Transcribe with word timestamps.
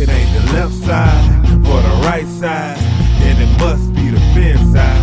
It 0.00 0.08
ain't 0.08 0.32
the 0.32 0.52
left 0.54 0.72
side 0.72 1.50
or 1.56 1.82
the 1.82 2.02
right 2.06 2.26
side, 2.26 2.78
then 3.20 3.36
it 3.38 3.58
must 3.58 3.92
be 3.92 4.08
the 4.08 4.18
fin 4.32 4.56
side. 4.72 4.96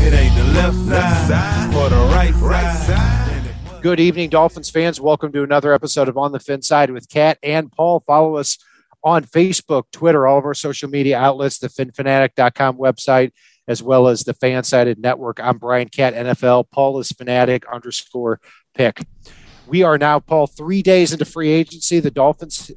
It 0.00 0.14
ain't 0.14 0.34
the 0.34 0.58
left 0.58 0.74
side 1.28 1.74
or 1.74 1.90
the 1.90 2.10
right 2.10 2.32
side. 2.32 3.82
Good 3.82 4.00
evening, 4.00 4.30
Dolphins 4.30 4.70
fans. 4.70 5.02
Welcome 5.02 5.32
to 5.32 5.42
another 5.42 5.74
episode 5.74 6.08
of 6.08 6.16
On 6.16 6.32
the 6.32 6.40
Fin 6.40 6.62
Side 6.62 6.92
with 6.92 7.10
Kat 7.10 7.36
and 7.42 7.70
Paul. 7.70 8.00
Follow 8.00 8.36
us 8.36 8.56
on 9.02 9.24
Facebook, 9.24 9.82
Twitter, 9.92 10.26
all 10.26 10.38
of 10.38 10.46
our 10.46 10.54
social 10.54 10.88
media 10.88 11.18
outlets, 11.18 11.58
the 11.58 11.68
finfanatic.com 11.68 12.78
website, 12.78 13.32
as 13.68 13.82
well 13.82 14.08
as 14.08 14.24
the 14.24 14.32
Fansided 14.32 14.96
Network. 14.96 15.40
I'm 15.42 15.58
Brian 15.58 15.90
Cat, 15.90 16.14
NFL. 16.14 16.70
Paul 16.70 17.00
is 17.00 17.12
fanatic 17.12 17.66
underscore 17.70 18.40
pick. 18.74 19.02
We 19.66 19.82
are 19.82 19.98
now, 19.98 20.20
Paul, 20.20 20.46
three 20.46 20.80
days 20.80 21.12
into 21.12 21.26
free 21.26 21.50
agency. 21.50 22.00
The 22.00 22.10
Dolphins 22.10 22.70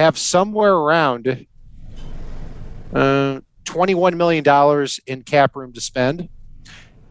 have 0.00 0.18
somewhere 0.18 0.74
around 0.74 1.46
uh, 2.92 3.40
$21 3.64 4.14
million 4.16 4.88
in 5.06 5.22
cap 5.22 5.56
room 5.56 5.72
to 5.72 5.80
spend. 5.80 6.28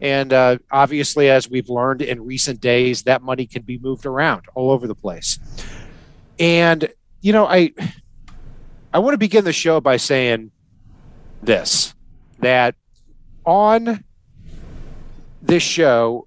And 0.00 0.32
uh, 0.32 0.58
obviously, 0.70 1.28
as 1.28 1.48
we've 1.48 1.68
learned 1.68 2.02
in 2.02 2.24
recent 2.24 2.60
days, 2.60 3.02
that 3.02 3.22
money 3.22 3.46
can 3.46 3.62
be 3.62 3.78
moved 3.78 4.06
around 4.06 4.46
all 4.54 4.70
over 4.70 4.86
the 4.86 4.94
place. 4.94 5.38
And, 6.38 6.88
you 7.20 7.32
know, 7.32 7.46
I 7.46 7.72
I 8.92 8.98
want 8.98 9.14
to 9.14 9.18
begin 9.18 9.44
the 9.44 9.52
show 9.52 9.80
by 9.80 9.98
saying 9.98 10.50
this 11.42 11.94
that 12.40 12.74
on 13.44 14.04
this 15.42 15.62
show 15.62 16.26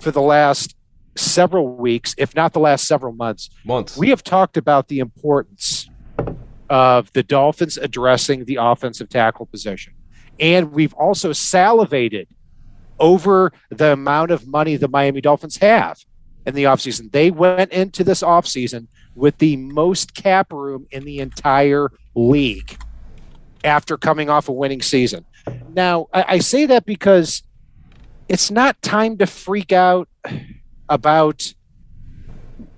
for 0.00 0.10
the 0.10 0.22
last 0.22 0.75
several 1.16 1.76
weeks, 1.76 2.14
if 2.18 2.34
not 2.34 2.52
the 2.52 2.60
last 2.60 2.86
several 2.86 3.12
months, 3.12 3.50
months, 3.64 3.96
we 3.96 4.10
have 4.10 4.22
talked 4.22 4.56
about 4.56 4.88
the 4.88 4.98
importance 4.98 5.88
of 6.68 7.12
the 7.12 7.22
Dolphins 7.22 7.76
addressing 7.76 8.44
the 8.44 8.56
offensive 8.60 9.08
tackle 9.08 9.46
position. 9.46 9.94
And 10.38 10.72
we've 10.72 10.94
also 10.94 11.32
salivated 11.32 12.28
over 12.98 13.52
the 13.70 13.92
amount 13.92 14.30
of 14.30 14.46
money 14.46 14.76
the 14.76 14.88
Miami 14.88 15.20
Dolphins 15.20 15.58
have 15.58 15.98
in 16.46 16.54
the 16.54 16.64
offseason. 16.64 17.12
They 17.12 17.30
went 17.30 17.72
into 17.72 18.04
this 18.04 18.22
offseason 18.22 18.88
with 19.14 19.38
the 19.38 19.56
most 19.56 20.14
cap 20.14 20.52
room 20.52 20.86
in 20.90 21.04
the 21.04 21.18
entire 21.18 21.90
league 22.14 22.78
after 23.64 23.96
coming 23.96 24.30
off 24.30 24.48
a 24.48 24.52
winning 24.52 24.82
season. 24.82 25.24
Now, 25.72 26.08
I, 26.12 26.24
I 26.28 26.38
say 26.38 26.66
that 26.66 26.86
because 26.86 27.42
it's 28.28 28.50
not 28.50 28.80
time 28.82 29.18
to 29.18 29.26
freak 29.26 29.72
out 29.72 30.08
about 30.88 31.52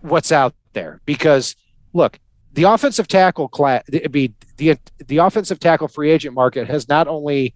what's 0.01 0.33
out 0.33 0.55
there 0.73 1.01
because 1.05 1.55
look, 1.93 2.19
the 2.53 2.65
offensive 2.65 3.09
tackle 3.09 3.49
class, 3.49 3.83
the, 3.89 4.33
the 4.57 4.79
the 5.07 5.19
offensive 5.19 5.61
tackle 5.61 5.89
free 5.89 6.11
agent 6.11 6.35
market 6.35 6.67
has 6.69 6.89
not 6.89 7.07
only 7.07 7.55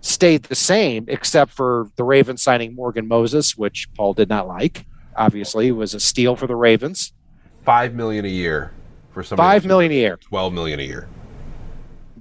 stayed 0.00 0.44
the 0.44 0.54
same, 0.54 1.04
except 1.08 1.52
for 1.52 1.90
the 1.96 2.04
Ravens 2.04 2.42
signing 2.42 2.74
Morgan 2.74 3.08
Moses, 3.08 3.56
which 3.56 3.88
Paul 3.94 4.14
did 4.14 4.28
not 4.28 4.46
like. 4.46 4.86
Obviously, 5.16 5.68
it 5.68 5.72
was 5.72 5.94
a 5.94 6.00
steal 6.00 6.36
for 6.36 6.46
the 6.46 6.56
Ravens. 6.56 7.12
Five 7.64 7.94
million 7.94 8.24
a 8.24 8.28
year 8.28 8.72
for 9.12 9.22
some. 9.22 9.36
Five 9.36 9.64
million 9.64 9.92
a 9.92 9.96
year. 9.96 10.16
Twelve 10.16 10.52
million 10.52 10.80
a 10.80 10.84
year. 10.84 11.08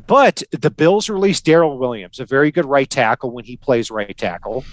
But 0.08 0.42
the 0.52 0.72
Bills 0.72 1.10
released 1.10 1.46
Daryl 1.46 1.78
Williams, 1.78 2.20
a 2.20 2.26
very 2.26 2.52
good 2.52 2.66
right 2.66 2.90
tackle 2.90 3.32
when 3.32 3.44
he 3.44 3.58
plays 3.58 3.92
right 3.92 4.18
tackle. 4.18 4.64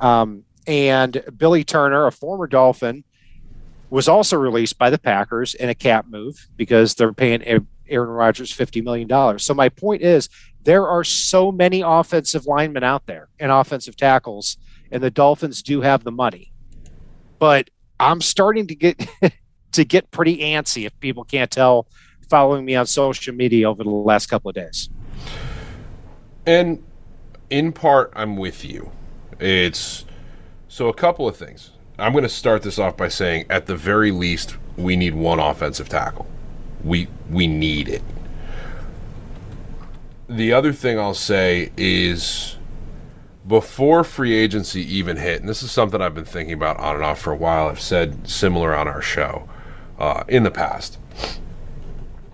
Um, 0.00 0.44
and 0.68 1.24
Billy 1.36 1.64
Turner, 1.64 2.06
a 2.06 2.12
former 2.12 2.46
Dolphin, 2.46 3.02
was 3.90 4.06
also 4.06 4.36
released 4.36 4.78
by 4.78 4.90
the 4.90 4.98
Packers 4.98 5.54
in 5.54 5.70
a 5.70 5.74
cap 5.74 6.06
move 6.06 6.46
because 6.56 6.94
they're 6.94 7.14
paying 7.14 7.42
Aaron 7.88 8.10
Rodgers 8.10 8.54
$50 8.54 8.84
million. 8.84 9.38
So 9.38 9.54
my 9.54 9.70
point 9.70 10.02
is 10.02 10.28
there 10.62 10.86
are 10.86 11.02
so 11.02 11.50
many 11.50 11.80
offensive 11.80 12.46
linemen 12.46 12.84
out 12.84 13.06
there 13.06 13.28
and 13.40 13.50
offensive 13.50 13.96
tackles, 13.96 14.58
and 14.92 15.02
the 15.02 15.10
Dolphins 15.10 15.62
do 15.62 15.80
have 15.80 16.04
the 16.04 16.12
money. 16.12 16.52
But 17.38 17.70
I'm 17.98 18.20
starting 18.20 18.66
to 18.66 18.74
get 18.74 19.08
to 19.72 19.84
get 19.84 20.10
pretty 20.10 20.38
antsy 20.38 20.84
if 20.84 21.00
people 21.00 21.24
can't 21.24 21.50
tell 21.50 21.86
following 22.28 22.64
me 22.66 22.74
on 22.74 22.86
social 22.86 23.34
media 23.34 23.70
over 23.70 23.82
the 23.82 23.88
last 23.88 24.26
couple 24.26 24.50
of 24.50 24.54
days. 24.54 24.90
And 26.46 26.82
in 27.48 27.72
part 27.72 28.12
I'm 28.14 28.36
with 28.36 28.64
you. 28.64 28.90
It's 29.40 30.04
so 30.68 30.88
a 30.88 30.94
couple 30.94 31.26
of 31.26 31.36
things. 31.36 31.70
I'm 31.98 32.12
going 32.12 32.22
to 32.22 32.28
start 32.28 32.62
this 32.62 32.78
off 32.78 32.96
by 32.96 33.08
saying 33.08 33.46
at 33.50 33.66
the 33.66 33.74
very 33.74 34.12
least 34.12 34.56
we 34.76 34.96
need 34.96 35.14
one 35.14 35.40
offensive 35.40 35.88
tackle. 35.88 36.26
We 36.84 37.08
we 37.28 37.46
need 37.46 37.88
it 37.88 38.02
the 40.28 40.52
other 40.52 40.72
thing 40.72 40.98
I'll 40.98 41.14
say 41.14 41.72
is 41.76 42.56
before 43.46 44.04
free 44.04 44.34
agency 44.34 44.82
even 44.96 45.16
hit, 45.16 45.40
and 45.40 45.48
this 45.48 45.62
is 45.62 45.70
something 45.70 46.02
I've 46.02 46.14
been 46.14 46.26
thinking 46.26 46.54
about 46.54 46.78
on 46.78 46.96
and 46.96 47.04
off 47.04 47.18
for 47.20 47.32
a 47.32 47.36
while. 47.36 47.68
I've 47.68 47.80
said 47.80 48.28
similar 48.28 48.74
on 48.74 48.86
our 48.86 49.00
show 49.00 49.48
uh, 49.98 50.24
in 50.28 50.42
the 50.42 50.50
past. 50.50 50.98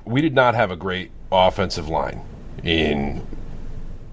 We 0.05 0.21
did 0.21 0.34
not 0.34 0.55
have 0.55 0.71
a 0.71 0.77
great 0.77 1.12
offensive 1.31 1.89
line 1.89 2.23
in 2.65 3.25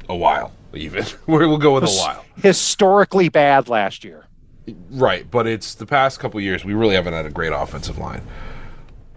a 0.07 0.15
while, 0.15 0.51
even. 0.73 1.05
we'll 1.27 1.57
go 1.57 1.73
with 1.73 1.83
a 1.83 1.87
while. 1.87 2.25
Historically 2.37 3.29
bad 3.29 3.69
last 3.69 4.03
year. 4.03 4.25
Right, 4.91 5.29
but 5.29 5.47
it's 5.47 5.73
the 5.73 5.85
past 5.85 6.19
couple 6.19 6.39
years 6.39 6.63
we 6.63 6.73
really 6.73 6.95
haven't 6.95 7.13
had 7.13 7.25
a 7.25 7.31
great 7.31 7.51
offensive 7.51 7.97
line. 7.97 8.21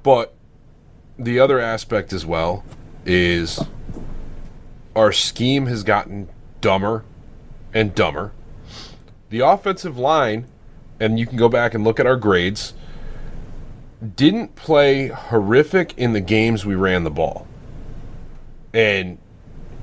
But 0.02 0.34
the 1.18 1.38
other 1.38 1.60
aspect 1.60 2.12
as 2.12 2.26
well 2.26 2.64
is 3.04 3.60
our 4.96 5.12
scheme 5.12 5.66
has 5.66 5.82
gotten 5.82 6.28
dumber 6.60 7.04
and 7.72 7.94
dumber. 7.94 8.32
The 9.30 9.40
offensive 9.40 9.98
line, 9.98 10.46
and 11.00 11.18
you 11.18 11.26
can 11.26 11.36
go 11.36 11.48
back 11.48 11.74
and 11.74 11.84
look 11.84 12.00
at 12.00 12.06
our 12.06 12.16
grades, 12.16 12.74
didn't 14.16 14.54
play 14.54 15.08
horrific 15.08 15.96
in 15.96 16.12
the 16.12 16.20
games 16.20 16.64
we 16.64 16.74
ran 16.74 17.04
the 17.04 17.10
ball. 17.10 17.46
And 18.72 19.18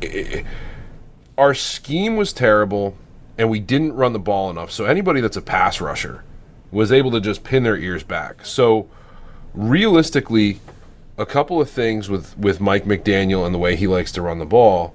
it, 0.01 0.45
our 1.41 1.55
scheme 1.55 2.17
was 2.17 2.33
terrible, 2.33 2.95
and 3.35 3.49
we 3.49 3.59
didn't 3.59 3.93
run 3.93 4.13
the 4.13 4.19
ball 4.19 4.51
enough. 4.51 4.69
So 4.69 4.85
anybody 4.85 5.21
that's 5.21 5.37
a 5.37 5.41
pass 5.41 5.81
rusher 5.81 6.23
was 6.69 6.91
able 6.91 7.09
to 7.09 7.19
just 7.19 7.43
pin 7.43 7.63
their 7.63 7.75
ears 7.75 8.03
back. 8.03 8.45
So 8.45 8.87
realistically, 9.55 10.59
a 11.17 11.25
couple 11.25 11.59
of 11.59 11.67
things 11.67 12.09
with, 12.11 12.37
with 12.37 12.61
Mike 12.61 12.85
McDaniel 12.85 13.43
and 13.43 13.55
the 13.55 13.57
way 13.57 13.75
he 13.75 13.87
likes 13.87 14.11
to 14.11 14.21
run 14.21 14.37
the 14.37 14.45
ball 14.45 14.93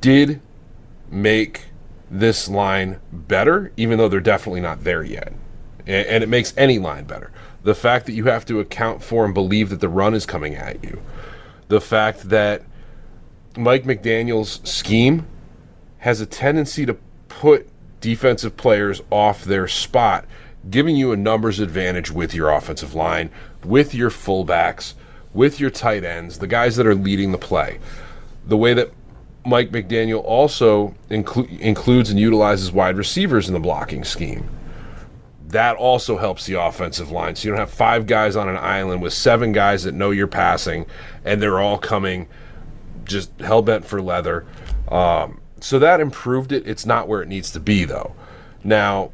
did 0.00 0.40
make 1.08 1.66
this 2.10 2.48
line 2.48 2.98
better, 3.12 3.70
even 3.76 3.98
though 3.98 4.08
they're 4.08 4.18
definitely 4.18 4.60
not 4.60 4.82
there 4.82 5.04
yet. 5.04 5.32
And, 5.86 6.06
and, 6.08 6.24
it 6.24 6.28
makes 6.28 6.52
any 6.56 6.80
line 6.80 7.04
better. 7.04 7.30
The 7.62 7.76
fact 7.76 8.06
that 8.06 8.14
you 8.14 8.24
have 8.24 8.44
to 8.46 8.58
account 8.58 9.00
for 9.00 9.24
and 9.24 9.32
believe 9.32 9.70
that 9.70 9.80
the 9.80 9.88
run 9.88 10.12
is 10.12 10.26
coming 10.26 10.56
at 10.56 10.82
you. 10.82 11.00
The 11.68 11.80
fact 11.80 12.30
that 12.30 12.62
Mike 13.56 13.84
McDaniel's 13.84 14.60
scheme 14.68 15.26
has 16.02 16.20
a 16.20 16.26
tendency 16.26 16.84
to 16.84 16.94
put 17.28 17.68
defensive 18.00 18.56
players 18.56 19.00
off 19.10 19.44
their 19.44 19.68
spot, 19.68 20.24
giving 20.68 20.96
you 20.96 21.12
a 21.12 21.16
numbers 21.16 21.60
advantage 21.60 22.10
with 22.10 22.34
your 22.34 22.50
offensive 22.50 22.92
line, 22.92 23.30
with 23.64 23.94
your 23.94 24.10
fullbacks, 24.10 24.94
with 25.32 25.60
your 25.60 25.70
tight 25.70 26.02
ends, 26.02 26.40
the 26.40 26.46
guys 26.48 26.74
that 26.74 26.88
are 26.88 26.94
leading 26.96 27.30
the 27.30 27.38
play. 27.38 27.78
The 28.46 28.56
way 28.56 28.74
that 28.74 28.90
Mike 29.46 29.70
McDaniel 29.70 30.24
also 30.24 30.92
inclu- 31.08 31.58
includes 31.60 32.10
and 32.10 32.18
utilizes 32.18 32.72
wide 32.72 32.96
receivers 32.96 33.46
in 33.46 33.54
the 33.54 33.60
blocking 33.60 34.02
scheme. 34.02 34.48
That 35.46 35.76
also 35.76 36.18
helps 36.18 36.46
the 36.46 36.60
offensive 36.60 37.12
line. 37.12 37.36
So 37.36 37.46
you 37.46 37.52
don't 37.52 37.60
have 37.60 37.70
five 37.70 38.06
guys 38.06 38.34
on 38.34 38.48
an 38.48 38.56
island 38.56 39.02
with 39.02 39.12
seven 39.12 39.52
guys 39.52 39.84
that 39.84 39.94
know 39.94 40.10
you're 40.10 40.26
passing, 40.26 40.84
and 41.24 41.40
they're 41.40 41.60
all 41.60 41.78
coming 41.78 42.26
just 43.04 43.30
hell 43.40 43.62
bent 43.62 43.84
for 43.84 44.02
leather. 44.02 44.44
Um, 44.88 45.41
so 45.62 45.78
that 45.78 46.00
improved 46.00 46.52
it. 46.52 46.66
It's 46.66 46.86
not 46.86 47.08
where 47.08 47.22
it 47.22 47.28
needs 47.28 47.50
to 47.52 47.60
be, 47.60 47.84
though. 47.84 48.14
Now, 48.64 49.10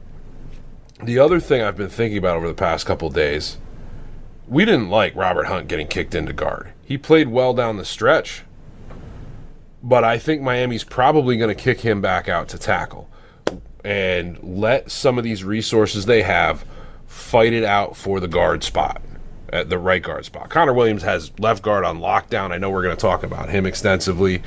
the 1.03 1.19
other 1.19 1.41
thing 1.41 1.63
I've 1.63 1.77
been 1.77 1.89
thinking 1.89 2.19
about 2.19 2.37
over 2.37 2.49
the 2.49 2.55
past 2.55 2.87
couple 2.87 3.09
days, 3.11 3.59
we 4.47 4.65
didn't 4.65 4.91
like 4.91 5.15
Robert 5.15 5.45
Hunt 5.45 5.69
getting 5.69 5.87
kicked 5.87 6.15
into 6.15 6.33
guard. 6.33 6.73
He 6.85 6.99
played 6.99 7.29
well 7.29 7.55
down 7.55 7.77
the 7.77 7.85
stretch 7.85 8.43
but 9.83 10.05
I 10.05 10.19
think 10.19 10.43
Miami's 10.43 10.85
probably 10.85 11.37
going 11.37 11.55
to 11.55 11.61
kick 11.61 11.81
him 11.81 12.01
back 12.01 12.29
out 12.29 12.49
to 12.49 12.59
tackle 12.59 13.09
and 13.85 14.39
let 14.43 14.91
some 14.91 15.19
of 15.19 15.25
these 15.25 15.45
resources 15.45 16.07
they 16.07 16.23
have 16.23 16.65
fight 17.07 17.53
it 17.53 17.65
out 17.65 17.97
for 17.97 18.21
the 18.21 18.29
guard 18.29 18.65
spot 18.65 19.01
at 19.53 19.71
the 19.71 19.79
right 19.79 20.03
guard 20.03 20.25
spot. 20.25 20.51
Connor 20.51 20.75
Williams 20.75 21.03
has 21.03 21.33
left 21.39 21.63
guard 21.63 21.85
on 21.85 22.01
lockdown. 22.01 22.51
I 22.53 22.59
know 22.59 22.71
we're 22.71 22.83
going 22.83 22.97
to 22.97 23.01
talk 23.01 23.23
about 23.23 23.49
him 23.49 23.65
extensively, 23.65 24.43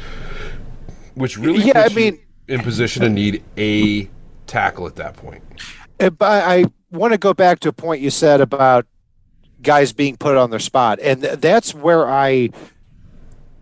which 1.15 1.37
really 1.37 1.63
yeah, 1.63 1.87
I 1.89 1.93
mean, 1.93 2.19
in 2.47 2.61
position 2.61 3.03
to 3.03 3.09
need 3.09 3.43
a 3.57 4.09
tackle 4.47 4.87
at 4.87 4.95
that 4.97 5.15
point. 5.15 5.43
Uh, 5.99 6.09
but 6.09 6.43
I 6.43 6.65
want 6.91 7.13
to 7.13 7.17
go 7.17 7.33
back 7.33 7.59
to 7.61 7.69
a 7.69 7.73
point 7.73 8.01
you 8.01 8.09
said 8.09 8.41
about 8.41 8.85
guys 9.61 9.93
being 9.93 10.17
put 10.17 10.37
on 10.37 10.49
their 10.49 10.59
spot, 10.59 10.99
and 11.01 11.21
th- 11.21 11.39
that's 11.39 11.73
where 11.73 12.09
I 12.09 12.49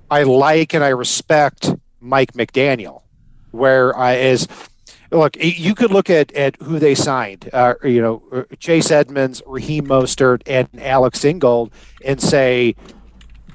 I 0.09 0.23
like 0.23 0.73
and 0.73 0.83
I 0.83 0.89
respect 0.89 1.73
Mike 1.99 2.33
McDaniel, 2.33 3.03
where 3.51 3.95
I 3.97 4.15
is 4.15 4.47
look 5.11 5.35
you 5.39 5.75
could 5.75 5.91
look 5.91 6.09
at 6.09 6.31
at 6.33 6.55
who 6.61 6.79
they 6.79 6.95
signed, 6.95 7.49
uh, 7.53 7.75
you 7.83 8.01
know 8.01 8.23
uh, 8.31 8.43
Chase 8.59 8.91
Edmonds, 8.91 9.41
Raheem 9.45 9.87
Mostert, 9.87 10.41
and 10.45 10.67
Alex 10.79 11.23
Ingold, 11.23 11.71
and 12.03 12.21
say 12.21 12.75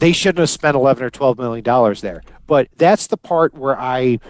they 0.01 0.13
shouldn't 0.13 0.41
have 0.41 0.51
spent 0.51 0.77
eleven 0.77 1.05
or 1.05 1.11
twelve 1.11 1.39
million 1.39 1.65
dollars 1.65 2.01
there. 2.01 2.23
But 2.47 2.69
that's 2.77 3.07
the 3.07 3.17
part 3.17 3.55
where 3.55 3.79
I 3.79 4.21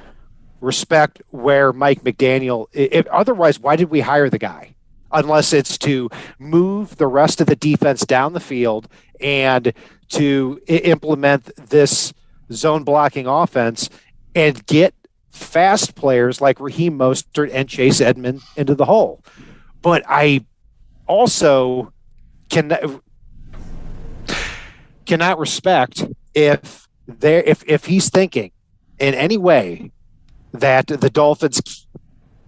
respect 0.60 1.20
where 1.30 1.72
Mike 1.72 2.02
McDaniel. 2.02 2.66
Otherwise, 3.10 3.58
why 3.60 3.76
did 3.76 3.90
we 3.90 4.00
hire 4.00 4.30
the 4.30 4.38
guy? 4.38 4.74
Unless 5.12 5.52
it's 5.52 5.78
to 5.78 6.10
move 6.38 6.96
the 6.96 7.06
rest 7.06 7.40
of 7.40 7.46
the 7.46 7.56
defense 7.56 8.04
down 8.04 8.32
the 8.32 8.40
field 8.40 8.88
and 9.20 9.72
to 10.08 10.60
implement 10.66 11.50
this 11.56 12.12
zone 12.52 12.84
blocking 12.84 13.26
offense 13.26 13.88
and 14.34 14.66
get 14.66 14.94
fast 15.30 15.94
players 15.94 16.40
like 16.40 16.60
Raheem 16.60 16.98
Mostert 16.98 17.50
and 17.52 17.68
Chase 17.68 18.00
Edmond 18.00 18.40
into 18.56 18.74
the 18.74 18.84
hole. 18.84 19.22
But 19.82 20.02
I 20.08 20.44
also 21.06 21.92
can 22.48 23.00
cannot 25.04 25.38
respect 25.38 26.04
if 26.34 26.83
there 27.06 27.42
if 27.42 27.62
if 27.66 27.84
he's 27.86 28.10
thinking 28.10 28.50
in 28.98 29.14
any 29.14 29.36
way 29.36 29.90
that 30.52 30.86
the 30.86 31.10
Dolphins 31.10 31.86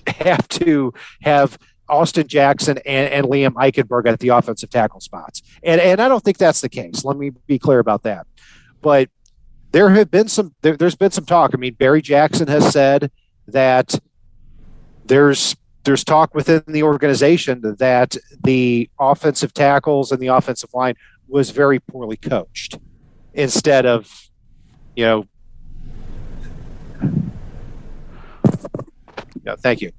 have 0.07 0.49
to 0.49 0.95
have 1.23 1.59
Austin 1.89 2.27
Jackson 2.27 2.79
and, 2.87 3.13
and 3.13 3.27
Liam 3.27 3.53
Eichenberg 3.55 4.07
at 4.07 4.21
the 4.21 4.29
offensive 4.29 4.71
tackle 4.71 5.01
spots. 5.01 5.43
And 5.63 5.81
and 5.81 6.01
I 6.01 6.09
don't 6.09 6.23
think 6.25 6.39
that's 6.39 6.61
the 6.61 6.69
case. 6.69 7.05
Let 7.05 7.17
me 7.17 7.31
be 7.47 7.59
clear 7.59 7.79
about 7.79 8.03
that. 8.05 8.27
But 8.81 9.11
there 9.73 9.91
have 9.91 10.11
been 10.11 10.29
some 10.29 10.55
there, 10.63 10.77
has 10.81 10.97
been 10.97 11.11
some 11.11 11.27
talk. 11.27 11.51
I 11.55 11.59
mean, 11.59 11.75
Barry 11.75 12.03
Jackson 12.03 12.49
has 12.49 12.73
said 12.73 13.11
that 13.49 13.99
there's 15.05 15.57
there's 15.85 16.03
talk 16.03 16.35
within 16.35 16.63
the 16.67 16.83
organization 16.83 17.61
that 17.79 18.17
the 18.43 18.91
offensive 18.99 19.55
tackles 19.55 20.11
and 20.11 20.21
the 20.21 20.29
offensive 20.29 20.71
line 20.75 20.95
was 21.29 21.51
very 21.51 21.79
poorly 21.79 22.17
coached 22.17 22.79
instead 23.35 23.87
of 23.87 24.29
you 24.97 25.05
know 25.05 25.27
yeah, 29.47 29.55
thank 29.57 29.81
you. 29.81 29.93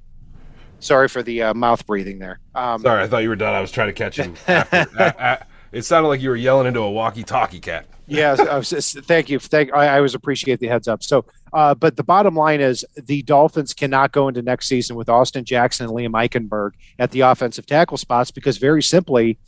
Sorry 0.80 1.08
for 1.08 1.24
the 1.24 1.42
uh, 1.42 1.54
mouth 1.54 1.86
breathing 1.88 2.20
there. 2.20 2.40
Um, 2.54 2.82
Sorry, 2.82 3.04
I 3.04 3.08
thought 3.08 3.24
you 3.24 3.30
were 3.30 3.36
done. 3.36 3.56
I 3.56 3.62
was 3.62 3.72
trying 3.72 3.88
to 3.88 3.94
catch 3.94 4.18
you. 4.18 4.34
After, 4.48 5.46
it 5.72 5.84
sounded 5.84 6.10
like 6.10 6.22
you 6.22 6.30
were 6.30 6.36
yelling 6.36 6.68
into 6.68 6.82
a 6.82 6.92
walkie-talkie 6.92 7.60
cat. 7.60 7.88
yeah, 8.08 8.36
just, 8.62 9.00
thank 9.00 9.30
you. 9.30 9.40
Thank. 9.40 9.74
I, 9.74 9.88
I 9.88 9.96
always 9.98 10.14
appreciate 10.14 10.60
the 10.60 10.68
heads 10.68 10.88
up. 10.88 11.02
So, 11.02 11.26
uh, 11.54 11.74
but 11.76 11.96
the 11.96 12.04
bottom 12.04 12.36
line 12.36 12.62
is 12.62 12.86
the 12.96 13.22
Dolphins 13.24 13.74
cannot 13.74 14.12
go 14.12 14.28
into 14.28 14.42
next 14.42 14.68
season 14.68 14.96
with 14.96 15.10
Austin 15.10 15.46
Jackson 15.46 15.88
and 15.88 15.96
Liam 15.96 16.12
Eichenberg 16.12 16.72
at 17.00 17.12
the 17.12 17.22
offensive 17.22 17.66
tackle 17.66 17.98
spots 17.98 18.32
because 18.32 18.58
very 18.58 18.84
simply, 18.84 19.40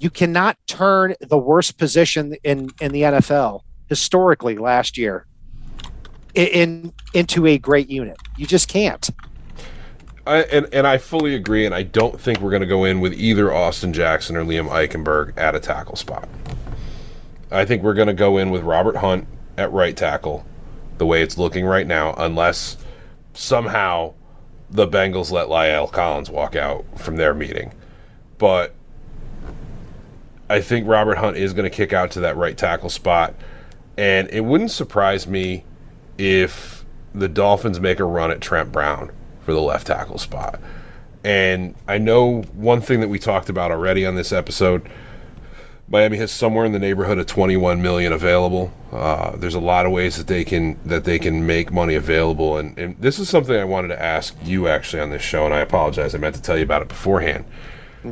you 0.00 0.10
cannot 0.10 0.58
turn 0.66 1.14
the 1.20 1.38
worst 1.38 1.78
position 1.78 2.34
in 2.44 2.70
in 2.80 2.92
the 2.92 3.02
NFL 3.02 3.62
historically 3.92 4.56
last 4.56 4.96
year 4.96 5.26
in 6.32 6.94
into 7.12 7.46
a 7.46 7.58
great 7.58 7.90
unit. 7.90 8.16
You 8.38 8.46
just 8.46 8.66
can't. 8.66 9.10
I, 10.26 10.44
and 10.44 10.66
and 10.72 10.86
I 10.86 10.96
fully 10.96 11.34
agree, 11.34 11.66
and 11.66 11.74
I 11.74 11.82
don't 11.82 12.18
think 12.18 12.40
we're 12.40 12.48
going 12.48 12.62
to 12.62 12.66
go 12.66 12.84
in 12.84 13.02
with 13.02 13.12
either 13.12 13.52
Austin 13.52 13.92
Jackson 13.92 14.34
or 14.34 14.44
Liam 14.44 14.70
Eichenberg 14.70 15.36
at 15.36 15.54
a 15.54 15.60
tackle 15.60 15.96
spot. 15.96 16.26
I 17.50 17.66
think 17.66 17.82
we're 17.82 17.92
going 17.92 18.08
to 18.08 18.14
go 18.14 18.38
in 18.38 18.50
with 18.50 18.62
Robert 18.62 18.96
Hunt 18.96 19.28
at 19.58 19.70
right 19.72 19.94
tackle, 19.94 20.46
the 20.96 21.04
way 21.04 21.20
it's 21.20 21.36
looking 21.36 21.66
right 21.66 21.86
now, 21.86 22.14
unless 22.16 22.78
somehow 23.34 24.14
the 24.70 24.88
Bengals 24.88 25.30
let 25.30 25.48
La'el 25.48 25.92
Collins 25.92 26.30
walk 26.30 26.56
out 26.56 26.86
from 26.98 27.16
their 27.16 27.34
meeting. 27.34 27.74
But 28.38 28.74
I 30.48 30.62
think 30.62 30.88
Robert 30.88 31.18
Hunt 31.18 31.36
is 31.36 31.52
going 31.52 31.70
to 31.70 31.76
kick 31.76 31.92
out 31.92 32.12
to 32.12 32.20
that 32.20 32.38
right 32.38 32.56
tackle 32.56 32.88
spot, 32.88 33.34
and 33.96 34.28
it 34.30 34.40
wouldn't 34.40 34.70
surprise 34.70 35.26
me 35.26 35.64
if 36.18 36.84
the 37.14 37.28
Dolphins 37.28 37.80
make 37.80 38.00
a 38.00 38.04
run 38.04 38.30
at 38.30 38.40
Trent 38.40 38.72
Brown 38.72 39.10
for 39.44 39.52
the 39.52 39.60
left 39.60 39.86
tackle 39.86 40.18
spot. 40.18 40.60
And 41.24 41.74
I 41.86 41.98
know 41.98 42.42
one 42.54 42.80
thing 42.80 43.00
that 43.00 43.08
we 43.08 43.18
talked 43.18 43.48
about 43.48 43.70
already 43.70 44.06
on 44.06 44.14
this 44.14 44.32
episode. 44.32 44.88
Miami 45.88 46.16
has 46.16 46.32
somewhere 46.32 46.64
in 46.64 46.72
the 46.72 46.78
neighborhood 46.78 47.18
of 47.18 47.26
21 47.26 47.82
million 47.82 48.12
available. 48.12 48.72
Uh, 48.90 49.36
there's 49.36 49.54
a 49.54 49.60
lot 49.60 49.84
of 49.84 49.92
ways 49.92 50.16
that 50.16 50.26
they 50.26 50.42
can 50.42 50.78
that 50.86 51.04
they 51.04 51.18
can 51.18 51.46
make 51.46 51.70
money 51.70 51.94
available, 51.94 52.56
and, 52.56 52.78
and 52.78 52.96
this 52.98 53.18
is 53.18 53.28
something 53.28 53.54
I 53.54 53.64
wanted 53.64 53.88
to 53.88 54.02
ask 54.02 54.34
you 54.42 54.68
actually 54.68 55.02
on 55.02 55.10
this 55.10 55.22
show. 55.22 55.44
And 55.44 55.54
I 55.54 55.60
apologize, 55.60 56.14
I 56.14 56.18
meant 56.18 56.34
to 56.36 56.42
tell 56.42 56.56
you 56.56 56.64
about 56.64 56.80
it 56.80 56.88
beforehand. 56.88 57.44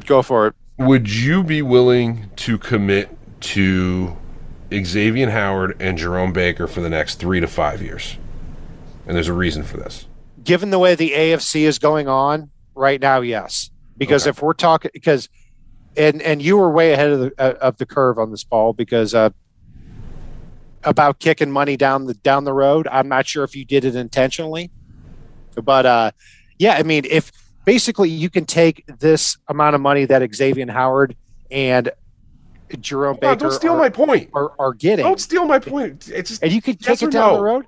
Go 0.05 0.21
for 0.21 0.49
it. 0.49 0.55
Would 0.79 1.11
you 1.11 1.43
be 1.43 1.62
willing 1.62 2.31
to 2.37 2.59
commit 2.59 3.17
to 3.41 4.17
Xavien 4.71 5.31
Howard 5.31 5.77
and 5.81 5.99
Jerome 5.99 6.33
Baker 6.33 6.67
for 6.67 6.81
the 6.81 6.91
next 6.91 7.17
three 7.17 7.41
to 7.41 7.47
five 7.47 7.83
years. 7.83 8.17
And 9.07 9.17
there's 9.17 9.29
a 9.29 9.33
reason 9.33 9.63
for 9.63 9.77
this. 9.77 10.07
Given 10.43 10.71
the 10.71 10.79
way 10.79 10.95
the 10.95 11.11
AFC 11.11 11.63
is 11.63 11.79
going 11.79 12.09
on 12.09 12.51
right 12.75 13.01
now, 13.01 13.21
yes. 13.21 13.71
Because 13.99 14.23
okay. 14.23 14.31
if 14.31 14.43
we're 14.43 14.55
talking, 14.55 14.91
because 14.95 15.29
and 15.97 16.23
and 16.23 16.41
you 16.41 16.57
were 16.57 16.71
way 16.71 16.93
ahead 16.93 17.11
of 17.11 17.21
the 17.21 17.33
uh, 17.39 17.55
of 17.61 17.77
the 17.77 17.85
curve 17.85 18.19
on 18.19 18.31
this, 18.31 18.45
Paul, 18.45 18.73
because 18.73 19.15
uh, 19.15 19.31
about 20.85 21.19
kicking 21.19 21.51
money 21.51 21.77
down 21.77 22.07
the 22.07 22.15
down 22.15 22.45
the 22.45 22.53
road. 22.53 22.89
I'm 22.91 23.09
not 23.09 23.27
sure 23.27 23.45
if 23.45 23.55
you 23.55 23.65
did 23.65 23.85
it 23.85 23.95
intentionally, 23.95 24.71
but 25.63 25.87
uh, 25.87 26.11
yeah, 26.59 26.75
I 26.75 26.83
mean, 26.83 27.05
if 27.09 27.33
basically 27.65 28.09
you 28.09 28.31
can 28.31 28.47
take 28.47 28.85
this 28.99 29.37
amount 29.49 29.75
of 29.75 29.81
money 29.81 30.05
that 30.07 30.23
Xavien 30.23 30.71
Howard 30.71 31.17
and 31.51 31.91
Jerome 32.79 33.17
Baker. 33.21 33.37
don't 33.37 33.53
steal 33.53 33.73
are, 33.73 33.79
my 33.79 33.89
point. 33.89 34.31
Are, 34.35 34.53
are, 34.59 34.73
getting. 34.75 35.05
Don't 35.05 35.21
steal 35.21 35.45
my 35.45 35.59
point. 35.59 36.09
It's 36.09 36.31
just, 36.31 36.43
and 36.43 36.53
you 36.53 36.63
could 36.63 36.77
yes 36.81 37.01
kick 37.01 37.09
it 37.09 37.13
down 37.13 37.33
no? 37.33 37.37
the 37.37 37.43
road. 37.43 37.67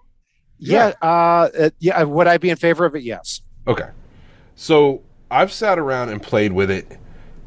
Yeah. 0.58 0.92
Yeah. 1.02 1.08
Uh, 1.08 1.70
yeah. 1.78 2.02
Would 2.02 2.26
I 2.26 2.38
be 2.38 2.50
in 2.50 2.56
favor 2.56 2.84
of 2.84 2.94
it? 2.94 3.02
Yes. 3.02 3.40
Okay. 3.66 3.88
So 4.54 5.02
I've 5.30 5.52
sat 5.52 5.78
around 5.78 6.10
and 6.10 6.22
played 6.22 6.52
with 6.52 6.70
it, 6.70 6.98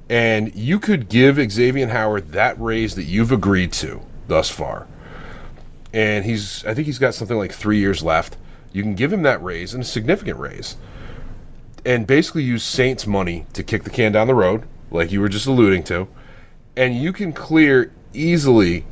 and 0.10 0.54
you 0.56 0.80
could 0.80 1.08
give 1.08 1.38
Xavien 1.38 1.90
Howard 1.90 2.32
that 2.34 2.60
raise 2.60 2.96
that 2.96 3.04
you've 3.04 3.32
agreed 3.32 3.72
to 3.74 4.02
thus 4.28 4.50
far. 4.50 4.88
And 5.94 6.26
he's, 6.26 6.66
I 6.66 6.74
think 6.74 6.88
he's 6.88 7.00
got 7.00 7.14
something 7.14 7.38
like 7.38 7.54
three 7.54 7.80
years 7.80 8.04
left. 8.04 8.38
You 8.74 8.84
can 8.84 8.96
give 8.96 9.14
him 9.14 9.24
that 9.24 9.42
raise 9.42 9.74
and 9.74 9.84
a 9.84 9.86
significant 9.86 10.38
raise, 10.38 10.76
and 11.86 12.06
basically 12.06 12.44
use 12.44 12.64
Saints 12.64 13.08
money 13.08 13.46
to 13.54 13.64
kick 13.64 13.84
the 13.84 13.90
can 13.90 14.12
down 14.12 14.28
the 14.28 14.36
road, 14.36 14.68
like 14.92 15.12
you 15.12 15.22
were 15.22 15.30
just 15.30 15.48
alluding 15.48 15.84
to 15.84 16.08
and 16.78 16.96
you 16.96 17.14
can 17.14 17.34
clear 17.34 17.92
easily 18.14 18.86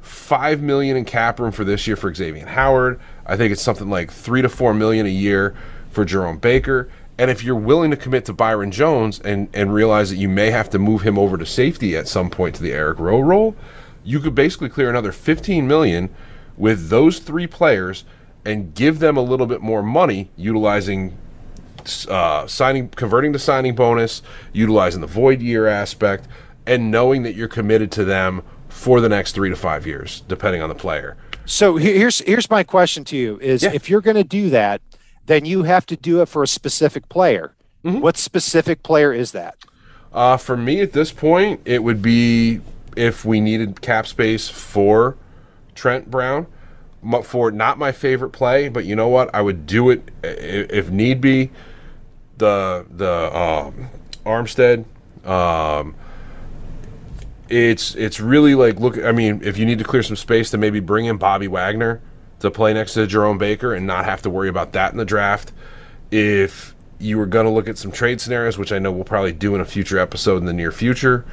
five 0.00 0.60
million 0.60 0.96
in 0.96 1.04
cap 1.04 1.40
room 1.40 1.52
for 1.52 1.64
this 1.64 1.86
year 1.86 1.96
for 1.96 2.12
Xavien 2.12 2.46
Howard. 2.46 3.00
I 3.26 3.36
think 3.36 3.52
it's 3.52 3.62
something 3.62 3.88
like 3.88 4.10
three 4.10 4.42
to 4.42 4.48
four 4.48 4.74
million 4.74 5.06
a 5.06 5.10
year 5.10 5.54
for 5.90 6.04
Jerome 6.04 6.38
Baker. 6.38 6.88
And 7.16 7.30
if 7.30 7.44
you're 7.44 7.54
willing 7.54 7.90
to 7.92 7.96
commit 7.96 8.24
to 8.24 8.32
Byron 8.32 8.72
Jones 8.72 9.20
and, 9.20 9.48
and 9.54 9.72
realize 9.72 10.10
that 10.10 10.16
you 10.16 10.28
may 10.28 10.50
have 10.50 10.68
to 10.70 10.78
move 10.78 11.02
him 11.02 11.16
over 11.16 11.36
to 11.36 11.46
safety 11.46 11.96
at 11.96 12.08
some 12.08 12.28
point 12.28 12.56
to 12.56 12.62
the 12.62 12.72
Eric 12.72 12.98
Rowe 12.98 13.20
role, 13.20 13.54
you 14.02 14.18
could 14.18 14.34
basically 14.34 14.68
clear 14.68 14.90
another 14.90 15.12
15 15.12 15.66
million 15.66 16.10
with 16.56 16.88
those 16.88 17.20
three 17.20 17.46
players 17.46 18.04
and 18.44 18.74
give 18.74 18.98
them 18.98 19.16
a 19.16 19.22
little 19.22 19.46
bit 19.46 19.60
more 19.60 19.82
money 19.82 20.30
utilizing 20.36 21.16
uh, 22.08 22.46
signing 22.46 22.88
converting 22.88 23.32
to 23.32 23.38
signing 23.38 23.74
bonus, 23.74 24.22
utilizing 24.52 25.00
the 25.00 25.06
void 25.06 25.42
year 25.42 25.66
aspect, 25.66 26.26
and 26.66 26.90
knowing 26.90 27.22
that 27.22 27.34
you're 27.34 27.48
committed 27.48 27.90
to 27.92 28.04
them 28.04 28.42
for 28.68 29.00
the 29.00 29.08
next 29.08 29.32
three 29.32 29.50
to 29.50 29.56
five 29.56 29.86
years, 29.86 30.22
depending 30.28 30.62
on 30.62 30.68
the 30.68 30.74
player. 30.74 31.16
So 31.46 31.76
here's 31.76 32.20
here's 32.20 32.48
my 32.50 32.62
question 32.62 33.04
to 33.04 33.16
you: 33.16 33.38
Is 33.40 33.62
yeah. 33.62 33.72
if 33.72 33.90
you're 33.90 34.00
going 34.00 34.16
to 34.16 34.24
do 34.24 34.50
that, 34.50 34.80
then 35.26 35.44
you 35.44 35.64
have 35.64 35.86
to 35.86 35.96
do 35.96 36.22
it 36.22 36.26
for 36.26 36.42
a 36.42 36.48
specific 36.48 37.08
player. 37.08 37.54
Mm-hmm. 37.84 38.00
What 38.00 38.16
specific 38.16 38.82
player 38.82 39.12
is 39.12 39.32
that? 39.32 39.56
Uh, 40.12 40.36
for 40.36 40.56
me, 40.56 40.80
at 40.80 40.92
this 40.92 41.12
point, 41.12 41.60
it 41.64 41.82
would 41.82 42.00
be 42.00 42.60
if 42.96 43.24
we 43.24 43.40
needed 43.40 43.82
cap 43.82 44.06
space 44.06 44.48
for 44.48 45.16
Trent 45.74 46.10
Brown. 46.10 46.46
For 47.24 47.50
not 47.50 47.76
my 47.76 47.92
favorite 47.92 48.30
play, 48.30 48.70
but 48.70 48.86
you 48.86 48.96
know 48.96 49.08
what? 49.08 49.34
I 49.34 49.42
would 49.42 49.66
do 49.66 49.90
it 49.90 50.10
if 50.22 50.88
need 50.88 51.20
be. 51.20 51.50
The 52.38 52.86
the 52.90 53.36
um, 53.36 53.90
Armstead, 54.24 54.86
um, 55.26 55.94
it's 57.48 57.94
it's 57.94 58.20
really 58.20 58.54
like 58.54 58.80
look. 58.80 58.98
I 58.98 59.12
mean, 59.12 59.40
if 59.44 59.58
you 59.58 59.66
need 59.66 59.78
to 59.78 59.84
clear 59.84 60.02
some 60.02 60.16
space, 60.16 60.50
to 60.50 60.58
maybe 60.58 60.80
bring 60.80 61.06
in 61.06 61.16
Bobby 61.18 61.48
Wagner 61.48 62.00
to 62.40 62.50
play 62.50 62.74
next 62.74 62.94
to 62.94 63.06
Jerome 63.06 63.38
Baker 63.38 63.74
and 63.74 63.86
not 63.86 64.04
have 64.04 64.22
to 64.22 64.30
worry 64.30 64.48
about 64.48 64.72
that 64.72 64.92
in 64.92 64.98
the 64.98 65.04
draft. 65.04 65.52
If 66.10 66.74
you 66.98 67.18
were 67.18 67.26
going 67.26 67.46
to 67.46 67.50
look 67.50 67.68
at 67.68 67.76
some 67.78 67.90
trade 67.90 68.20
scenarios, 68.20 68.56
which 68.56 68.72
I 68.72 68.78
know 68.78 68.92
we'll 68.92 69.04
probably 69.04 69.32
do 69.32 69.54
in 69.54 69.60
a 69.60 69.64
future 69.64 69.98
episode 69.98 70.38
in 70.38 70.46
the 70.46 70.52
near 70.52 70.72
future, 70.72 71.24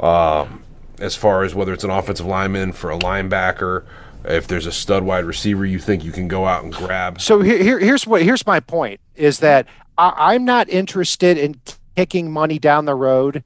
Um, 0.00 0.64
as 1.00 1.16
far 1.16 1.44
as 1.44 1.54
whether 1.54 1.72
it's 1.72 1.84
an 1.84 1.90
offensive 1.90 2.26
lineman 2.26 2.72
for 2.72 2.90
a 2.90 2.98
linebacker, 2.98 3.84
if 4.24 4.46
there's 4.46 4.66
a 4.66 4.72
stud 4.72 5.02
wide 5.02 5.24
receiver 5.24 5.64
you 5.66 5.78
think 5.78 6.04
you 6.04 6.12
can 6.12 6.28
go 6.28 6.46
out 6.46 6.62
and 6.62 6.72
grab. 6.72 7.20
So 7.20 7.40
here, 7.40 7.58
here 7.58 7.78
here's 7.78 8.06
what 8.06 8.22
here's 8.22 8.46
my 8.46 8.60
point 8.60 9.00
is 9.16 9.40
that 9.40 9.66
I, 9.98 10.12
I'm 10.34 10.44
not 10.44 10.68
interested 10.68 11.38
in 11.38 11.60
kicking 11.96 12.30
money 12.30 12.58
down 12.58 12.84
the 12.84 12.94
road 12.94 13.42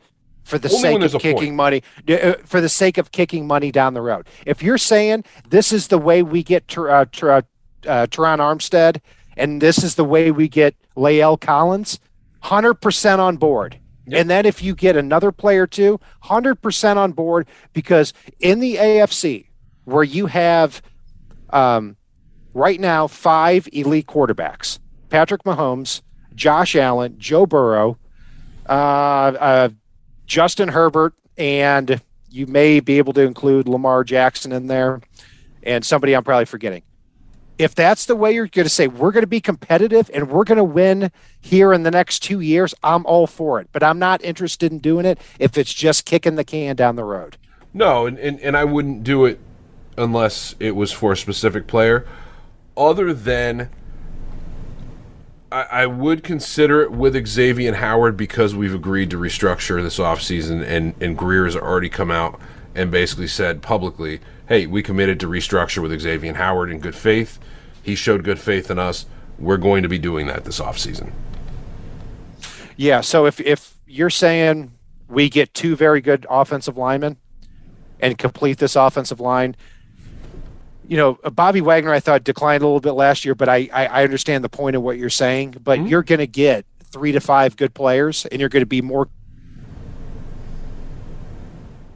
for 0.47 0.59
the 0.59 0.69
Only 0.73 1.09
sake 1.09 1.15
of 1.15 1.21
kicking 1.21 1.37
point. 1.37 1.55
money 1.55 1.83
uh, 2.09 2.35
for 2.45 2.61
the 2.61 2.69
sake 2.69 2.99
of 2.99 3.11
kicking 3.11 3.49
money 3.49 3.73
down 3.73 3.95
the 3.95 4.01
road. 4.01 4.29
If 4.47 4.63
you're 4.63 4.79
saying 4.79 5.25
this 5.49 5.73
is 5.73 5.89
the 5.89 5.99
way 5.99 6.23
we 6.23 6.45
get 6.45 6.69
Ter- 6.69 6.89
uh, 6.89 7.05
Ter- 7.11 7.33
uh, 7.33 7.43
uh, 7.87 8.07
Terron 8.07 8.39
Armstead 8.39 9.01
and 9.37 9.61
this 9.61 9.83
is 9.83 9.97
the 9.97 10.05
way 10.05 10.31
we 10.31 10.49
get 10.49 10.77
La'el 10.97 11.39
Collins, 11.39 11.99
hundred 12.41 12.75
percent 12.75 13.21
on 13.21 13.37
board. 13.37 13.81
And 14.13 14.31
then 14.31 14.47
if 14.47 14.63
you 14.63 14.77
get 14.77 14.95
another 14.97 15.33
player 15.33 15.67
too, 15.67 15.99
hundred 16.21 16.63
percent 16.63 16.97
on 16.97 17.11
board 17.11 17.49
because 17.73 18.13
in 18.39 18.61
the 18.61 18.77
AFC 18.77 19.49
where 19.85 20.05
you 20.05 20.27
have 20.27 20.81
um, 21.51 21.97
right 22.55 22.79
now 22.79 23.09
five 23.09 23.69
elite 23.73 24.07
quarterbacks: 24.07 24.79
Patrick 25.11 25.43
Mahomes, 25.43 26.03
Josh 26.37 26.77
Allen, 26.77 27.17
Joe 27.19 27.47
Burrow, 27.47 27.99
uh, 28.69 28.73
uh, 28.73 29.69
Justin 30.27 30.69
Herbert, 30.69 31.15
and 31.39 32.01
you 32.31 32.47
may 32.47 32.81
be 32.81 32.99
able 32.99 33.13
to 33.15 33.23
include 33.23 33.69
Lamar 33.69 34.05
Jackson 34.05 34.53
in 34.53 34.67
there, 34.67 35.01
and 35.63 35.85
somebody 35.85 36.15
I'm 36.15 36.25
probably 36.25 36.45
forgetting. 36.45 36.83
If 37.59 37.75
that's 37.75 38.05
the 38.05 38.17
way 38.17 38.35
you're 38.35 38.49
going 38.49 38.67
to 38.67 38.71
say 38.71 38.87
we're 38.87 39.13
going 39.13 39.23
to 39.23 39.29
be 39.29 39.41
competitive 39.41 40.11
and 40.13 40.29
we're 40.29 40.45
going 40.45 40.59
to 40.59 40.65
win 40.65 41.11
here 41.41 41.73
in 41.73 41.85
the 41.85 41.91
next 41.91 42.19
two 42.19 42.41
years, 42.41 42.75
I'm 42.83 43.07
all 43.07 43.27
for 43.27 43.61
it. 43.61 43.69
But 43.73 43.83
I'm 43.83 43.99
not 43.99 44.23
interested 44.23 44.73
in 44.73 44.79
doing 44.79 45.07
it 45.07 45.19
if 45.39 45.57
it's 45.57 45.73
just 45.73 46.05
kicking 46.05 46.35
the 46.35 46.45
can 46.45 46.77
down 46.77 46.97
the 46.97 47.05
road. 47.05 47.39
No, 47.73 48.05
and, 48.05 48.19
and, 48.19 48.39
and 48.41 48.59
I 48.59 48.65
wouldn't 48.65 49.05
do 49.05 49.25
it 49.25 49.41
unless 49.97 50.55
it 50.61 50.73
was 50.73 50.93
for 50.93 51.13
a 51.13 51.17
specific 51.17 51.67
player. 51.67 52.07
Other 52.77 53.15
than 53.15 53.71
I, 55.57 55.85
I 55.85 55.87
would 55.87 56.23
consider 56.23 56.83
it 56.83 56.93
with 56.93 57.15
Xavien 57.15 57.77
Howard 57.77 58.15
because 58.15 58.55
we've 58.55 58.75
agreed 58.75 59.09
to 59.11 59.17
restructure 59.17 59.83
this 59.83 59.99
offseason 59.99 60.63
and, 60.67 60.95
and 61.01 61.17
Grier 61.17 61.47
has 61.47 61.57
already 61.57 61.89
come 61.89 62.11
out 62.11 62.39
and 62.75 62.91
basically 62.91 63.27
said 63.27 63.63
publicly, 63.63 64.21
hey, 64.49 64.67
we 64.67 64.83
committed 64.83 65.19
to 65.21 65.27
restructure 65.27 65.81
with 65.81 65.93
Xavien 65.93 66.35
Howard 66.35 66.71
in 66.71 66.79
good 66.79 66.95
faith. 66.95 67.39
He 67.83 67.95
showed 67.95 68.23
good 68.23 68.39
faith 68.39 68.71
in 68.71 68.79
us. 68.79 69.07
We're 69.39 69.57
going 69.57 69.83
to 69.83 69.89
be 69.89 69.99
doing 69.99 70.27
that 70.27 70.45
this 70.45 70.61
offseason. 70.61 71.11
Yeah. 72.77 73.01
So 73.01 73.25
if 73.25 73.41
if 73.41 73.79
you're 73.87 74.11
saying 74.11 74.73
we 75.09 75.31
get 75.31 75.55
two 75.55 75.75
very 75.75 76.03
good 76.03 76.27
offensive 76.29 76.77
linemen 76.77 77.17
and 77.99 78.19
complete 78.19 78.59
this 78.59 78.77
offensive 78.77 79.21
line, 79.21 79.57
you 80.89 80.97
know, 80.97 81.19
Bobby 81.33 81.61
Wagner, 81.61 81.93
I 81.93 82.01
thought 82.01 82.25
declined 82.25 82.63
a 82.63 82.67
little 82.67 82.81
bit 82.81 82.93
last 82.93 83.25
year, 83.25 83.35
but 83.35 83.49
I 83.49 83.69
I, 83.73 83.87
I 83.87 84.05
understand 84.05 84.45
the 84.45 84.49
point 84.49 84.77
of 84.77 84.83
what 84.83 84.99
you're 84.99 85.11
saying. 85.11 85.57
But 85.63 85.87
you're 85.87 86.03
going 86.03 86.21
to 86.21 86.27
get 86.27 86.65
three 86.85 87.13
to 87.13 87.21
five 87.21 87.57
good 87.57 87.75
players, 87.75 88.27
and 88.27 88.41
you're 88.41 88.49
going 88.49 88.63
to 88.63 88.67
be 88.67 88.83
more 88.83 89.09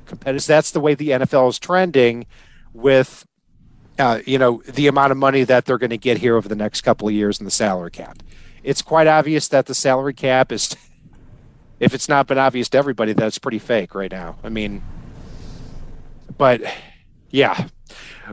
competitive. 0.06 0.46
That's 0.46 0.70
the 0.72 0.80
way 0.80 0.94
the 0.94 1.10
NFL 1.10 1.48
is 1.50 1.58
trending 1.58 2.26
with. 2.72 3.26
Uh, 3.98 4.20
you 4.24 4.38
know 4.38 4.62
the 4.66 4.86
amount 4.86 5.12
of 5.12 5.18
money 5.18 5.44
that 5.44 5.66
they're 5.66 5.76
going 5.76 5.90
to 5.90 5.98
get 5.98 6.16
here 6.16 6.34
over 6.34 6.48
the 6.48 6.54
next 6.54 6.80
couple 6.80 7.06
of 7.06 7.12
years 7.12 7.38
in 7.38 7.44
the 7.44 7.50
salary 7.50 7.90
cap. 7.90 8.22
It's 8.62 8.80
quite 8.80 9.06
obvious 9.06 9.48
that 9.48 9.66
the 9.66 9.74
salary 9.74 10.14
cap 10.14 10.52
is, 10.52 10.74
if 11.80 11.92
it's 11.92 12.08
not 12.08 12.26
been 12.26 12.38
obvious 12.38 12.70
to 12.70 12.78
everybody, 12.78 13.12
that's 13.12 13.38
pretty 13.38 13.58
fake 13.58 13.94
right 13.94 14.10
now. 14.10 14.38
I 14.42 14.48
mean, 14.48 14.82
but 16.38 16.62
yeah, 17.30 17.66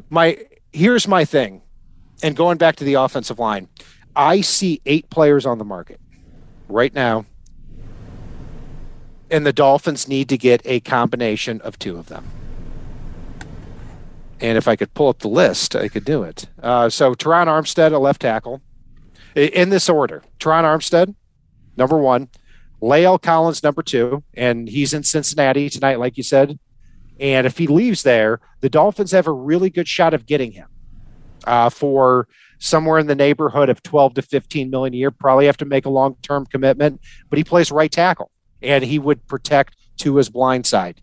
my 0.10 0.38
here's 0.72 1.08
my 1.08 1.26
thing, 1.26 1.62
and 2.24 2.36
going 2.36 2.58
back 2.58 2.76
to 2.78 2.84
the 2.84 2.96
offensive 2.96 3.40
line, 3.40 3.68
I 4.16 4.42
see 4.42 4.82
eight 4.86 5.10
players 5.10 5.46
on 5.46 5.58
the 5.58 5.66
market 5.66 6.00
right 6.68 6.94
now, 6.94 7.26
and 9.30 9.46
the 9.46 9.54
Dolphins 9.54 10.08
need 10.08 10.30
to 10.30 10.38
get 10.38 10.62
a 10.66 10.80
combination 10.80 11.62
of 11.62 11.80
two 11.80 11.98
of 11.98 12.08
them. 12.08 12.26
And 14.40 14.58
if 14.58 14.68
I 14.68 14.76
could 14.76 14.94
pull 14.94 15.08
up 15.08 15.20
the 15.20 15.30
list, 15.30 15.76
I 15.76 15.88
could 15.88 16.06
do 16.06 16.24
it. 16.24 16.48
Uh, 16.62 16.90
so 16.90 17.16
Terron 17.16 17.48
Armstead, 17.48 17.92
a 17.92 17.98
left 17.98 18.22
tackle, 18.22 18.62
in 19.36 19.70
this 19.70 19.90
order: 19.90 20.24
Terron 20.40 20.64
Armstead, 20.64 21.16
number 21.76 21.98
one, 21.98 22.30
La'el 22.82 23.22
Collins, 23.22 23.64
number 23.64 23.82
two, 23.82 24.24
and 24.34 24.70
he's 24.70 24.94
in 24.94 25.04
Cincinnati 25.04 25.70
tonight, 25.70 26.00
like 26.00 26.18
you 26.18 26.24
said. 26.24 26.60
And 27.20 27.48
if 27.48 27.58
he 27.58 27.68
leaves 27.68 28.04
there, 28.04 28.40
the 28.62 28.70
Dolphins 28.70 29.12
have 29.12 29.28
a 29.28 29.32
really 29.32 29.70
good 29.70 29.88
shot 29.88 30.14
of 30.14 30.26
getting 30.26 30.52
him 30.52 30.68
uh, 31.46 31.70
for 31.70 32.28
somewhere 32.60 33.00
in 33.00 33.08
the 33.08 33.16
neighborhood 33.16 33.70
of 33.70 33.82
12 33.84 34.16
to 34.16 34.22
15 34.22 34.70
million 34.70 34.94
a 34.94 34.98
year. 34.98 35.12
Probably 35.12 35.46
have 35.46 35.58
to 35.58 35.66
make 35.66 35.86
a 35.86 35.90
long 35.90 36.16
term 36.22 36.46
commitment, 36.46 37.02
but 37.30 37.38
he 37.38 37.44
plays 37.44 37.72
right 37.72 37.92
tackle 37.92 38.32
and 38.62 38.84
he 38.84 39.00
would 39.00 39.28
protect 39.28 39.76
to 39.98 40.18
his 40.18 40.30
blind 40.30 40.66
side. 40.66 41.02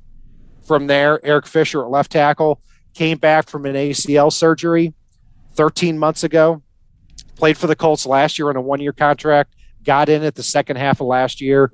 From 0.67 0.87
there, 0.87 1.25
Eric 1.25 1.47
Fisher 1.47 1.83
at 1.83 1.91
left 1.91 2.13
tackle 2.13 2.61
came 2.95 3.19
back 3.19 3.49
from 3.49 3.67
an 3.67 3.75
ACL 3.75 4.33
surgery 4.33 4.95
13 5.55 5.99
months 5.99 6.25
ago, 6.25 6.63
played 7.37 7.59
for 7.59 7.67
the 7.67 7.77
Colts 7.77 8.07
last 8.07 8.39
year 8.39 8.49
on 8.49 8.57
a 8.57 8.61
one 8.61 8.81
year 8.81 8.93
contract, 8.93 9.55
got 9.83 10.09
in 10.09 10.23
at 10.23 10.35
the 10.35 10.43
second 10.43 10.77
half 10.77 11.01
of 11.01 11.07
last 11.07 11.41
year. 11.41 11.73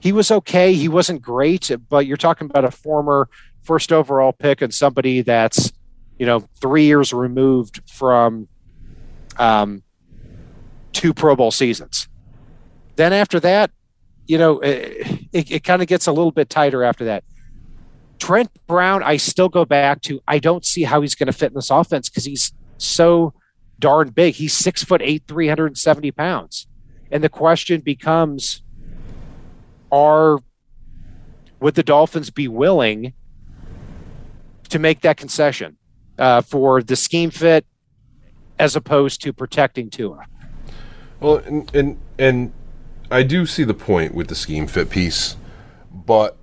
He 0.00 0.12
was 0.12 0.30
okay. 0.30 0.74
He 0.74 0.88
wasn't 0.88 1.22
great, 1.22 1.70
but 1.88 2.06
you're 2.06 2.16
talking 2.18 2.48
about 2.48 2.64
a 2.64 2.70
former 2.70 3.28
first 3.64 3.92
overall 3.92 4.32
pick 4.32 4.62
and 4.62 4.72
somebody 4.72 5.22
that's, 5.22 5.72
you 6.18 6.26
know, 6.26 6.40
three 6.60 6.84
years 6.84 7.12
removed 7.12 7.80
from 7.90 8.48
um, 9.38 9.82
two 10.92 11.12
Pro 11.12 11.34
Bowl 11.34 11.50
seasons. 11.50 12.08
Then 12.96 13.12
after 13.12 13.40
that, 13.40 13.70
you 14.26 14.38
know, 14.38 14.60
it, 14.60 15.26
it, 15.32 15.50
it 15.50 15.64
kind 15.64 15.82
of 15.82 15.88
gets 15.88 16.06
a 16.06 16.12
little 16.12 16.30
bit 16.30 16.48
tighter 16.48 16.84
after 16.84 17.06
that. 17.06 17.24
Trent 18.18 18.50
Brown, 18.66 19.02
I 19.02 19.16
still 19.16 19.48
go 19.48 19.64
back 19.64 20.00
to, 20.02 20.20
I 20.26 20.38
don't 20.38 20.64
see 20.64 20.84
how 20.84 21.00
he's 21.00 21.14
going 21.14 21.26
to 21.26 21.32
fit 21.32 21.48
in 21.48 21.54
this 21.54 21.70
offense 21.70 22.08
because 22.08 22.24
he's 22.24 22.52
so 22.78 23.34
darn 23.78 24.10
big. 24.10 24.34
He's 24.34 24.54
six 24.54 24.84
foot 24.84 25.02
eight, 25.02 25.24
370 25.26 26.10
pounds. 26.12 26.66
And 27.10 27.22
the 27.22 27.28
question 27.28 27.80
becomes 27.80 28.62
are, 29.92 30.38
would 31.60 31.74
the 31.74 31.82
Dolphins 31.82 32.30
be 32.30 32.48
willing 32.48 33.14
to 34.68 34.78
make 34.78 35.00
that 35.02 35.16
concession 35.16 35.76
uh, 36.18 36.40
for 36.42 36.82
the 36.82 36.96
scheme 36.96 37.30
fit 37.30 37.66
as 38.58 38.76
opposed 38.76 39.22
to 39.22 39.32
protecting 39.32 39.90
Tua? 39.90 40.26
Well, 41.20 41.36
and, 41.38 41.74
and 41.74 41.98
and 42.18 42.52
I 43.10 43.22
do 43.22 43.46
see 43.46 43.64
the 43.64 43.74
point 43.74 44.14
with 44.14 44.28
the 44.28 44.34
scheme 44.34 44.66
fit 44.66 44.90
piece, 44.90 45.36
but 45.92 46.36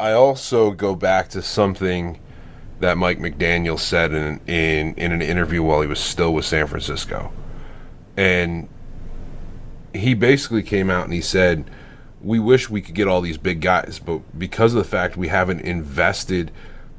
I 0.00 0.12
also 0.12 0.70
go 0.70 0.94
back 0.94 1.28
to 1.30 1.42
something 1.42 2.20
that 2.80 2.96
Mike 2.96 3.18
McDaniel 3.18 3.78
said 3.78 4.12
in 4.12 4.40
in 4.46 4.94
in 4.94 5.12
an 5.12 5.22
interview 5.22 5.62
while 5.62 5.80
he 5.80 5.88
was 5.88 6.00
still 6.00 6.32
with 6.32 6.44
San 6.44 6.66
Francisco, 6.66 7.32
and 8.16 8.68
he 9.94 10.14
basically 10.14 10.62
came 10.62 10.90
out 10.90 11.04
and 11.04 11.12
he 11.12 11.20
said, 11.20 11.70
"We 12.20 12.38
wish 12.38 12.70
we 12.70 12.80
could 12.80 12.94
get 12.94 13.08
all 13.08 13.20
these 13.20 13.38
big 13.38 13.60
guys, 13.60 13.98
but 13.98 14.20
because 14.38 14.74
of 14.74 14.78
the 14.78 14.88
fact 14.88 15.16
we 15.16 15.28
haven't 15.28 15.60
invested 15.60 16.52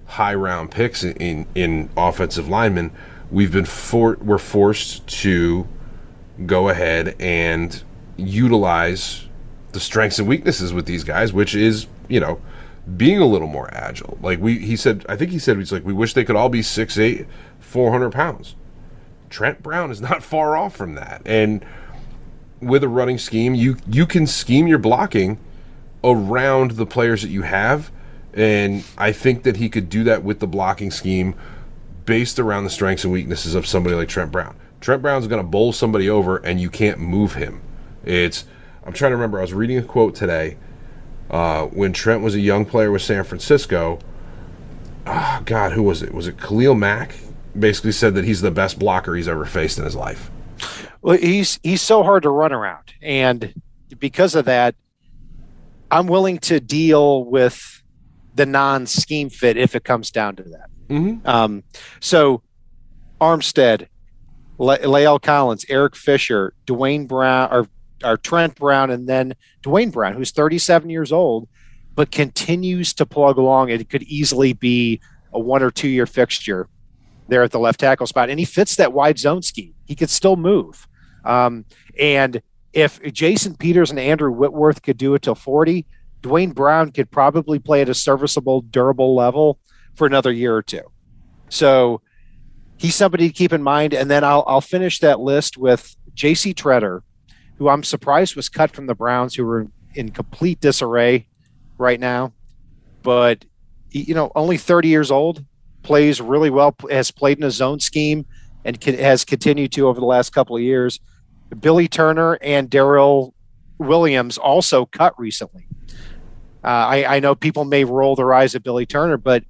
high 0.10 0.36
round 0.36 0.72
picks 0.72 1.04
in 1.04 1.48
in, 1.56 1.90
offensive 1.98 2.48
linemen, 2.48 2.92
we've 3.32 3.52
been 3.52 3.66
for 3.66 4.18
we're 4.22 4.38
forced 4.38 5.08
to." 5.08 5.68
go 6.46 6.70
ahead 6.70 7.16
and 7.20 7.84
utilize 8.18 9.28
the 9.72 9.80
strengths 9.80 10.20
and 10.20 10.28
weaknesses 10.28 10.74
with 10.74 10.86
these 10.86 11.04
guys, 11.04 11.34
which 11.34 11.56
is, 11.56 11.88
you 12.08 12.20
know, 12.20 12.42
being 12.98 13.20
a 13.20 13.26
little 13.26 13.48
more 13.48 13.70
agile. 13.74 14.18
Like 14.22 14.40
we 14.40 14.58
he 14.60 14.76
said 14.76 15.06
I 15.08 15.16
think 15.16 15.32
he 15.32 15.40
said 15.40 15.58
he's 15.58 15.72
like, 15.72 15.86
we 15.86 15.94
wish 15.94 16.14
they 16.14 16.24
could 16.24 16.36
all 16.36 16.50
be 16.50 16.62
6'8, 16.62 17.28
400 17.60 18.12
pounds. 18.12 18.56
Trent 19.30 19.62
Brown 19.62 19.92
is 19.92 20.02
not 20.10 20.24
far 20.24 20.56
off 20.56 20.76
from 20.76 20.96
that. 20.96 21.22
And 21.26 21.64
with 22.62 22.84
a 22.84 22.90
running 22.90 23.18
scheme, 23.18 23.54
you 23.54 23.78
you 23.88 24.06
can 24.06 24.26
scheme 24.26 24.68
your 24.68 24.80
blocking 24.80 25.38
around 26.04 26.72
the 26.72 26.86
players 26.86 27.22
that 27.22 27.30
you 27.30 27.44
have. 27.44 27.92
And 28.40 28.86
I 28.98 29.12
think 29.12 29.44
that 29.44 29.58
he 29.58 29.68
could 29.68 29.90
do 29.90 30.06
that 30.06 30.24
with 30.24 30.40
the 30.40 30.48
blocking 30.48 30.92
scheme 30.92 31.36
based 32.06 32.40
around 32.40 32.64
the 32.64 32.70
strengths 32.70 33.04
and 33.04 33.12
weaknesses 33.12 33.54
of 33.54 33.68
somebody 33.68 33.98
like 33.98 34.08
Trent 34.08 34.32
Brown. 34.32 34.56
Trent 34.80 35.02
Brown's 35.02 35.28
going 35.28 35.44
to 35.44 35.48
bowl 35.48 35.74
somebody 35.74 36.10
over 36.10 36.38
and 36.38 36.62
you 36.62 36.70
can't 36.70 37.00
move 37.00 37.34
him. 37.34 37.62
It's 38.06 38.46
I'm 38.86 38.94
trying 38.94 39.12
to 39.12 39.18
remember. 39.18 39.40
I 39.40 39.42
was 39.42 39.54
reading 39.54 39.78
a 39.78 39.84
quote 39.84 40.16
today 40.16 40.56
uh, 41.30 41.66
when 41.66 41.92
Trent 41.92 42.24
was 42.24 42.34
a 42.34 42.40
young 42.40 42.64
player 42.64 42.92
with 42.92 43.02
San 43.02 43.26
Francisco. 43.26 44.00
Oh, 45.06 45.42
God, 45.44 45.74
who 45.74 45.84
was 45.84 46.02
it? 46.02 46.14
Was 46.14 46.26
it 46.28 46.40
Khalil 46.40 46.76
Mack? 46.76 47.16
Basically 47.58 47.92
said 47.92 48.16
that 48.16 48.24
he's 48.24 48.40
the 48.40 48.52
best 48.52 48.80
blocker 48.80 49.16
he's 49.16 49.28
ever 49.28 49.44
faced 49.44 49.78
in 49.78 49.84
his 49.84 49.98
life. 49.98 50.32
Well, 51.02 51.18
he's 51.18 51.60
he's 51.62 51.82
so 51.82 52.04
hard 52.04 52.24
to 52.24 52.30
run 52.30 52.54
around, 52.54 52.94
and 53.02 53.54
because 54.00 54.34
of 54.36 54.46
that, 54.46 54.76
I'm 55.92 56.08
willing 56.08 56.38
to 56.40 56.62
deal 56.62 57.26
with 57.26 57.79
the 58.40 58.46
non-scheme 58.46 59.30
fit 59.30 59.58
if 59.58 59.76
it 59.76 59.84
comes 59.84 60.12
down 60.12 60.38
to 60.38 60.44
that. 60.44 60.70
Mm-hmm. 60.88 61.28
Um, 61.28 61.64
so 62.00 62.42
Armstead, 63.20 63.88
Le- 64.58 64.78
La'el 64.80 65.22
Collins, 65.22 65.66
Eric 65.68 65.94
Fisher, 65.94 66.54
Duane 66.66 67.06
Brown, 67.06 67.50
or, 67.52 67.68
or 68.02 68.16
Trent 68.16 68.56
Brown, 68.56 68.92
and 68.92 69.10
then 69.10 69.34
Duane 69.62 69.90
Brown, 69.90 70.14
who's 70.14 70.32
37 70.32 70.90
years 70.90 71.12
old, 71.12 71.50
but 71.96 72.12
continues 72.12 72.94
to 72.94 73.06
plug 73.06 73.38
along. 73.38 73.72
It 73.72 73.90
could 73.90 74.04
easily 74.04 74.54
be 74.54 75.02
a 75.34 75.40
one 75.40 75.62
or 75.62 75.70
two 75.70 75.90
year 75.90 76.06
fixture 76.06 76.70
there 77.28 77.44
at 77.44 77.52
the 77.52 77.60
left 77.60 77.82
tackle 77.82 78.08
spot. 78.08 78.30
And 78.30 78.40
he 78.40 78.46
fits 78.46 78.78
that 78.78 78.94
wide 78.94 79.20
zone 79.20 79.42
scheme. 79.42 79.74
He 79.84 79.96
could 79.96 80.10
still 80.10 80.38
move. 80.38 80.88
Um, 81.26 81.66
and 82.00 82.42
if 82.72 83.02
Jason 83.12 83.58
Peters 83.58 83.90
and 83.90 84.00
Andrew 84.00 84.32
Whitworth 84.32 84.82
could 84.82 84.98
do 84.98 85.14
it 85.16 85.24
till 85.24 85.36
40, 85.36 85.86
Duane 86.22 86.52
Brown 86.52 86.92
could 86.92 87.12
probably 87.12 87.60
play 87.60 87.82
at 87.82 87.90
a 87.90 87.94
serviceable, 87.94 88.62
durable 88.62 89.16
level 89.16 89.60
for 89.96 90.06
another 90.06 90.32
year 90.32 90.56
or 90.56 90.62
two. 90.62 90.84
So 91.50 92.02
he's 92.78 92.96
somebody 92.96 93.28
to 93.28 93.34
keep 93.34 93.54
in 93.54 93.64
mind. 93.64 93.94
And 93.94 94.10
then 94.10 94.24
I'll, 94.24 94.44
I'll 94.48 94.62
finish 94.62 95.00
that 95.00 95.20
list 95.20 95.58
with 95.58 95.96
J.C. 96.14 96.54
Tretter, 96.54 97.02
who 97.58 97.70
I'm 97.70 97.84
surprised 97.84 98.36
was 98.36 98.50
cut 98.50 98.72
from 98.72 98.88
the 98.88 98.96
Browns, 98.96 99.36
who 99.36 99.46
were 99.46 99.68
in 99.96 100.10
complete 100.10 100.60
disarray 100.60 101.28
right 101.78 102.00
now. 102.00 102.34
But, 103.04 103.46
you 103.92 104.14
know, 104.14 104.32
only 104.36 104.58
30 104.58 104.88
years 104.88 105.12
old, 105.12 105.46
plays 105.84 106.20
really 106.20 106.50
well, 106.50 106.76
has 106.90 107.12
played 107.12 107.38
in 107.38 107.44
a 107.44 107.52
zone 107.52 107.80
scheme 107.80 108.26
and 108.66 108.80
can, 108.80 108.98
has 108.98 109.24
continued 109.24 109.72
to 109.74 109.88
over 109.88 110.00
the 110.00 110.06
last 110.06 110.32
couple 110.32 110.56
of 110.56 110.62
years. 110.62 111.00
Billy 111.60 111.88
Turner 111.88 112.38
and 112.42 112.70
Daryl 112.70 113.34
Williams 113.78 114.38
also 114.38 114.86
cut 114.86 115.18
recently. 115.18 115.68
Uh, 116.64 116.68
I, 116.68 117.16
I 117.16 117.20
know 117.20 117.36
people 117.36 117.66
may 117.66 117.84
roll 117.84 118.16
their 118.16 118.34
eyes 118.34 118.56
at 118.56 118.64
Billy 118.64 118.86
Turner, 118.86 119.18
but 119.18 119.44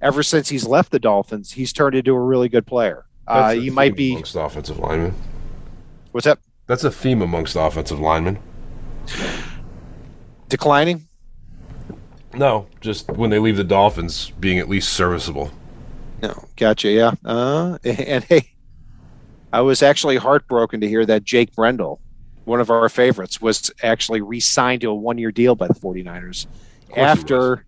ever 0.00 0.22
since 0.22 0.48
he's 0.48 0.66
left 0.66 0.90
the 0.90 0.98
Dolphins, 0.98 1.52
he's 1.52 1.72
turned 1.72 1.94
into 1.94 2.14
a 2.14 2.20
really 2.20 2.48
good 2.48 2.66
player. 2.66 3.06
Uh, 3.26 3.54
you 3.58 3.72
might 3.72 3.96
be 3.96 4.12
amongst 4.12 4.36
offensive 4.36 4.78
linemen. 4.78 5.14
What's 6.12 6.24
that? 6.24 6.38
That's 6.66 6.84
a 6.84 6.90
theme 6.90 7.22
amongst 7.22 7.56
offensive 7.56 8.00
linemen. 8.00 8.38
Declining. 10.48 11.06
No, 12.34 12.66
just 12.80 13.08
when 13.10 13.30
they 13.30 13.38
leave 13.38 13.56
the 13.56 13.64
Dolphins, 13.64 14.30
being 14.38 14.58
at 14.58 14.68
least 14.68 14.92
serviceable. 14.92 15.50
No, 16.22 16.48
gotcha. 16.56 16.90
Yeah. 16.90 17.12
Uh, 17.24 17.78
and 17.84 18.24
hey, 18.24 18.52
I 19.52 19.60
was 19.62 19.82
actually 19.82 20.16
heartbroken 20.16 20.80
to 20.80 20.88
hear 20.88 21.06
that 21.06 21.24
Jake 21.24 21.54
Brendel, 21.54 22.00
one 22.46 22.60
of 22.60 22.70
our 22.70 22.88
favorites, 22.88 23.40
was 23.40 23.70
actually 23.82 24.22
re 24.22 24.40
signed 24.40 24.80
to 24.80 24.88
a 24.88 24.94
one 24.94 25.18
year 25.18 25.30
deal 25.30 25.54
by 25.54 25.68
the 25.68 25.74
49ers 25.74 26.46
after 26.96 27.66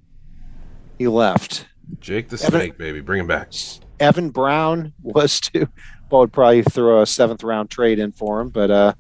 he, 0.96 1.04
he, 1.04 1.08
left. 1.08 1.66
Jake 2.00 2.28
the 2.28 2.36
Evan, 2.36 2.60
Snake, 2.60 2.78
baby. 2.78 3.00
Bring 3.00 3.20
him 3.20 3.26
back. 3.26 3.52
Evan 4.00 4.30
Brown 4.30 4.92
was 5.02 5.40
to, 5.40 5.68
well, 6.10 6.22
would 6.22 6.32
probably 6.32 6.62
throw 6.62 7.02
a 7.02 7.06
seventh 7.06 7.42
round 7.42 7.70
trade 7.70 7.98
in 7.98 8.12
for 8.12 8.40
him, 8.40 8.48
but 8.48 8.70
uh, 8.70 8.94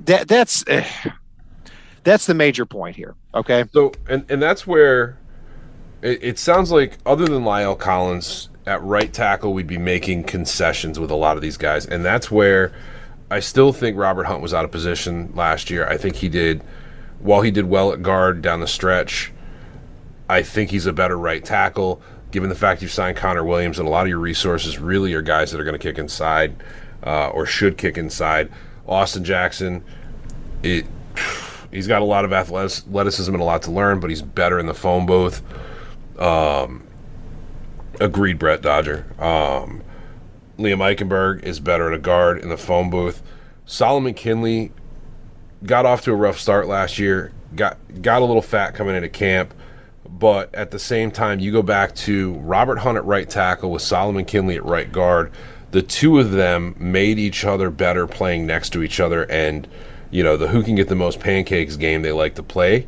that 0.00 0.28
that's. 0.28 0.66
Uh, 0.68 0.84
that's 2.04 2.26
the 2.26 2.34
major 2.34 2.66
point 2.66 2.96
here. 2.96 3.14
Okay. 3.34 3.64
So, 3.72 3.92
and, 4.08 4.28
and 4.28 4.42
that's 4.42 4.66
where 4.66 5.18
it, 6.02 6.22
it 6.22 6.38
sounds 6.38 6.70
like, 6.70 6.98
other 7.06 7.26
than 7.26 7.44
La'el 7.44 7.78
Collins 7.78 8.48
at 8.66 8.82
right 8.82 9.12
tackle, 9.12 9.52
we'd 9.52 9.66
be 9.66 9.78
making 9.78 10.24
concessions 10.24 10.98
with 10.98 11.10
a 11.10 11.14
lot 11.14 11.36
of 11.36 11.42
these 11.42 11.56
guys. 11.56 11.86
And 11.86 12.04
that's 12.04 12.30
where 12.30 12.72
I 13.32 13.40
still 13.40 13.72
think 13.72 13.96
Robert 13.96 14.24
Hunt 14.24 14.42
was 14.42 14.52
out 14.52 14.64
of 14.64 14.70
position 14.70 15.32
last 15.34 15.70
year. 15.70 15.88
I 15.88 15.96
think 15.96 16.16
he 16.16 16.28
did, 16.28 16.62
while 17.20 17.40
he 17.40 17.50
did 17.50 17.64
well 17.64 17.92
at 17.92 18.02
guard 18.02 18.42
down 18.42 18.60
the 18.60 18.66
stretch, 18.66 19.32
I 20.28 20.42
think 20.42 20.70
he's 20.70 20.86
a 20.86 20.92
better 20.92 21.16
right 21.16 21.42
tackle. 21.42 22.02
Given 22.30 22.50
the 22.50 22.54
fact 22.54 22.82
you've 22.82 22.90
signed 22.90 23.16
Connor 23.16 23.44
Williams 23.44 23.78
and 23.78 23.88
a 23.88 23.90
lot 23.90 24.02
of 24.02 24.08
your 24.08 24.18
resources 24.18 24.78
really 24.78 25.14
are 25.14 25.22
guys 25.22 25.50
that 25.50 25.60
are 25.60 25.64
going 25.64 25.78
to 25.78 25.82
kick 25.82 25.98
inside 25.98 26.54
uh, 27.06 27.28
or 27.28 27.46
should 27.46 27.78
kick 27.78 27.96
inside. 27.96 28.50
Austin 28.86 29.24
Jackson, 29.24 29.82
it 30.62 30.86
He's 31.72 31.86
got 31.86 32.02
a 32.02 32.04
lot 32.04 32.26
of 32.26 32.34
athleticism 32.34 33.32
and 33.32 33.40
a 33.40 33.44
lot 33.44 33.62
to 33.62 33.70
learn, 33.70 33.98
but 33.98 34.10
he's 34.10 34.20
better 34.20 34.58
in 34.58 34.66
the 34.66 34.74
phone 34.74 35.06
booth. 35.06 35.42
Um, 36.18 36.86
agreed, 37.98 38.38
Brett 38.38 38.60
Dodger. 38.60 39.06
Um, 39.18 39.82
Liam 40.62 40.78
Eichenberg 40.78 41.42
is 41.42 41.60
better 41.60 41.88
at 41.88 41.94
a 41.94 41.98
guard 41.98 42.38
in 42.38 42.48
the 42.48 42.56
phone 42.56 42.90
booth. 42.90 43.22
Solomon 43.66 44.14
Kindley 44.14 44.72
got 45.64 45.86
off 45.86 46.02
to 46.02 46.12
a 46.12 46.16
rough 46.16 46.38
start 46.38 46.66
last 46.66 46.98
year. 46.98 47.32
Got 47.54 47.78
got 48.00 48.22
a 48.22 48.24
little 48.24 48.42
fat 48.42 48.74
coming 48.74 48.96
into 48.96 49.08
camp, 49.08 49.54
but 50.08 50.54
at 50.54 50.70
the 50.70 50.78
same 50.78 51.10
time, 51.10 51.38
you 51.38 51.52
go 51.52 51.62
back 51.62 51.94
to 51.96 52.34
Robert 52.34 52.78
Hunt 52.78 52.96
at 52.96 53.04
right 53.04 53.28
tackle 53.28 53.70
with 53.70 53.82
Solomon 53.82 54.24
Kindley 54.24 54.56
at 54.56 54.64
right 54.64 54.90
guard. 54.90 55.32
The 55.72 55.82
two 55.82 56.18
of 56.18 56.32
them 56.32 56.74
made 56.78 57.18
each 57.18 57.44
other 57.44 57.70
better 57.70 58.06
playing 58.06 58.46
next 58.46 58.70
to 58.70 58.82
each 58.82 59.00
other, 59.00 59.30
and 59.30 59.68
you 60.10 60.22
know, 60.22 60.36
the 60.36 60.48
who 60.48 60.62
can 60.62 60.74
get 60.74 60.88
the 60.88 60.94
most 60.94 61.20
pancakes 61.20 61.76
game 61.76 62.02
they 62.02 62.12
like 62.12 62.34
to 62.36 62.42
play 62.42 62.86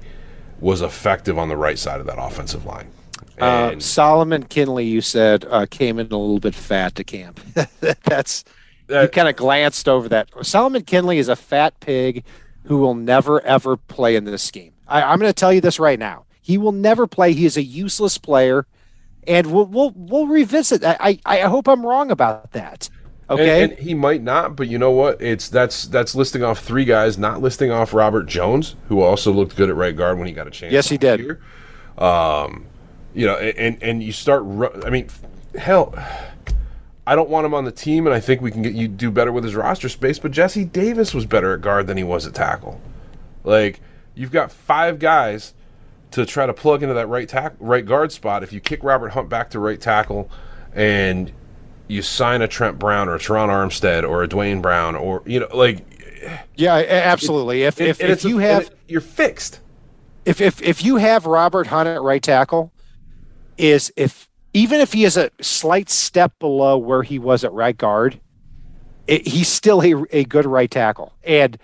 was 0.60 0.82
effective 0.82 1.38
on 1.38 1.48
the 1.48 1.56
right 1.56 1.78
side 1.78 2.00
of 2.00 2.06
that 2.06 2.18
offensive 2.18 2.64
line. 2.64 2.86
Uh, 3.38 3.78
Solomon 3.80 4.44
Kindley, 4.44 4.86
you 4.86 5.00
said, 5.00 5.44
uh, 5.50 5.66
came 5.66 5.98
in 5.98 6.06
a 6.06 6.16
little 6.16 6.40
bit 6.40 6.54
fat 6.54 6.94
to 6.96 7.04
camp. 7.04 7.40
That's 8.04 8.44
that, 8.86 9.02
you 9.02 9.08
kind 9.08 9.28
of 9.28 9.36
glanced 9.36 9.88
over 9.88 10.08
that. 10.08 10.28
Solomon 10.42 10.82
Kindley 10.82 11.18
is 11.18 11.28
a 11.28 11.36
fat 11.36 11.78
pig 11.80 12.24
who 12.64 12.78
will 12.78 12.94
never 12.94 13.40
ever 13.42 13.76
play 13.76 14.16
in 14.16 14.24
this 14.24 14.42
scheme. 14.42 14.72
I, 14.86 15.02
I'm 15.02 15.18
going 15.18 15.30
to 15.30 15.34
tell 15.34 15.52
you 15.52 15.60
this 15.60 15.78
right 15.78 15.98
now. 15.98 16.26
He 16.40 16.58
will 16.58 16.72
never 16.72 17.06
play. 17.06 17.32
He 17.32 17.46
is 17.46 17.56
a 17.56 17.62
useless 17.62 18.18
player, 18.18 18.66
and 19.26 19.52
we'll 19.52 19.66
we'll, 19.66 19.92
we'll 19.96 20.26
revisit. 20.26 20.84
I, 20.84 20.96
I 21.00 21.20
I 21.24 21.40
hope 21.40 21.68
I'm 21.68 21.84
wrong 21.84 22.10
about 22.10 22.52
that. 22.52 22.90
Okay, 23.30 23.62
and, 23.62 23.72
and, 23.72 23.80
he 23.80 23.94
might 23.94 24.22
not, 24.22 24.54
but 24.54 24.68
you 24.68 24.76
know 24.76 24.90
what? 24.90 25.22
It's 25.22 25.48
that's 25.48 25.86
that's 25.86 26.14
listing 26.14 26.42
off 26.42 26.58
three 26.58 26.84
guys, 26.84 27.16
not 27.16 27.40
listing 27.40 27.70
off 27.70 27.94
Robert 27.94 28.24
Jones, 28.26 28.76
who 28.88 29.00
also 29.00 29.32
looked 29.32 29.56
good 29.56 29.70
at 29.70 29.76
right 29.76 29.96
guard 29.96 30.18
when 30.18 30.26
he 30.26 30.34
got 30.34 30.46
a 30.46 30.50
chance. 30.50 30.72
Yes, 30.72 30.90
he 30.90 30.98
did. 30.98 31.38
Um, 31.96 32.66
you 33.14 33.26
know, 33.26 33.36
and 33.36 33.82
and 33.82 34.02
you 34.02 34.12
start. 34.12 34.44
I 34.84 34.90
mean, 34.90 35.08
hell, 35.56 35.94
I 37.06 37.14
don't 37.14 37.28
want 37.28 37.46
him 37.46 37.54
on 37.54 37.64
the 37.64 37.72
team, 37.72 38.06
and 38.06 38.14
I 38.14 38.20
think 38.20 38.40
we 38.40 38.50
can 38.50 38.62
get 38.62 38.74
you 38.74 38.88
do 38.88 39.10
better 39.10 39.32
with 39.32 39.44
his 39.44 39.54
roster 39.54 39.88
space. 39.88 40.18
But 40.18 40.32
Jesse 40.32 40.64
Davis 40.64 41.14
was 41.14 41.26
better 41.26 41.54
at 41.54 41.60
guard 41.60 41.86
than 41.86 41.96
he 41.96 42.04
was 42.04 42.26
at 42.26 42.34
tackle. 42.34 42.80
Like 43.44 43.80
you've 44.14 44.32
got 44.32 44.50
five 44.50 44.98
guys 44.98 45.54
to 46.12 46.24
try 46.24 46.46
to 46.46 46.52
plug 46.52 46.82
into 46.82 46.94
that 46.94 47.08
right 47.08 47.28
tack 47.28 47.54
right 47.60 47.84
guard 47.84 48.12
spot. 48.12 48.42
If 48.42 48.52
you 48.52 48.60
kick 48.60 48.82
Robert 48.82 49.10
Hunt 49.10 49.28
back 49.28 49.50
to 49.50 49.58
right 49.58 49.80
tackle, 49.80 50.30
and 50.74 51.32
you 51.88 52.02
sign 52.02 52.42
a 52.42 52.48
Trent 52.48 52.78
Brown 52.78 53.08
or 53.08 53.14
a 53.14 53.18
Terron 53.18 53.48
Armstead 53.48 54.08
or 54.08 54.22
a 54.22 54.28
Duane 54.28 54.60
Brown 54.60 54.96
or 54.96 55.22
you 55.26 55.40
know 55.40 55.48
like 55.54 55.84
yeah 56.56 56.76
absolutely 56.76 57.64
if 57.64 57.80
if, 57.80 58.00
if 58.00 58.24
you 58.24 58.38
a, 58.38 58.42
have 58.42 58.70
you're 58.88 59.00
fixed 59.00 59.60
if 60.24 60.40
if 60.40 60.62
if 60.62 60.82
you 60.82 60.96
have 60.96 61.26
Robert 61.26 61.66
Hunt 61.66 61.88
at 61.88 62.00
right 62.00 62.22
tackle 62.22 62.72
is 63.56 63.92
if 63.96 64.28
even 64.52 64.80
if 64.80 64.92
he 64.92 65.04
is 65.04 65.16
a 65.16 65.30
slight 65.40 65.90
step 65.90 66.38
below 66.38 66.78
where 66.78 67.02
he 67.02 67.18
was 67.18 67.44
at 67.44 67.52
right 67.52 67.76
guard 67.76 68.20
it, 69.06 69.26
he's 69.26 69.48
still 69.48 69.82
a, 69.82 70.04
a 70.10 70.24
good 70.24 70.46
right 70.46 70.70
tackle 70.70 71.12
and 71.22 71.58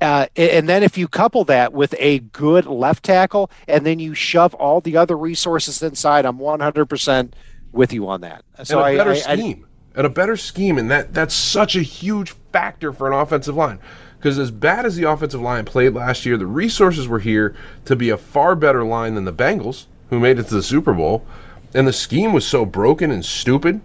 uh, 0.00 0.26
and 0.34 0.66
then 0.66 0.82
if 0.82 0.96
you 0.96 1.06
couple 1.06 1.44
that 1.44 1.74
with 1.74 1.94
a 1.98 2.20
good 2.20 2.64
left 2.64 3.04
tackle 3.04 3.50
and 3.68 3.84
then 3.84 3.98
you 3.98 4.14
shove 4.14 4.54
all 4.54 4.80
the 4.80 4.96
other 4.96 5.16
resources 5.16 5.82
inside 5.82 6.24
i'm 6.24 6.38
100% 6.38 7.32
with 7.72 7.92
you 7.92 8.08
on 8.08 8.20
that. 8.22 8.44
So 8.64 8.82
and 8.82 8.94
a 8.94 8.98
better 8.98 9.10
I, 9.10 9.36
scheme. 9.36 9.66
I, 9.66 9.98
and 9.98 10.06
a 10.06 10.10
better 10.10 10.36
scheme, 10.36 10.78
and 10.78 10.90
that 10.90 11.12
that's 11.12 11.34
such 11.34 11.76
a 11.76 11.82
huge 11.82 12.30
factor 12.52 12.92
for 12.92 13.06
an 13.06 13.12
offensive 13.12 13.56
line. 13.56 13.80
Because 14.18 14.38
as 14.38 14.50
bad 14.50 14.84
as 14.84 14.96
the 14.96 15.08
offensive 15.08 15.40
line 15.40 15.64
played 15.64 15.94
last 15.94 16.26
year, 16.26 16.36
the 16.36 16.46
resources 16.46 17.08
were 17.08 17.20
here 17.20 17.56
to 17.86 17.96
be 17.96 18.10
a 18.10 18.18
far 18.18 18.54
better 18.54 18.84
line 18.84 19.14
than 19.14 19.24
the 19.24 19.32
Bengals, 19.32 19.86
who 20.10 20.20
made 20.20 20.38
it 20.38 20.48
to 20.48 20.54
the 20.54 20.62
Super 20.62 20.92
Bowl. 20.92 21.24
And 21.72 21.86
the 21.86 21.92
scheme 21.92 22.32
was 22.32 22.46
so 22.46 22.66
broken 22.66 23.10
and 23.10 23.24
stupid 23.24 23.80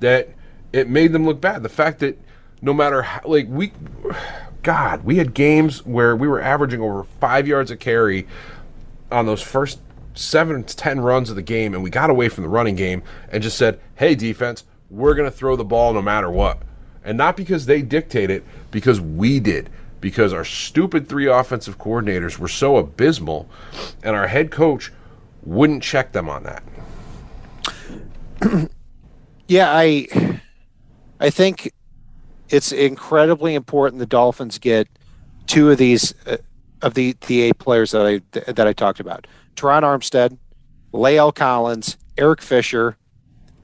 that 0.00 0.28
it 0.72 0.88
made 0.88 1.12
them 1.12 1.24
look 1.24 1.40
bad. 1.40 1.62
The 1.62 1.68
fact 1.68 2.00
that 2.00 2.20
no 2.60 2.74
matter 2.74 3.02
how, 3.02 3.20
like 3.24 3.46
we, 3.48 3.72
God, 4.62 5.04
we 5.04 5.16
had 5.16 5.34
games 5.34 5.86
where 5.86 6.16
we 6.16 6.28
were 6.28 6.40
averaging 6.40 6.80
over 6.80 7.04
five 7.20 7.46
yards 7.46 7.70
a 7.70 7.76
carry 7.76 8.26
on 9.10 9.26
those 9.26 9.40
first 9.40 9.80
seven 10.14 10.64
to 10.64 10.76
ten 10.76 11.00
runs 11.00 11.30
of 11.30 11.36
the 11.36 11.42
game, 11.42 11.74
and 11.74 11.82
we 11.82 11.90
got 11.90 12.10
away 12.10 12.28
from 12.28 12.42
the 12.42 12.50
running 12.50 12.74
game 12.74 13.02
and 13.30 13.42
just 13.42 13.56
said, 13.56 13.78
"Hey, 13.94 14.16
defense, 14.16 14.64
we're 14.90 15.14
going 15.14 15.30
to 15.30 15.36
throw 15.36 15.54
the 15.54 15.64
ball 15.64 15.94
no 15.94 16.02
matter 16.02 16.28
what," 16.28 16.58
and 17.04 17.16
not 17.16 17.36
because 17.36 17.66
they 17.66 17.82
dictate 17.82 18.30
it, 18.30 18.44
because 18.70 19.00
we 19.00 19.40
did. 19.40 19.70
Because 20.00 20.32
our 20.32 20.44
stupid 20.44 21.08
three 21.08 21.26
offensive 21.26 21.78
coordinators 21.78 22.38
were 22.38 22.48
so 22.48 22.76
abysmal, 22.76 23.48
and 24.02 24.14
our 24.14 24.28
head 24.28 24.50
coach 24.50 24.92
wouldn't 25.42 25.82
check 25.82 26.12
them 26.12 26.28
on 26.28 26.42
that. 26.42 26.62
yeah, 29.48 29.70
I, 29.70 30.40
I 31.20 31.30
think 31.30 31.72
it's 32.48 32.72
incredibly 32.72 33.54
important 33.54 33.98
the 33.98 34.06
Dolphins 34.06 34.58
get 34.58 34.88
two 35.46 35.70
of 35.70 35.78
these 35.78 36.14
uh, 36.26 36.36
of 36.80 36.94
the 36.94 37.16
the 37.26 37.42
eight 37.42 37.58
players 37.58 37.90
that 37.90 38.06
I 38.06 38.20
that 38.52 38.66
I 38.66 38.72
talked 38.72 39.00
about. 39.00 39.26
Terron 39.56 39.82
Armstead 39.82 40.38
La'el 40.92 41.34
Collins, 41.34 41.96
Eric 42.16 42.40
Fisher, 42.40 42.96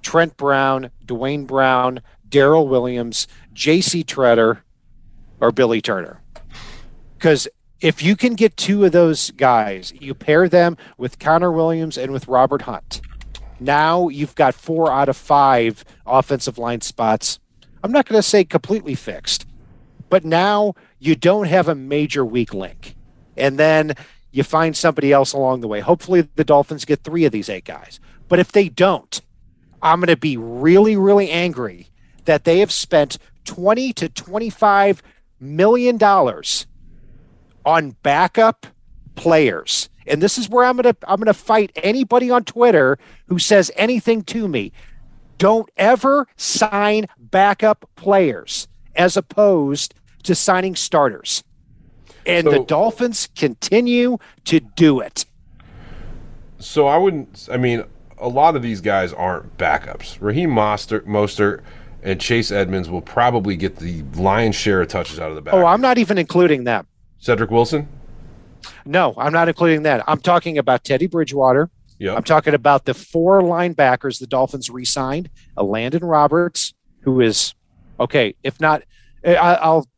Trent 0.03 0.37
Brown, 0.37 0.91
Duane 1.05 1.47
Brown, 1.47 2.01
Daryl 2.29 2.69
Williams, 2.69 3.27
J.C. 3.53 4.05
Tretter, 4.05 4.61
or 5.41 5.53
Billy 5.53 5.81
Turner. 5.81 6.21
Because 7.17 7.49
if 7.85 8.03
you 8.03 8.17
can 8.17 8.35
get 8.35 8.57
two 8.57 8.83
of 8.87 8.93
those 8.93 9.31
guys, 9.33 9.93
you 10.01 10.15
pair 10.15 10.49
them 10.49 10.75
with 10.97 11.19
Connor 11.19 11.53
Williams 11.53 11.99
and 11.99 12.13
with 12.13 12.27
Robert 12.27 12.63
Hunt. 12.63 13.03
Now 13.61 14.09
you've 14.09 14.35
got 14.35 14.55
four 14.55 14.91
out 14.91 15.11
of 15.11 15.19
five 15.19 15.85
offensive 16.07 16.57
line 16.57 16.81
spots. 16.81 17.41
I'm 17.83 17.93
not 17.93 18.09
going 18.09 18.19
to 18.19 18.27
say 18.27 18.43
completely 18.43 18.95
fixed, 18.95 19.45
but 20.09 20.25
now 20.25 20.73
you 20.99 21.15
don't 21.15 21.45
have 21.45 21.69
a 21.69 21.75
major 21.75 22.25
weak 22.25 22.55
link. 22.55 22.97
And 23.37 23.59
then 23.59 23.93
you 24.33 24.45
find 24.45 24.75
somebody 24.75 25.13
else 25.13 25.35
along 25.35 25.61
the 25.61 25.69
way. 25.69 25.81
Hopefully, 25.81 26.23
the 26.23 26.43
Dolphins 26.43 26.87
get 26.87 27.05
three 27.05 27.27
of 27.27 27.33
these 27.33 27.51
eight 27.51 27.67
guys. 27.67 28.01
But 28.29 28.39
if 28.39 28.51
they 28.51 28.71
don't, 28.71 29.21
I'm 29.83 30.01
going 30.01 30.09
to 30.09 30.17
be 30.17 30.39
really, 30.39 30.97
really 30.97 31.31
angry 31.31 31.89
that 32.25 32.45
they 32.45 32.61
have 32.61 32.73
spent 32.73 33.19
20 33.45 33.93
to 33.93 34.09
25 34.09 35.03
million 35.39 35.99
dollars 35.99 36.67
on 37.65 37.97
backup 38.03 38.67
players. 39.15 39.89
And 40.07 40.23
this 40.23 40.39
is 40.39 40.49
where 40.49 40.65
I'm 40.65 40.77
going 40.77 40.95
to 40.95 40.97
I'm 41.09 41.17
going 41.17 41.27
to 41.27 41.35
fight 41.35 41.73
anybody 41.77 42.31
on 42.31 42.45
Twitter 42.45 42.99
who 43.27 43.39
says 43.39 43.71
anything 43.77 44.23
to 44.25 44.49
me. 44.49 44.73
Don't 45.39 45.69
ever 45.77 46.27
sign 46.37 47.07
backup 47.19 47.89
players 47.97 48.69
as 48.95 49.17
opposed 49.17 49.95
to 50.25 50.35
signing 50.35 50.77
starters. 50.77 51.43
And 52.27 52.45
so, 52.45 52.51
the 52.51 52.61
Dolphins 52.61 53.29
continue 53.35 54.19
to 54.45 54.61
do 54.61 55.01
it. 55.01 55.27
So 56.59 56.87
I 56.87 56.97
wouldn't 56.97 57.49
I 57.51 57.57
mean 57.57 57.85
a 58.19 58.29
lot 58.29 58.57
of 58.57 58.63
these 58.63 58.81
guys 58.81 59.13
aren't 59.13 59.57
backups. 59.57 60.19
Raheem 60.21 60.51
Mostert, 60.51 61.07
Mostert 61.07 61.63
and 62.03 62.21
Chase 62.21 62.51
Edmonds 62.51 62.91
will 62.91 63.01
probably 63.01 63.57
get 63.57 63.77
the 63.77 64.03
lion's 64.15 64.55
share 64.55 64.83
of 64.83 64.89
touches 64.89 65.19
out 65.19 65.31
of 65.31 65.37
the 65.37 65.41
oh, 65.41 65.45
back. 65.45 65.55
Oh, 65.55 65.67
I'm 65.67 65.81
not 65.81 65.99
even 65.99 66.19
including 66.19 66.65
them. 66.65 66.87
Cedric 67.25 67.51
Wilson? 67.51 67.89
No, 68.85 69.15
I'm 69.17 69.33
not 69.33 69.49
including 69.49 69.85
that. 69.85 70.05
I'm 70.07 70.21
talking 70.21 70.59
about 70.59 70.85
Teddy 70.85 71.07
Bridgewater. 71.07 71.71
Yep. 71.99 72.17
I'm 72.19 72.23
talking 72.23 72.53
about 72.53 72.85
the 72.85 72.93
four 72.93 73.41
linebackers 73.41 74.21
the 74.21 74.27
Dolphins 74.27 74.69
re-signed. 74.69 75.31
Elandon 75.57 76.03
Roberts, 76.03 76.75
who 77.01 77.23
is 77.23 77.55
okay. 77.99 78.35
If 78.43 78.61
not, 78.61 78.83
I, 79.27 79.71
will 79.71 79.89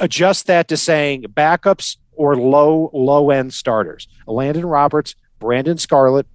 adjust 0.00 0.48
that 0.48 0.66
to 0.68 0.76
saying 0.76 1.26
backups 1.28 1.98
or 2.10 2.34
low 2.34 2.90
low 2.92 3.30
end 3.30 3.54
starters. 3.54 4.08
Landon 4.26 4.66
Roberts, 4.66 5.14
Brennan 5.38 5.78
Scarlett, 5.78 6.26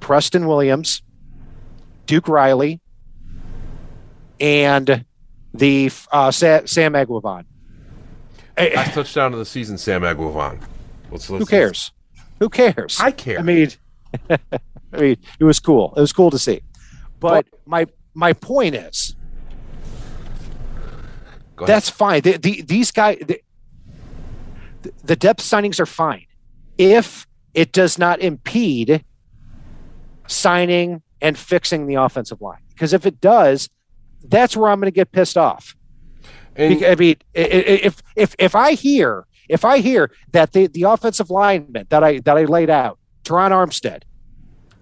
Preston 0.00 0.48
Williams, 0.48 1.02
Duke 2.06 2.26
Riley, 2.26 2.80
and 4.40 5.04
the 5.54 5.92
uh, 6.10 6.32
Sam 6.32 6.96
Eguavoen. 8.68 8.76
Last 8.76 8.94
touchdown 8.94 9.32
of 9.32 9.38
the 9.38 9.44
season, 9.44 9.78
Sam 9.78 10.02
Eguavoen. 10.02 10.60
Let's, 11.10 11.28
let's, 11.28 11.42
Who 11.42 11.46
cares? 11.46 11.92
Who 12.38 12.48
cares? 12.48 12.98
I 13.00 13.10
care. 13.10 13.38
I 13.38 13.42
mean, 13.42 13.70
I 14.30 14.38
mean, 14.92 15.16
it 15.38 15.44
was 15.44 15.60
cool. 15.60 15.92
It 15.96 16.00
was 16.00 16.12
cool 16.12 16.30
to 16.30 16.38
see. 16.38 16.62
But 17.18 17.46
my 17.66 17.86
my 18.14 18.32
point 18.32 18.74
is, 18.74 19.14
that's 21.66 21.90
fine. 21.90 22.22
The, 22.22 22.38
the, 22.38 22.62
these 22.62 22.90
guys, 22.90 23.18
the, 23.20 23.40
the 25.04 25.16
depth 25.16 25.42
signings 25.42 25.78
are 25.80 25.86
fine 25.86 26.26
if 26.78 27.26
it 27.54 27.72
does 27.72 27.98
not 27.98 28.20
impede 28.20 29.04
signing 30.26 31.02
and 31.20 31.36
fixing 31.36 31.86
the 31.86 31.96
offensive 31.96 32.40
line. 32.40 32.60
Because 32.70 32.92
if 32.92 33.04
it 33.04 33.20
does, 33.20 33.68
that's 34.24 34.56
where 34.56 34.70
I'm 34.70 34.80
going 34.80 34.86
to 34.86 34.94
get 34.94 35.12
pissed 35.12 35.36
off. 35.36 35.76
And, 36.60 36.84
I 36.84 36.94
mean, 36.94 37.16
if 37.34 38.02
if 38.16 38.34
if 38.38 38.54
I 38.54 38.72
hear 38.72 39.26
if 39.48 39.64
I 39.64 39.78
hear 39.78 40.10
that 40.32 40.52
the 40.52 40.66
the 40.66 40.82
offensive 40.82 41.30
lineman 41.30 41.86
that 41.88 42.04
I 42.04 42.18
that 42.20 42.36
I 42.36 42.44
laid 42.44 42.70
out, 42.70 42.98
Terron 43.24 43.50
Armstead, 43.50 44.02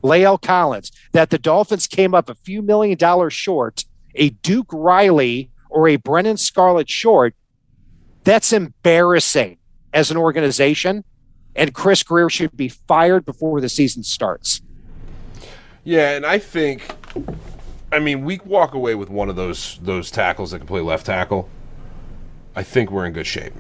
La'el 0.03 0.41
Collins, 0.41 0.91
that 1.13 1.31
the 1.31 1.39
Dolphins 1.39 1.87
came 1.87 2.15
up 2.15 2.29
a 2.29 2.35
few 2.35 2.63
million 2.63 2.99
dollars 2.99 3.33
short, 3.33 3.85
a 4.15 4.31
Duke 4.31 4.69
Riley 4.73 5.51
or 5.71 5.89
a 5.89 5.97
Brennan 5.97 6.37
Scarlett 6.37 6.91
short, 6.91 7.35
that's 8.25 8.53
embarrassing 8.53 9.59
as 9.93 10.11
an 10.11 10.17
organization. 10.17 11.05
And 11.55 11.75
Chris 11.75 12.03
Grier 12.03 12.29
should 12.29 12.57
be 12.57 12.69
fired 12.69 13.25
before 13.25 13.61
the 13.61 13.69
season 13.69 14.03
starts. 14.03 14.63
Yeah, 15.83 16.11
and 16.11 16.27
I 16.27 16.39
think, 16.39 16.95
I 17.91 17.99
mean, 17.99 18.25
we 18.25 18.39
walk 18.45 18.75
away 18.75 18.95
with 18.95 19.11
one 19.11 19.29
of 19.29 19.37
those 19.37 19.79
those 19.83 20.11
tackles 20.11 20.51
that 20.51 20.59
can 20.59 20.69
play 20.69 20.81
left 20.81 21.07
tackle. 21.07 21.49
I 22.59 22.65
think 22.65 22.91
we're 22.91 23.07
in 23.07 23.13
good 23.13 23.29
shape. 23.29 23.53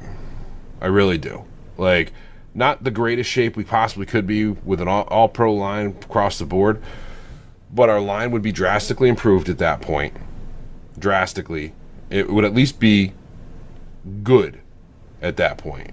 I 0.81 0.87
really 0.87 1.19
do. 1.19 1.45
Like, 1.77 2.13
not 2.53 2.83
the 2.83 2.91
greatest 2.91 3.31
shape 3.31 3.57
we 3.57 3.63
possibly 3.63 4.07
could 4.07 4.27
be 4.27 4.49
with 4.49 4.81
an 4.81 4.89
all, 4.89 5.05
all 5.05 5.29
pro 5.29 5.55
line 5.55 5.97
across 6.03 6.41
the 6.41 6.47
board, 6.47 6.83
but 7.73 7.89
our 7.89 8.01
line 8.01 8.33
would 8.33 8.43
be 8.43 8.51
drastically 8.51 9.09
improved 9.09 9.49
at 9.49 9.59
that 9.59 9.81
point. 9.83 10.17
Drastically. 10.99 11.75
It 12.11 12.29
would 12.29 12.45
at 12.45 12.53
least 12.55 12.81
be 12.81 13.13
good 14.25 14.59
at 15.23 15.37
that 15.37 15.59
point. 15.59 15.93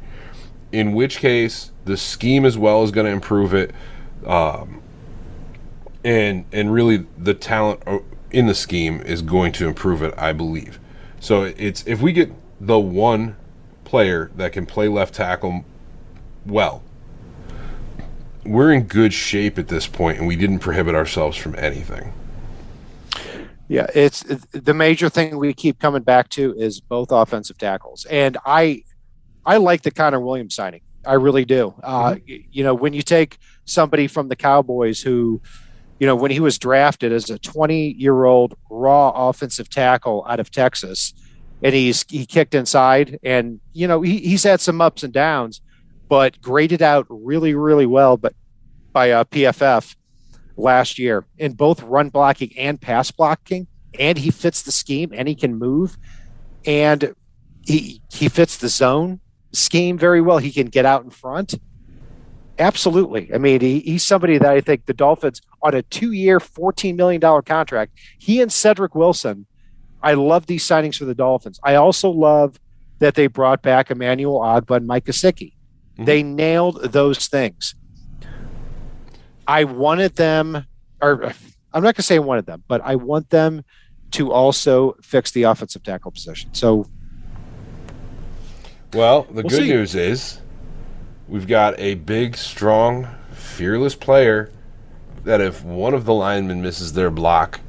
In 0.72 0.94
which 0.94 1.18
case, 1.20 1.72
the 1.86 1.98
scheme 1.98 2.44
as 2.44 2.58
well 2.58 2.84
is 2.84 2.90
going 2.90 3.06
to 3.06 3.12
improve 3.12 3.54
it. 3.54 3.70
Um, 4.26 4.82
and 6.04 6.46
and 6.52 6.74
really 6.74 7.06
the 7.16 7.36
talent 7.36 7.84
uh, 7.86 8.00
in 8.32 8.48
the 8.48 8.56
scheme 8.56 9.02
is 9.02 9.22
going 9.22 9.52
to 9.52 9.68
improve 9.68 10.02
it, 10.02 10.12
I 10.18 10.34
believe. 10.34 10.80
So 11.20 11.44
it's 11.44 11.86
if 11.86 12.02
we 12.02 12.12
get 12.12 12.32
the 12.60 12.80
one 12.80 13.36
player 13.84 14.32
that 14.36 14.54
can 14.54 14.66
play 14.66 14.88
left 14.88 15.14
tackle 15.14 15.64
well, 16.46 16.84
we're 18.44 18.72
in 18.72 18.84
good 18.84 19.14
shape 19.14 19.58
at 19.58 19.68
this 19.68 19.88
point, 19.88 20.20
and 20.20 20.28
we 20.28 20.36
didn't 20.36 20.60
prohibit 20.60 20.96
ourselves 20.96 21.38
from 21.38 21.56
anything. 21.56 22.14
Yeah, 23.68 23.88
it's 23.96 24.22
the 24.52 24.76
major 24.76 25.10
thing 25.10 25.38
we 25.38 25.54
keep 25.54 25.80
coming 25.80 26.04
back 26.04 26.30
to 26.30 26.54
is 26.56 26.80
both 26.80 27.12
offensive 27.12 27.58
tackles, 27.58 28.06
and 28.06 28.38
I, 28.46 28.84
I 29.44 29.58
like 29.58 29.82
the 29.82 29.90
Connor 29.90 30.20
Williams 30.20 30.54
signing. 30.54 30.82
I 31.04 31.14
really 31.14 31.46
do. 31.46 31.74
Uh, 31.82 32.14
mm-hmm. 32.14 32.48
You 32.52 32.64
know, 32.64 32.76
when 32.76 32.94
you 32.94 33.02
take 33.02 33.40
somebody 33.66 34.08
from 34.08 34.28
the 34.28 34.36
Cowboys 34.36 35.02
who 35.02 35.42
you 36.00 36.06
know, 36.06 36.16
when 36.16 36.30
he 36.30 36.42
was 36.42 36.60
drafted 36.60 37.14
as 37.14 37.30
a 37.30 37.40
20 37.40 37.94
year 37.94 38.26
old 38.26 38.56
raw 38.70 39.30
offensive 39.30 39.70
tackle 39.70 40.26
out 40.28 40.40
of 40.40 40.52
Texas, 40.52 41.14
and 41.66 41.74
he's 41.74 42.06
he 42.08 42.26
kicked 42.26 42.54
inside, 42.54 43.20
and 43.24 43.60
you 43.74 43.88
know 43.88 44.02
he, 44.02 44.20
he's 44.20 44.44
had 44.44 44.62
some 44.62 44.82
ups 44.82 45.02
and 45.02 45.12
downs, 45.12 45.62
but 46.08 46.40
graded 46.40 46.82
out 46.82 47.08
really 47.10 47.56
really 47.56 47.88
well, 47.88 48.18
but 48.18 48.34
by 48.94 49.12
uh, 49.12 49.24
PFF 49.24 49.96
last 50.58 51.00
year 51.00 51.26
in 51.38 51.54
both 51.54 51.82
run 51.82 52.10
blocking 52.10 52.54
and 52.58 52.80
pass 52.80 53.10
blocking, 53.10 53.68
and 53.98 54.20
he 54.20 54.30
fits 54.30 54.62
the 54.62 54.72
scheme 54.72 55.12
and 55.14 55.28
he 55.28 55.34
can 55.34 55.56
move, 55.56 55.98
and 56.66 57.16
he 57.66 58.02
he 58.12 58.30
fits 58.30 58.58
the 58.58 58.70
zone 58.70 59.20
scheme 59.52 59.98
very 59.98 60.22
well. 60.22 60.38
He 60.38 60.52
can 60.52 60.68
get 60.68 60.86
out 60.86 61.04
in 61.04 61.10
front 61.10 61.56
Absolutely. 62.58 63.34
I 63.34 63.38
mean, 63.38 63.60
he, 63.60 63.80
he's 63.82 64.04
somebody 64.04 64.38
that 64.38 64.50
I 64.50 64.62
think 64.62 64.86
the 64.86 64.94
Dolphins 64.94 65.42
on 65.62 65.76
a 65.76 65.82
two-year, 65.82 66.40
fourteen 66.40 66.96
million 66.96 67.20
dollar 67.20 67.42
contract. 67.42 67.94
He 68.18 68.42
and 68.42 68.52
Cedric 68.52 68.96
Wilson. 68.96 69.46
I 70.06 70.14
love 70.14 70.46
these 70.46 70.66
signings 70.66 70.98
for 70.98 71.06
the 71.06 71.16
Dolphins. 71.16 71.60
I 71.64 71.76
also 71.76 72.10
love 72.10 72.60
that 73.00 73.16
they 73.16 73.28
brought 73.28 73.62
back 73.62 73.92
Emmanuel 73.92 74.40
Ogbah 74.40 74.78
and 74.78 74.88
Mike 74.88 75.06
Gesicki. 75.06 75.52
Mm-hmm. 75.52 76.06
They 76.06 76.24
nailed 76.24 76.82
those 76.94 77.28
things. 77.28 77.76
I 79.48 79.66
wanted 79.66 80.16
them, 80.16 80.66
or 81.02 81.34
I'm 81.74 81.84
not 81.84 81.96
going 81.96 81.96
to 81.96 82.02
say 82.04 82.16
I 82.16 82.20
wanted 82.20 82.46
them, 82.46 82.64
but 82.68 82.82
I 82.86 82.96
want 82.96 83.30
them 83.32 83.64
to 84.12 84.32
also 84.32 84.96
fix 85.02 85.32
the 85.32 85.44
offensive 85.44 85.84
tackle 85.84 86.12
position. 86.12 86.54
So, 86.54 86.88
well, 88.94 89.24
the 89.24 89.34
we'll 89.34 89.44
good 89.44 89.64
see. 89.64 89.70
news 89.70 89.96
is 89.96 90.40
We've 91.28 91.48
got 91.48 91.80
a 91.80 91.96
big, 91.96 92.38
strong, 92.38 93.08
fearless 93.32 93.96
player 93.96 94.52
that 95.24 95.42
if 95.42 95.64
one 95.64 95.96
of 95.96 96.06
the 96.06 96.14
linemen 96.14 96.62
misses 96.62 96.94
their 96.94 97.10
block, 97.10 97.62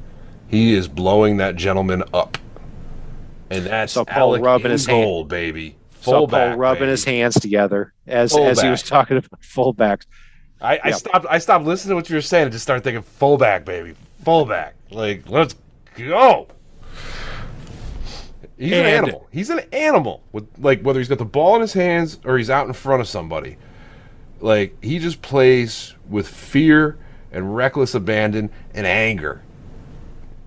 he 0.47 0.73
is 0.73 0.87
blowing 0.87 1.37
that 1.37 1.55
gentleman 1.55 2.03
up. 2.13 2.37
And 3.49 3.65
that's 3.65 3.93
so 3.93 4.05
Paul 4.05 4.31
Alec 4.35 4.43
rubbing 4.43 4.71
his 4.71 4.87
goal, 4.87 5.19
hand. 5.19 5.29
baby. 5.29 5.75
Fullback, 5.89 6.51
Paul 6.51 6.57
rubbing 6.57 6.81
baby. 6.81 6.91
his 6.91 7.05
hands 7.05 7.39
together 7.39 7.93
as 8.05 8.31
fullback. 8.31 8.51
as 8.51 8.61
he 8.61 8.69
was 8.69 8.83
talking 8.83 9.17
about 9.17 9.41
fullbacks. 9.41 10.05
I, 10.59 10.79
I 10.83 10.91
stopped. 10.91 11.25
I 11.29 11.37
stopped 11.37 11.65
listening 11.65 11.91
to 11.91 11.95
what 11.95 12.09
you 12.09 12.15
were 12.15 12.21
saying 12.21 12.45
and 12.45 12.51
just 12.51 12.63
started 12.63 12.83
thinking 12.83 13.03
fullback, 13.03 13.63
baby, 13.63 13.93
fullback. 14.23 14.75
Like, 14.89 15.29
let's 15.29 15.55
go. 15.95 16.47
He's 18.57 18.71
and, 18.71 18.87
an 18.87 18.93
animal. 18.93 19.27
He's 19.31 19.49
an 19.49 19.59
animal 19.71 20.23
with 20.31 20.47
like 20.57 20.81
whether 20.81 20.99
he's 20.99 21.09
got 21.09 21.19
the 21.19 21.25
ball 21.25 21.55
in 21.55 21.61
his 21.61 21.73
hands 21.73 22.19
or 22.25 22.37
he's 22.37 22.49
out 22.49 22.67
in 22.67 22.73
front 22.73 23.01
of 23.01 23.07
somebody. 23.07 23.57
Like 24.39 24.83
he 24.83 24.99
just 24.99 25.21
plays 25.21 25.93
with 26.09 26.27
fear 26.27 26.97
and 27.31 27.55
reckless 27.55 27.93
abandon 27.93 28.49
and 28.73 28.87
anger. 28.87 29.43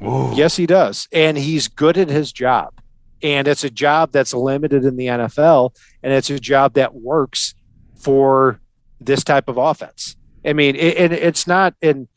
Yes, 0.01 0.57
he 0.57 0.67
does. 0.67 1.09
And 1.13 1.37
he's 1.37 1.69
good 1.69 1.99
at 1.99 2.09
his 2.09 2.33
job. 2.33 2.75
And 3.23 3.47
it's 3.47 3.65
a 3.65 3.71
job 3.71 4.13
that's 4.13 4.33
limited 4.33 4.85
in 4.85 4.97
the 4.97 5.07
NFL. 5.07 5.75
And 6.03 6.13
it's 6.13 6.31
a 6.31 6.41
job 6.41 6.75
that 6.75 6.95
works 6.95 7.55
for 7.97 8.61
this 9.01 9.23
type 9.25 9.49
of 9.49 9.59
offense. 9.59 10.17
I 10.45 10.55
mean, 10.55 10.75
it, 10.77 10.97
it, 10.97 11.13
it's 11.13 11.47
not 11.47 11.75
in. 11.81 12.09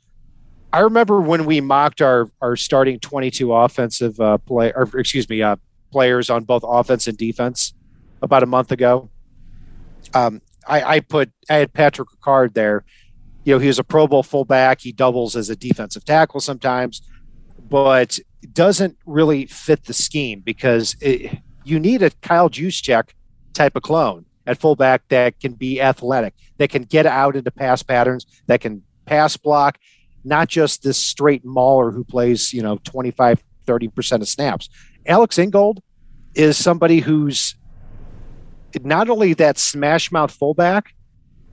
I 0.72 0.80
remember 0.80 1.22
when 1.22 1.46
we 1.46 1.62
mocked 1.62 2.02
our 2.02 2.30
our 2.41 2.56
starting 2.56 3.00
22 3.00 3.54
offensive 3.54 4.19
uh, 4.19 4.38
play, 4.39 4.72
or 4.74 4.89
excuse 4.98 5.28
me, 5.30 5.41
uh, 5.41 5.58
players 5.91 6.30
on 6.30 6.46
both 6.46 6.63
offense 6.65 7.08
and 7.08 7.17
defense 7.17 7.74
about 8.22 8.43
a 8.43 8.48
month 8.48 8.72
ago. 8.72 9.10
Um, 10.13 10.41
I, 10.67 10.96
I 10.96 11.00
put 11.02 11.32
I 11.50 11.56
had 11.56 11.74
Patrick 11.74 12.10
Ricard 12.10 12.54
there. 12.54 12.86
You 13.43 13.56
know, 13.56 13.60
he 13.60 13.67
was 13.67 13.80
a 13.80 13.84
Pro 13.84 14.08
Bowl 14.08 14.24
fullback. 14.24 14.82
He 14.82 14.93
doubles 14.93 15.36
as 15.36 15.50
a 15.50 15.56
defensive 15.56 16.06
tackle 16.06 16.39
sometimes, 16.39 17.02
but 17.69 18.19
doesn't 18.54 18.97
really 19.06 19.45
fit 19.45 19.86
the 19.86 19.93
scheme 19.93 20.41
because 20.41 20.95
it, 21.02 21.39
you 21.63 21.80
need 21.80 22.02
a 22.02 22.10
Kyle 22.21 22.49
Juszczyk 22.49 23.10
type 23.54 23.76
of 23.76 23.84
clone 23.84 24.26
at 24.45 24.60
fullback 24.60 25.08
that 25.10 25.39
can 25.39 25.54
be 25.54 25.82
athletic, 25.82 26.34
that 26.58 26.69
can 26.69 26.84
get 26.84 27.06
out 27.06 27.36
into 27.36 27.52
pass 27.52 27.82
patterns, 27.84 28.26
that 28.47 28.62
can 28.62 28.84
pass 29.06 29.38
block, 29.38 29.78
not 30.23 30.49
just 30.49 30.84
this 30.84 30.97
straight 30.97 31.45
mauler 31.45 31.91
who 31.91 32.04
plays, 32.04 32.54
you 32.54 32.62
know, 32.62 32.80
25, 32.84 33.43
30% 33.65 34.21
of 34.21 34.28
snaps. 34.28 34.69
Alex 35.06 35.38
Ingold 35.38 35.82
is 36.36 36.58
somebody 36.58 36.99
who's 36.99 37.56
not 38.82 39.10
only 39.10 39.34
that 39.34 39.58
smash 39.58 40.12
mouth 40.12 40.32
fullback, 40.32 40.93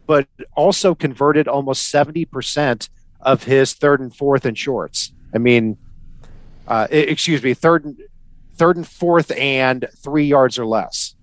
but 0.06 0.26
also 0.56 0.94
converted 0.94 1.46
almost 1.46 1.92
70% 1.92 2.88
of 3.20 3.44
his 3.44 3.74
third 3.74 4.00
and 4.00 4.14
fourth 4.14 4.44
and 4.44 4.58
shorts. 4.58 5.12
I 5.34 5.38
mean, 5.38 5.76
uh, 6.70 6.86
excuse 6.90 7.42
me, 7.42 7.52
third 7.52 7.84
and 7.84 7.98
third 8.54 8.76
and 8.76 8.86
fourth 8.86 9.32
and 9.32 9.86
three 9.98 10.24
yards 10.24 10.56
or 10.56 10.64
less. 10.64 11.16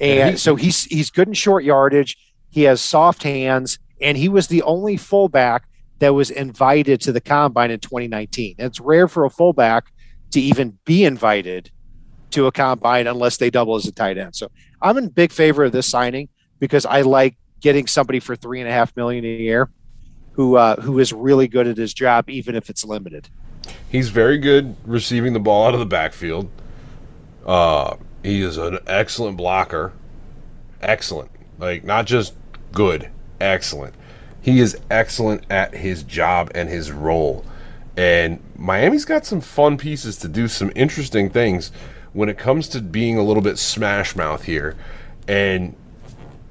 And 0.00 0.38
so 0.38 0.56
he's 0.56 0.84
he's 0.84 1.10
good 1.10 1.28
in 1.28 1.34
short 1.34 1.62
yardage. 1.62 2.16
He 2.48 2.62
has 2.62 2.80
soft 2.80 3.22
hands, 3.22 3.78
and 4.00 4.18
he 4.18 4.28
was 4.28 4.48
the 4.48 4.62
only 4.62 4.96
fullback 4.96 5.68
that 6.00 6.14
was 6.14 6.30
invited 6.30 7.00
to 7.02 7.12
the 7.12 7.20
combine 7.20 7.70
in 7.70 7.78
2019. 7.78 8.56
And 8.58 8.66
it's 8.66 8.80
rare 8.80 9.06
for 9.06 9.24
a 9.24 9.30
fullback 9.30 9.92
to 10.32 10.40
even 10.40 10.78
be 10.84 11.04
invited 11.04 11.70
to 12.30 12.46
a 12.46 12.52
combine 12.52 13.06
unless 13.06 13.36
they 13.36 13.50
double 13.50 13.76
as 13.76 13.86
a 13.86 13.92
tight 13.92 14.18
end. 14.18 14.34
So 14.34 14.50
I'm 14.82 14.96
in 14.98 15.08
big 15.08 15.30
favor 15.30 15.64
of 15.64 15.72
this 15.72 15.86
signing 15.86 16.28
because 16.58 16.86
I 16.86 17.02
like 17.02 17.36
getting 17.60 17.86
somebody 17.86 18.18
for 18.18 18.34
three 18.34 18.60
and 18.60 18.68
a 18.68 18.72
half 18.72 18.96
million 18.96 19.24
a 19.24 19.28
year 19.28 19.70
who 20.32 20.56
uh, 20.56 20.80
who 20.80 20.98
is 20.98 21.12
really 21.12 21.46
good 21.46 21.68
at 21.68 21.76
his 21.76 21.94
job, 21.94 22.30
even 22.30 22.56
if 22.56 22.70
it's 22.70 22.84
limited. 22.84 23.28
He's 23.88 24.08
very 24.10 24.38
good 24.38 24.76
receiving 24.84 25.32
the 25.32 25.40
ball 25.40 25.66
out 25.66 25.74
of 25.74 25.80
the 25.80 25.86
backfield. 25.86 26.50
Uh, 27.44 27.96
he 28.22 28.42
is 28.42 28.56
an 28.56 28.78
excellent 28.86 29.36
blocker. 29.36 29.92
Excellent. 30.82 31.30
Like, 31.58 31.84
not 31.84 32.06
just 32.06 32.34
good, 32.72 33.10
excellent. 33.40 33.94
He 34.40 34.60
is 34.60 34.78
excellent 34.90 35.44
at 35.50 35.74
his 35.74 36.02
job 36.02 36.50
and 36.54 36.68
his 36.68 36.90
role. 36.90 37.44
And 37.96 38.40
Miami's 38.56 39.04
got 39.04 39.26
some 39.26 39.40
fun 39.40 39.76
pieces 39.76 40.16
to 40.18 40.28
do 40.28 40.48
some 40.48 40.72
interesting 40.74 41.28
things 41.28 41.72
when 42.12 42.28
it 42.28 42.38
comes 42.38 42.68
to 42.68 42.80
being 42.80 43.18
a 43.18 43.22
little 43.22 43.42
bit 43.42 43.58
smash 43.58 44.16
mouth 44.16 44.42
here. 44.44 44.76
And 45.28 45.76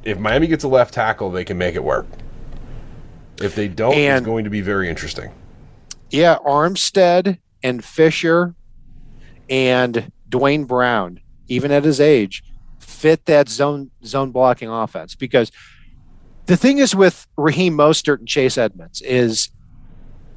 if 0.03 0.19
Miami 0.19 0.47
gets 0.47 0.63
a 0.63 0.67
left 0.67 0.93
tackle, 0.93 1.31
they 1.31 1.43
can 1.43 1.57
make 1.57 1.75
it 1.75 1.83
work. 1.83 2.05
If 3.41 3.55
they 3.55 3.67
don't, 3.67 3.93
and, 3.93 4.17
it's 4.17 4.25
going 4.25 4.43
to 4.43 4.49
be 4.49 4.61
very 4.61 4.89
interesting. 4.89 5.31
Yeah, 6.11 6.37
Armstead 6.45 7.39
and 7.61 7.83
Fisher 7.83 8.55
and 9.49 10.11
Duane 10.27 10.65
Brown 10.65 11.19
even 11.49 11.71
at 11.71 11.83
his 11.83 11.99
age, 11.99 12.43
fit 12.79 13.25
that 13.25 13.49
zone 13.49 13.91
zone 14.05 14.31
blocking 14.31 14.69
offense. 14.69 15.15
Because 15.15 15.51
the 16.45 16.55
thing 16.55 16.77
is 16.77 16.95
with 16.95 17.27
Raheem 17.35 17.75
Mostert 17.75 18.19
and 18.19 18.27
Chase 18.27 18.57
Edmonds 18.57 19.01
is 19.01 19.49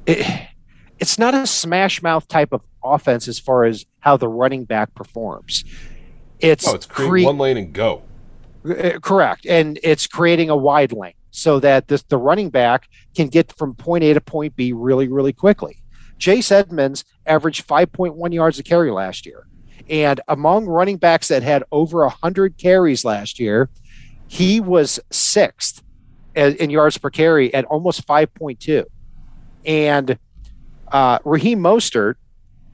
it, 0.05 0.47
it's 0.99 1.17
not 1.17 1.33
a 1.33 1.47
smash 1.47 2.01
mouth 2.01 2.27
type 2.27 2.51
of 2.51 2.61
offense 2.83 3.27
as 3.27 3.39
far 3.39 3.63
as 3.63 3.85
how 3.99 4.17
the 4.17 4.27
running 4.27 4.65
back 4.65 4.93
performs. 4.95 5.63
It's, 6.39 6.67
oh, 6.67 6.75
it's 6.75 6.85
cre- 6.85 7.21
one 7.21 7.37
lane 7.37 7.57
and 7.57 7.71
go. 7.71 8.03
Uh, 8.67 8.99
correct, 9.01 9.45
and 9.45 9.79
it's 9.83 10.07
creating 10.07 10.49
a 10.49 10.55
wide 10.55 10.91
lane 10.91 11.13
so 11.35 11.59
that 11.59 11.87
this, 11.87 12.03
the 12.03 12.17
running 12.17 12.51
back 12.51 12.87
can 13.15 13.27
get 13.27 13.51
from 13.57 13.73
point 13.73 14.03
A 14.03 14.13
to 14.13 14.21
point 14.21 14.55
B 14.55 14.71
really, 14.71 15.07
really 15.07 15.33
quickly. 15.33 15.81
Chase 16.19 16.51
Edmonds 16.51 17.03
averaged 17.25 17.67
5.1 17.67 18.33
yards 18.33 18.59
a 18.59 18.63
carry 18.63 18.91
last 18.91 19.25
year. 19.25 19.47
And 19.89 20.21
among 20.27 20.67
running 20.67 20.97
backs 20.97 21.29
that 21.29 21.41
had 21.41 21.63
over 21.71 22.01
100 22.05 22.59
carries 22.59 23.03
last 23.03 23.39
year, 23.39 23.69
he 24.27 24.61
was 24.61 24.99
sixth 25.09 25.81
in 26.35 26.69
yards 26.69 26.99
per 26.99 27.09
carry 27.09 27.51
at 27.51 27.65
almost 27.65 28.07
5.2. 28.07 28.85
And 29.65 30.19
uh, 30.91 31.17
Raheem 31.25 31.59
Mostert, 31.59 32.15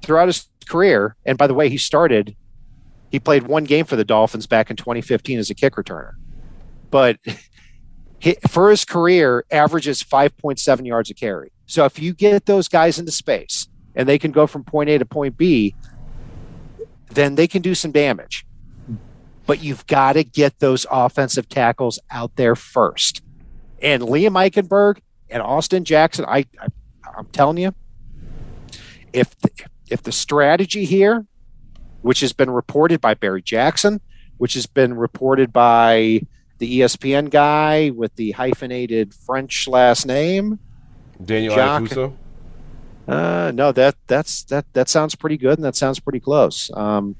throughout 0.03 0.27
his 0.27 0.49
career, 0.67 1.15
and 1.25 1.37
by 1.37 1.47
the 1.47 1.53
way, 1.53 1.69
he 1.69 1.77
started, 1.77 2.35
he 3.09 3.21
played 3.21 3.43
one 3.43 3.63
game 3.63 3.85
for 3.85 3.95
the 3.95 4.03
Dolphins 4.03 4.47
back 4.47 4.69
in 4.69 4.75
2015 4.75 5.39
as 5.39 5.49
a 5.49 5.55
kick 5.55 5.75
returner. 5.75 6.11
But 6.91 7.19
for 8.49 8.69
his 8.69 8.85
career, 8.85 9.45
averages 9.51 10.03
5.7 10.03 10.85
yards 10.85 11.09
a 11.09 11.13
carry. 11.13 11.51
So 11.65 11.85
if 11.85 11.99
you 11.99 12.13
get 12.13 12.45
those 12.45 12.67
guys 12.67 12.99
into 12.99 13.11
space 13.11 13.67
and 13.95 14.07
they 14.09 14.19
can 14.19 14.31
go 14.31 14.47
from 14.47 14.63
point 14.63 14.89
A 14.89 14.97
to 14.97 15.05
point 15.05 15.37
B, 15.37 15.75
then 17.09 17.35
they 17.35 17.47
can 17.47 17.61
do 17.61 17.75
some 17.75 17.91
damage. 17.91 18.45
But 19.45 19.63
you've 19.63 19.87
got 19.87 20.13
to 20.13 20.23
get 20.23 20.59
those 20.59 20.85
offensive 20.91 21.49
tackles 21.49 21.99
out 22.11 22.35
there 22.35 22.55
first. 22.55 23.21
And 23.81 24.03
Liam 24.03 24.33
Eichenberg 24.33 24.99
and 25.29 25.41
Austin 25.41 25.85
Jackson, 25.85 26.25
I, 26.25 26.45
I 26.61 26.67
I'm 27.17 27.25
telling 27.27 27.57
you, 27.57 27.73
if 29.13 29.37
the, 29.39 29.49
if 29.89 30.03
the 30.03 30.11
strategy 30.11 30.85
here, 30.85 31.25
which 32.01 32.19
has 32.21 32.33
been 32.33 32.49
reported 32.49 33.01
by 33.01 33.13
Barry 33.13 33.41
Jackson, 33.41 34.01
which 34.37 34.53
has 34.53 34.65
been 34.65 34.93
reported 34.93 35.51
by 35.51 36.21
the 36.59 36.79
ESPN 36.81 37.29
guy 37.29 37.89
with 37.89 38.15
the 38.15 38.31
hyphenated 38.31 39.13
French 39.13 39.67
last 39.67 40.05
name, 40.05 40.59
Daniel 41.23 41.55
Jacques, 41.55 42.13
uh, 43.09 43.51
no, 43.55 43.71
that 43.71 43.95
that's 44.05 44.43
that 44.43 44.71
that 44.73 44.87
sounds 44.87 45.15
pretty 45.15 45.37
good, 45.37 45.57
and 45.57 45.65
that 45.65 45.75
sounds 45.75 45.99
pretty 45.99 46.19
close. 46.19 46.69
Um, 46.75 47.15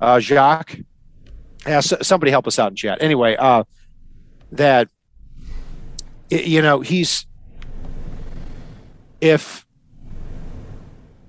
uh, 0.00 0.18
Jacques, 0.18 0.80
yeah, 1.64 1.78
somebody 1.78 2.32
help 2.32 2.48
us 2.48 2.58
out 2.58 2.72
in 2.72 2.76
chat. 2.76 2.98
Anyway, 3.00 3.36
uh, 3.36 3.62
that 4.50 4.88
you 6.28 6.60
know 6.60 6.80
he's 6.80 7.24
if 9.20 9.64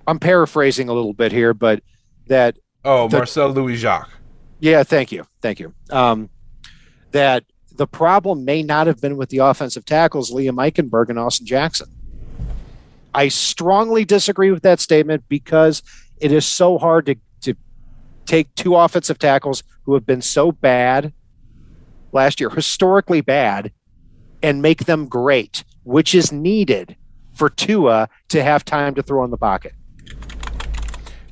I'm 0.07 0.17
paraphrasing 0.17 0.89
a 0.89 0.93
little 0.93 1.13
bit 1.13 1.31
here, 1.31 1.53
but 1.53 1.83
that 2.25 2.57
oh 2.83 3.07
the, 3.07 3.17
Marcel 3.17 3.49
Louis 3.49 3.75
Jacques. 3.75 4.09
Yeah, 4.59 4.81
thank 4.81 5.11
you, 5.11 5.23
thank 5.41 5.59
you. 5.59 5.71
Um, 5.91 6.31
that 7.17 7.43
the 7.75 7.87
problem 7.87 8.45
may 8.45 8.61
not 8.61 8.85
have 8.85 9.01
been 9.01 9.17
with 9.17 9.29
the 9.29 9.39
offensive 9.39 9.85
tackles 9.85 10.31
Liam 10.31 10.57
Eichenberg 10.57 11.09
and 11.09 11.17
Austin 11.17 11.47
Jackson. 11.47 11.89
I 13.11 13.29
strongly 13.29 14.05
disagree 14.05 14.51
with 14.51 14.61
that 14.61 14.79
statement 14.79 15.23
because 15.27 15.81
it 16.21 16.31
is 16.31 16.45
so 16.45 16.77
hard 16.77 17.07
to, 17.07 17.15
to 17.41 17.55
take 18.27 18.53
two 18.53 18.75
offensive 18.75 19.17
tackles 19.17 19.63
who 19.83 19.95
have 19.95 20.05
been 20.05 20.21
so 20.21 20.51
bad 20.51 21.11
last 22.11 22.39
year, 22.39 22.51
historically 22.51 23.21
bad, 23.21 23.71
and 24.43 24.61
make 24.61 24.85
them 24.85 25.07
great, 25.07 25.63
which 25.85 26.13
is 26.13 26.31
needed 26.31 26.95
for 27.33 27.49
Tua 27.49 28.09
to 28.29 28.43
have 28.43 28.63
time 28.63 28.93
to 28.93 29.01
throw 29.01 29.23
in 29.23 29.31
the 29.31 29.37
pocket. 29.37 29.73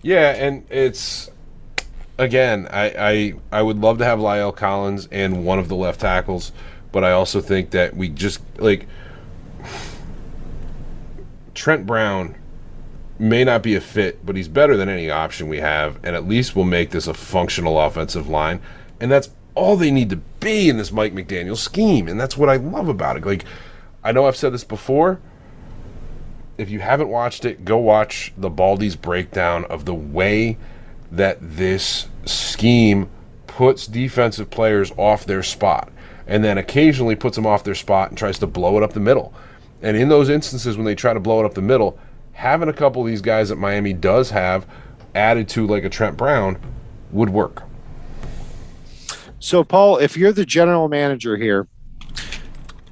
Yeah, 0.01 0.31
and 0.31 0.65
it's 0.71 1.29
again, 2.17 2.67
I, 2.71 2.85
I 2.97 3.33
I 3.59 3.61
would 3.61 3.79
love 3.79 3.97
to 3.99 4.05
have 4.05 4.19
La'el 4.19 4.55
Collins 4.55 5.07
and 5.11 5.45
one 5.45 5.59
of 5.59 5.67
the 5.67 5.75
left 5.75 6.01
tackles, 6.01 6.51
but 6.91 7.03
I 7.03 7.11
also 7.11 7.41
think 7.41 7.71
that 7.71 7.95
we 7.95 8.09
just 8.09 8.41
like 8.57 8.87
Trent 11.53 11.85
Brown 11.85 12.35
may 13.17 13.43
not 13.43 13.63
be 13.63 13.75
a 13.75 13.81
fit, 13.81 14.25
but 14.25 14.35
he's 14.35 14.47
better 14.47 14.75
than 14.75 14.89
any 14.89 15.09
option 15.09 15.47
we 15.47 15.59
have, 15.59 15.99
and 16.03 16.15
at 16.15 16.27
least 16.27 16.55
we'll 16.55 16.65
make 16.65 16.91
this 16.91 17.07
a 17.07 17.13
functional 17.13 17.79
offensive 17.79 18.27
line. 18.27 18.59
And 18.99 19.09
that's 19.09 19.29
all 19.53 19.77
they 19.77 19.91
need 19.91 20.09
to 20.09 20.17
be 20.17 20.67
in 20.69 20.77
this 20.77 20.91
Mike 20.91 21.13
McDaniel 21.13 21.55
scheme, 21.55 22.07
and 22.07 22.19
that's 22.19 22.35
what 22.35 22.49
I 22.49 22.57
love 22.57 22.89
about 22.89 23.15
it. 23.15 23.25
Like, 23.25 23.45
I 24.03 24.11
know 24.11 24.25
I've 24.25 24.35
said 24.35 24.53
this 24.53 24.65
before. 24.65 25.19
If 26.57 26.69
you 26.69 26.79
haven't 26.79 27.09
watched 27.09 27.45
it, 27.45 27.65
go 27.65 27.77
watch 27.77 28.33
the 28.37 28.49
Baldy's 28.49 28.95
breakdown 28.95 29.65
of 29.65 29.85
the 29.85 29.93
way 29.93 30.57
that 31.15 31.37
this 31.41 32.07
scheme 32.25 33.09
puts 33.47 33.87
defensive 33.87 34.49
players 34.49 34.91
off 34.97 35.25
their 35.25 35.43
spot. 35.43 35.91
and 36.27 36.43
then 36.43 36.57
occasionally 36.57 37.15
puts 37.15 37.35
them 37.35 37.45
off 37.45 37.63
their 37.63 37.75
spot 37.75 38.09
and 38.09 38.17
tries 38.17 38.39
to 38.39 38.47
blow 38.47 38.77
it 38.77 38.83
up 38.83 38.93
the 38.93 38.99
middle. 38.99 39.31
And 39.83 39.95
in 39.95 40.09
those 40.09 40.27
instances 40.27 40.75
when 40.75 40.83
they 40.83 40.95
try 40.95 41.13
to 41.13 41.19
blow 41.19 41.39
it 41.39 41.45
up 41.45 41.53
the 41.53 41.61
middle, 41.61 41.99
having 42.31 42.67
a 42.67 42.73
couple 42.73 42.99
of 43.03 43.07
these 43.07 43.21
guys 43.21 43.49
that 43.49 43.57
Miami 43.57 43.93
does 43.93 44.31
have 44.31 44.65
added 45.13 45.47
to 45.49 45.67
like 45.67 45.83
a 45.83 45.89
Trent 45.89 46.17
Brown 46.17 46.57
would 47.11 47.29
work. 47.29 47.61
So, 49.39 49.63
Paul, 49.63 49.97
if 49.99 50.17
you're 50.17 50.31
the 50.31 50.47
general 50.47 50.89
manager 50.89 51.37
here, 51.37 51.67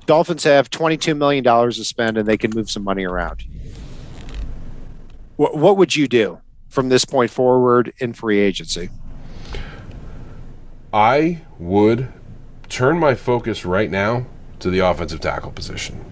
Dolphins 0.05 0.43
have 0.43 0.69
$22 0.69 1.17
million 1.17 1.43
to 1.43 1.83
spend 1.83 2.19
and 2.19 2.27
they 2.27 2.37
can 2.37 2.51
move 2.51 2.69
some 2.69 2.83
money 2.83 3.03
around. 3.03 3.43
What, 5.37 5.57
what 5.57 5.77
would 5.77 5.95
you 5.95 6.07
do 6.07 6.39
from 6.73 6.89
this 6.89 7.05
point 7.05 7.29
forward 7.29 7.93
in 7.99 8.13
free 8.13 8.39
agency? 8.39 8.89
I 10.91 11.41
would 11.59 12.11
turn 12.67 12.97
my 12.97 13.13
focus 13.13 13.63
right 13.63 13.91
now 13.91 14.25
to 14.57 14.71
the 14.71 14.79
offensive 14.79 15.19
tackle 15.19 15.51
position. 15.51 16.03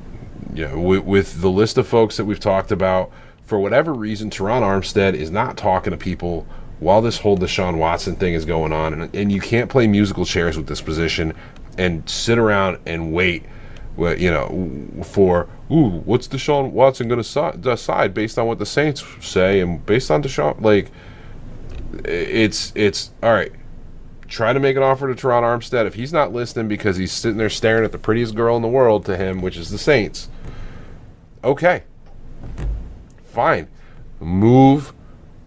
You 0.54 0.68
know, 0.68 0.80
with, 0.80 1.04
with 1.04 1.42
the 1.42 1.50
list 1.50 1.80
of 1.80 1.88
folks 1.88 2.16
that 2.18 2.26
we've 2.26 2.40
talked 2.40 2.72
about, 2.72 3.12
for 3.44 3.60
whatever 3.60 3.92
reason, 3.92 4.30
Terron 4.30 4.62
Armstead 4.62 5.16
is 5.16 5.32
not 5.32 5.58
talking 5.58 5.92
to 5.92 5.98
people 5.98 6.46
while 6.80 7.02
this 7.02 7.18
whole 7.18 7.40
Deshaun 7.40 7.78
Watson 7.78 8.16
thing 8.16 8.36
is 8.36 8.46
going 8.46 8.72
on. 8.72 8.94
And, 8.94 9.16
and 9.16 9.32
you 9.32 9.42
can't 9.42 9.68
play 9.68 9.88
musical 9.88 10.26
chairs 10.26 10.58
with 10.58 10.68
this 10.68 10.82
position 10.82 11.34
and 11.80 12.08
sit 12.08 12.38
around 12.38 12.78
and 12.86 13.12
wait 13.12 13.46
you 14.10 14.32
know, 14.32 15.04
for 15.04 15.48
ooh, 15.72 16.02
what's 16.06 16.28
Deshaun 16.28 16.72
Watson 16.72 17.08
going 17.08 17.22
to 17.22 17.58
decide 17.60 18.14
based 18.14 18.38
on 18.38 18.48
what 18.48 18.60
the 18.60 18.66
Saints 18.66 19.04
say 19.22 19.60
and 19.60 19.86
based 19.86 20.12
on 20.12 20.24
Deshaun, 20.24 20.62
like, 20.62 20.92
it's 22.06 22.72
it's 22.76 23.12
all 23.22 23.34
right. 23.34 23.52
Try 24.28 24.54
to 24.54 24.60
make 24.62 24.78
an 24.78 24.84
offer 24.84 25.14
to 25.14 25.28
Terron 25.28 25.44
Armstead. 25.44 25.86
If 25.86 25.96
he's 25.96 26.14
not 26.14 26.32
listening 26.32 26.70
because 26.70 26.96
he's 26.96 27.12
sitting 27.12 27.38
there 27.38 27.50
staring 27.50 27.84
at 27.84 27.92
the 27.92 27.98
prettiest 27.98 28.34
girl 28.34 28.56
in 28.56 28.62
the 28.62 28.68
world 28.70 29.06
to 29.06 29.18
him, 29.18 29.42
which 29.42 29.58
is 29.58 29.70
the 29.72 29.78
Saints, 29.78 30.30
okay, 31.44 31.84
fine. 33.26 33.68
Move 34.22 34.94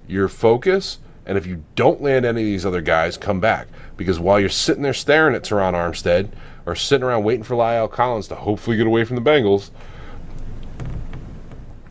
your 0.06 0.28
focus, 0.28 0.98
and 1.24 1.38
if 1.38 1.46
you 1.46 1.64
don't 1.76 2.02
land 2.02 2.26
any 2.26 2.42
of 2.42 2.46
these 2.46 2.66
other 2.66 2.82
guys, 2.82 3.16
come 3.16 3.40
back. 3.40 3.68
Because 3.96 4.18
while 4.18 4.38
you're 4.38 4.48
sitting 4.50 4.82
there 4.82 4.92
staring 4.92 5.34
at 5.34 5.44
Terron 5.44 5.72
Armstead, 5.72 6.28
or 6.66 6.74
sitting 6.74 7.05
around 7.05 7.24
waiting 7.24 7.42
for 7.42 7.55
La'el 7.55 7.90
Collins 7.90 8.29
to 8.29 8.35
hopefully 8.35 8.77
get 8.77 8.87
away 8.87 9.05
from 9.05 9.16
the 9.16 9.22
Bengals, 9.22 9.70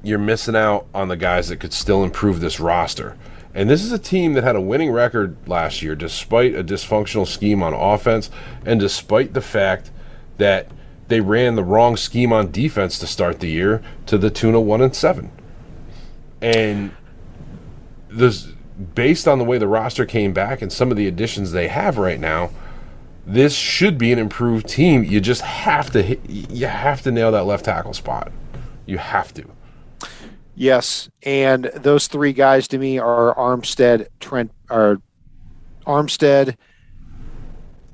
you're 0.01 0.19
missing 0.19 0.55
out 0.55 0.85
on 0.93 1.07
the 1.07 1.15
guys 1.15 1.49
that 1.49 1.57
could 1.57 1.73
still 1.73 2.03
improve 2.03 2.39
this 2.39 2.59
roster. 2.59 3.17
And 3.55 3.69
this 3.69 3.83
is 3.83 3.91
a 3.91 3.99
team 3.99 4.33
that 4.33 4.43
had 4.43 4.55
a 4.55 4.61
winning 4.61 4.91
record 4.91 5.37
last 5.47 5.81
year 5.81 5.95
despite 5.95 6.55
a 6.55 6.63
dysfunctional 6.63 7.27
scheme 7.27 7.61
on 7.61 7.73
offense 7.73 8.31
and 8.65 8.79
despite 8.79 9.33
the 9.33 9.41
fact 9.41 9.91
that 10.37 10.67
they 11.07 11.21
ran 11.21 11.55
the 11.55 11.63
wrong 11.63 11.95
scheme 11.95 12.33
on 12.33 12.51
defense 12.51 12.97
to 12.99 13.07
start 13.07 13.39
the 13.39 13.49
year 13.49 13.83
to 14.07 14.17
the 14.17 14.31
tune 14.31 14.55
of 14.55 14.63
1 14.63 14.81
and 14.81 14.95
7. 14.95 15.31
And 16.41 16.91
this 18.09 18.47
based 18.95 19.27
on 19.27 19.37
the 19.37 19.45
way 19.45 19.59
the 19.59 19.67
roster 19.67 20.05
came 20.05 20.33
back 20.33 20.61
and 20.61 20.73
some 20.73 20.89
of 20.89 20.97
the 20.97 21.07
additions 21.07 21.51
they 21.51 21.67
have 21.67 21.97
right 21.97 22.19
now, 22.19 22.49
this 23.25 23.55
should 23.55 23.97
be 23.97 24.11
an 24.11 24.19
improved 24.19 24.67
team. 24.67 25.03
You 25.03 25.21
just 25.21 25.41
have 25.41 25.91
to 25.91 26.01
hit, 26.01 26.29
you 26.29 26.67
have 26.67 27.01
to 27.03 27.11
nail 27.11 27.31
that 27.31 27.45
left 27.45 27.65
tackle 27.65 27.93
spot. 27.93 28.31
You 28.85 28.97
have 28.97 29.33
to. 29.35 29.45
Yes, 30.55 31.09
and 31.23 31.65
those 31.75 32.07
three 32.07 32.33
guys 32.33 32.67
to 32.67 32.77
me 32.77 32.99
are 32.99 33.33
Armstead, 33.35 34.07
Trent, 34.19 34.51
or 34.69 35.01
Armstead, 35.87 36.57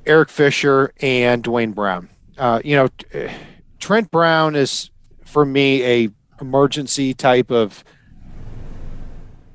Eric 0.06 0.30
Fisher, 0.30 0.92
and 1.00 1.42
Duane 1.42 1.72
Brown. 1.72 2.10
Uh, 2.38 2.62
you 2.66 2.76
know, 2.76 2.90
Trent 3.80 4.12
Brown 4.12 4.56
is 4.56 4.90
for 5.24 5.46
me 5.46 5.84
a 5.84 6.10
emergency 6.42 7.14
type 7.14 7.52
of 7.52 7.84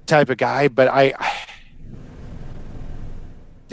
type 0.07 0.31
of 0.31 0.37
guy, 0.37 0.69
but 0.69 0.89
I, 0.89 1.15
I 1.19 1.33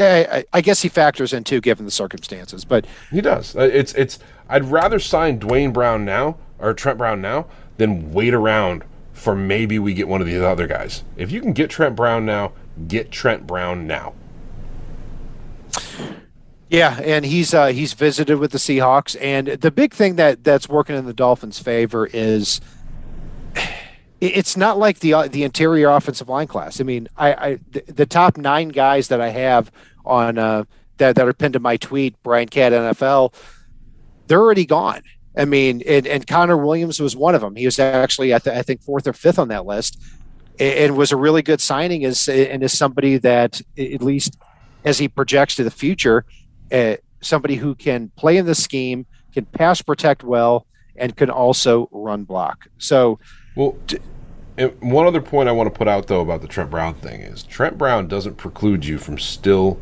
I, 0.01 0.45
I, 0.53 0.61
guess 0.61 0.81
he 0.81 0.89
factors 0.89 1.33
in 1.33 1.43
too, 1.43 1.61
given 1.61 1.85
the 1.85 1.91
circumstances. 1.91 2.65
But 2.65 2.85
he 3.11 3.21
does. 3.21 3.55
Uh, 3.55 3.61
it's 3.61 3.93
it's. 3.93 4.19
I'd 4.49 4.65
rather 4.65 4.99
sign 4.99 5.39
Duane 5.39 5.71
Brown 5.71 6.05
now 6.05 6.37
or 6.59 6.73
Trent 6.73 6.97
Brown 6.97 7.21
now 7.21 7.47
than 7.77 8.11
wait 8.11 8.33
around 8.33 8.83
for 9.13 9.35
maybe 9.35 9.79
we 9.79 9.93
get 9.93 10.07
one 10.07 10.21
of 10.21 10.27
these 10.27 10.41
other 10.41 10.67
guys. 10.67 11.03
If 11.17 11.31
you 11.31 11.41
can 11.41 11.53
get 11.53 11.69
Trent 11.69 11.95
Brown 11.95 12.25
now, 12.25 12.53
get 12.87 13.11
Trent 13.11 13.45
Brown 13.45 13.87
now. 13.87 14.13
Yeah, 16.69 16.99
and 17.03 17.25
he's 17.25 17.53
uh, 17.53 17.67
he's 17.67 17.91
visited 17.91 18.37
with 18.37 18.51
the 18.51 18.57
Seahawks, 18.57 19.17
and 19.19 19.47
the 19.47 19.71
big 19.71 19.93
thing 19.93 20.15
that 20.15 20.45
that's 20.45 20.69
working 20.69 20.95
in 20.95 21.05
the 21.05 21.13
Dolphins' 21.13 21.59
favor 21.59 22.07
is 22.13 22.61
it's 24.21 24.55
not 24.55 24.79
like 24.79 24.99
the 24.99 25.13
uh, 25.13 25.27
the 25.27 25.43
interior 25.43 25.89
offensive 25.89 26.29
line 26.29 26.47
class. 26.47 26.79
I 26.79 26.85
mean, 26.85 27.09
I, 27.17 27.33
I 27.33 27.59
the, 27.71 27.83
the 27.87 28.05
top 28.05 28.37
nine 28.37 28.69
guys 28.69 29.09
that 29.09 29.19
I 29.19 29.29
have 29.29 29.69
on 30.05 30.37
uh, 30.37 30.63
that 30.97 31.15
that 31.15 31.27
are 31.27 31.33
pinned 31.33 31.53
to 31.53 31.59
my 31.59 31.77
tweet, 31.77 32.15
Brian 32.23 32.47
Cat 32.47 32.73
NFL, 32.73 33.33
they're 34.27 34.39
already 34.39 34.65
gone. 34.65 35.01
I 35.35 35.45
mean, 35.45 35.81
and, 35.87 36.05
and 36.07 36.27
Connor 36.27 36.57
Williams 36.57 36.99
was 36.99 37.15
one 37.15 37.35
of 37.35 37.41
them. 37.41 37.55
He 37.55 37.65
was 37.65 37.79
actually, 37.79 38.33
I, 38.33 38.39
th- 38.39 38.55
I 38.55 38.61
think, 38.63 38.81
fourth 38.81 39.07
or 39.07 39.13
fifth 39.13 39.39
on 39.39 39.47
that 39.47 39.65
list, 39.65 40.01
and, 40.59 40.73
and 40.73 40.97
was 40.97 41.11
a 41.11 41.15
really 41.15 41.41
good 41.41 41.61
signing. 41.61 42.03
As 42.05 42.27
and 42.27 42.63
is 42.63 42.77
somebody 42.77 43.17
that 43.17 43.61
at 43.77 44.01
least 44.01 44.37
as 44.83 44.97
he 44.97 45.07
projects 45.07 45.55
to 45.55 45.63
the 45.63 45.71
future, 45.71 46.25
uh, 46.71 46.95
somebody 47.21 47.55
who 47.55 47.75
can 47.75 48.11
play 48.15 48.37
in 48.37 48.45
the 48.45 48.55
scheme, 48.55 49.05
can 49.33 49.45
pass 49.45 49.81
protect 49.81 50.23
well, 50.23 50.65
and 50.95 51.15
can 51.15 51.29
also 51.29 51.87
run 51.91 52.23
block. 52.23 52.67
So, 52.77 53.19
well, 53.55 53.77
and 54.57 54.73
one 54.81 55.07
other 55.07 55.21
point 55.21 55.49
I 55.49 55.53
want 55.53 55.73
to 55.73 55.77
put 55.77 55.87
out 55.87 56.07
though 56.07 56.21
about 56.21 56.41
the 56.41 56.47
Trent 56.47 56.69
Brown 56.69 56.93
thing 56.95 57.21
is 57.21 57.43
Trent 57.43 57.77
Brown 57.77 58.07
doesn't 58.07 58.35
preclude 58.35 58.85
you 58.85 58.97
from 58.97 59.17
still 59.17 59.79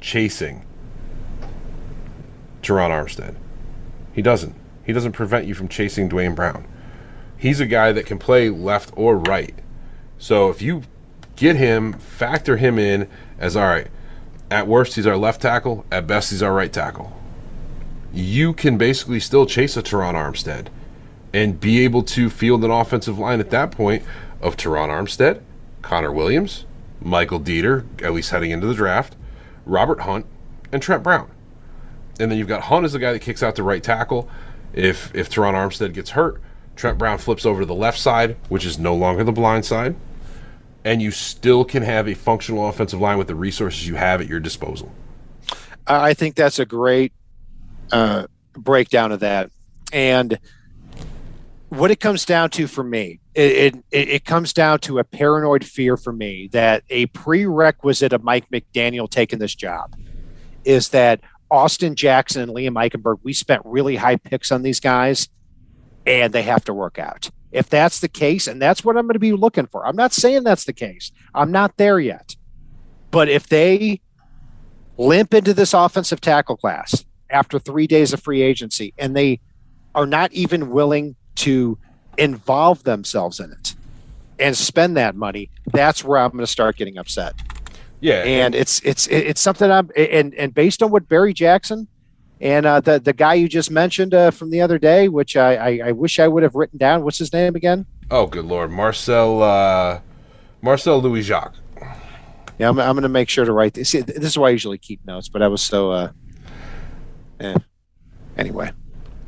chasing 0.00 0.64
Terron 2.62 2.90
Armstead. 2.90 3.36
He 4.12 4.22
doesn't. 4.22 4.54
He 4.84 4.92
doesn't 4.92 5.12
prevent 5.12 5.46
you 5.46 5.54
from 5.54 5.68
chasing 5.68 6.08
Duane 6.08 6.34
Brown. 6.34 6.66
He's 7.36 7.60
a 7.60 7.66
guy 7.66 7.92
that 7.92 8.06
can 8.06 8.18
play 8.18 8.50
left 8.50 8.92
or 8.96 9.16
right. 9.16 9.54
So 10.18 10.50
if 10.50 10.60
you 10.60 10.82
get 11.36 11.56
him, 11.56 11.94
factor 11.94 12.56
him 12.56 12.78
in 12.78 13.08
as 13.38 13.56
all 13.56 13.66
right. 13.66 13.88
At 14.50 14.66
worst, 14.66 14.96
he's 14.96 15.06
our 15.06 15.16
left 15.16 15.40
tackle. 15.40 15.86
At 15.90 16.06
best, 16.06 16.30
he's 16.30 16.42
our 16.42 16.52
right 16.52 16.72
tackle. 16.72 17.16
You 18.12 18.52
can 18.52 18.76
basically 18.76 19.20
still 19.20 19.46
chase 19.46 19.76
a 19.76 19.82
Terron 19.82 20.14
Armstead 20.14 20.66
and 21.32 21.60
be 21.60 21.84
able 21.84 22.02
to 22.02 22.28
field 22.28 22.64
an 22.64 22.70
offensive 22.70 23.18
line 23.18 23.40
at 23.40 23.50
that 23.50 23.70
point 23.70 24.02
of 24.40 24.56
Terron 24.56 24.88
Armstead, 24.88 25.40
Connor 25.82 26.12
Williams, 26.12 26.66
Michael 27.00 27.40
Deiter, 27.40 27.84
at 28.02 28.12
least 28.12 28.30
heading 28.30 28.50
into 28.50 28.66
the 28.66 28.74
draft, 28.74 29.14
Robert 29.66 30.00
Hunt, 30.00 30.26
and 30.72 30.82
Trent 30.82 31.02
Brown. 31.02 31.30
And 32.18 32.30
then 32.30 32.38
you've 32.38 32.48
got 32.48 32.62
Hunt 32.62 32.84
as 32.84 32.92
the 32.92 32.98
guy 32.98 33.12
that 33.12 33.20
kicks 33.20 33.42
out 33.42 33.56
the 33.56 33.62
right 33.62 33.82
tackle. 33.82 34.28
If 34.72 35.14
if 35.14 35.30
Terron 35.30 35.54
Armstead 35.54 35.94
gets 35.94 36.10
hurt, 36.10 36.40
Trent 36.76 36.98
Brown 36.98 37.18
flips 37.18 37.46
over 37.46 37.60
to 37.60 37.66
the 37.66 37.74
left 37.74 37.98
side, 37.98 38.36
which 38.48 38.64
is 38.64 38.78
no 38.78 38.94
longer 38.94 39.24
the 39.24 39.32
blind 39.32 39.64
side. 39.64 39.96
And 40.84 41.02
you 41.02 41.10
still 41.10 41.64
can 41.64 41.82
have 41.82 42.08
a 42.08 42.14
functional 42.14 42.68
offensive 42.68 43.00
line 43.00 43.18
with 43.18 43.26
the 43.26 43.34
resources 43.34 43.86
you 43.86 43.96
have 43.96 44.20
at 44.20 44.26
your 44.26 44.40
disposal. 44.40 44.90
I 45.86 46.14
think 46.14 46.36
that's 46.36 46.58
a 46.58 46.64
great 46.64 47.12
uh, 47.92 48.26
breakdown 48.54 49.12
of 49.12 49.20
that. 49.20 49.50
And– 49.92 50.38
what 51.70 51.90
it 51.90 52.00
comes 52.00 52.24
down 52.24 52.50
to 52.50 52.66
for 52.66 52.84
me, 52.84 53.20
it, 53.34 53.76
it, 53.90 54.08
it 54.08 54.24
comes 54.24 54.52
down 54.52 54.80
to 54.80 54.98
a 54.98 55.04
paranoid 55.04 55.64
fear 55.64 55.96
for 55.96 56.12
me 56.12 56.48
that 56.52 56.82
a 56.90 57.06
prerequisite 57.06 58.12
of 58.12 58.24
Mike 58.24 58.50
McDaniel 58.50 59.08
taking 59.08 59.38
this 59.38 59.54
job 59.54 59.94
is 60.64 60.88
that 60.90 61.20
Austin 61.50 61.94
Jackson 61.94 62.42
and 62.42 62.52
Liam 62.52 62.74
Eichenberg, 62.74 63.18
we 63.22 63.32
spent 63.32 63.62
really 63.64 63.96
high 63.96 64.16
picks 64.16 64.52
on 64.52 64.62
these 64.62 64.80
guys, 64.80 65.28
and 66.06 66.32
they 66.32 66.42
have 66.42 66.64
to 66.64 66.74
work 66.74 66.98
out. 66.98 67.30
If 67.52 67.68
that's 67.68 68.00
the 68.00 68.08
case, 68.08 68.46
and 68.46 68.62
that's 68.62 68.84
what 68.84 68.96
I'm 68.96 69.06
going 69.06 69.14
to 69.14 69.20
be 69.20 69.32
looking 69.32 69.66
for, 69.66 69.86
I'm 69.86 69.96
not 69.96 70.12
saying 70.12 70.44
that's 70.44 70.64
the 70.64 70.72
case. 70.72 71.10
I'm 71.34 71.50
not 71.50 71.76
there 71.76 71.98
yet. 71.98 72.36
But 73.10 73.28
if 73.28 73.48
they 73.48 74.00
limp 74.96 75.34
into 75.34 75.54
this 75.54 75.74
offensive 75.74 76.20
tackle 76.20 76.56
class 76.56 77.04
after 77.28 77.58
three 77.58 77.86
days 77.86 78.12
of 78.12 78.22
free 78.22 78.42
agency 78.42 78.92
and 78.98 79.16
they 79.16 79.40
are 79.94 80.06
not 80.06 80.32
even 80.32 80.70
willing 80.70 81.16
to 81.36 81.78
involve 82.18 82.84
themselves 82.84 83.40
in 83.40 83.52
it 83.52 83.74
and 84.38 84.56
spend 84.56 84.96
that 84.96 85.14
money, 85.14 85.50
that's 85.66 86.02
where 86.02 86.18
I'm 86.18 86.30
going 86.30 86.40
to 86.40 86.46
start 86.46 86.76
getting 86.76 86.98
upset. 86.98 87.34
Yeah, 88.00 88.22
and 88.24 88.54
it's 88.54 88.80
it's 88.80 89.06
it's 89.08 89.42
something 89.42 89.70
I'm 89.70 89.90
and 89.94 90.34
and 90.34 90.54
based 90.54 90.82
on 90.82 90.90
what 90.90 91.06
Barry 91.06 91.34
Jackson 91.34 91.86
and 92.40 92.64
uh, 92.64 92.80
the 92.80 92.98
the 92.98 93.12
guy 93.12 93.34
you 93.34 93.48
just 93.48 93.70
mentioned 93.70 94.14
uh, 94.14 94.30
from 94.30 94.50
the 94.50 94.62
other 94.62 94.78
day, 94.78 95.08
which 95.08 95.36
I, 95.36 95.54
I, 95.54 95.80
I 95.86 95.92
wish 95.92 96.18
I 96.18 96.26
would 96.26 96.42
have 96.42 96.54
written 96.54 96.78
down. 96.78 97.04
What's 97.04 97.18
his 97.18 97.32
name 97.32 97.54
again? 97.56 97.84
Oh, 98.10 98.26
good 98.26 98.46
lord, 98.46 98.70
Marcel 98.70 99.42
uh, 99.42 100.00
Marcel 100.62 101.00
Louis 101.02 101.22
Jacques. 101.22 101.56
Yeah, 102.58 102.68
I'm, 102.68 102.78
I'm 102.78 102.92
going 102.92 103.02
to 103.02 103.08
make 103.08 103.28
sure 103.28 103.44
to 103.44 103.52
write 103.52 103.74
this. 103.74 103.90
See, 103.90 104.00
this 104.00 104.24
is 104.24 104.38
why 104.38 104.48
I 104.48 104.50
usually 104.50 104.78
keep 104.78 105.04
notes, 105.06 105.28
but 105.28 105.42
I 105.42 105.48
was 105.48 105.62
so. 105.62 105.92
Uh, 105.92 106.12
eh. 107.40 107.54
anyway. 108.36 108.72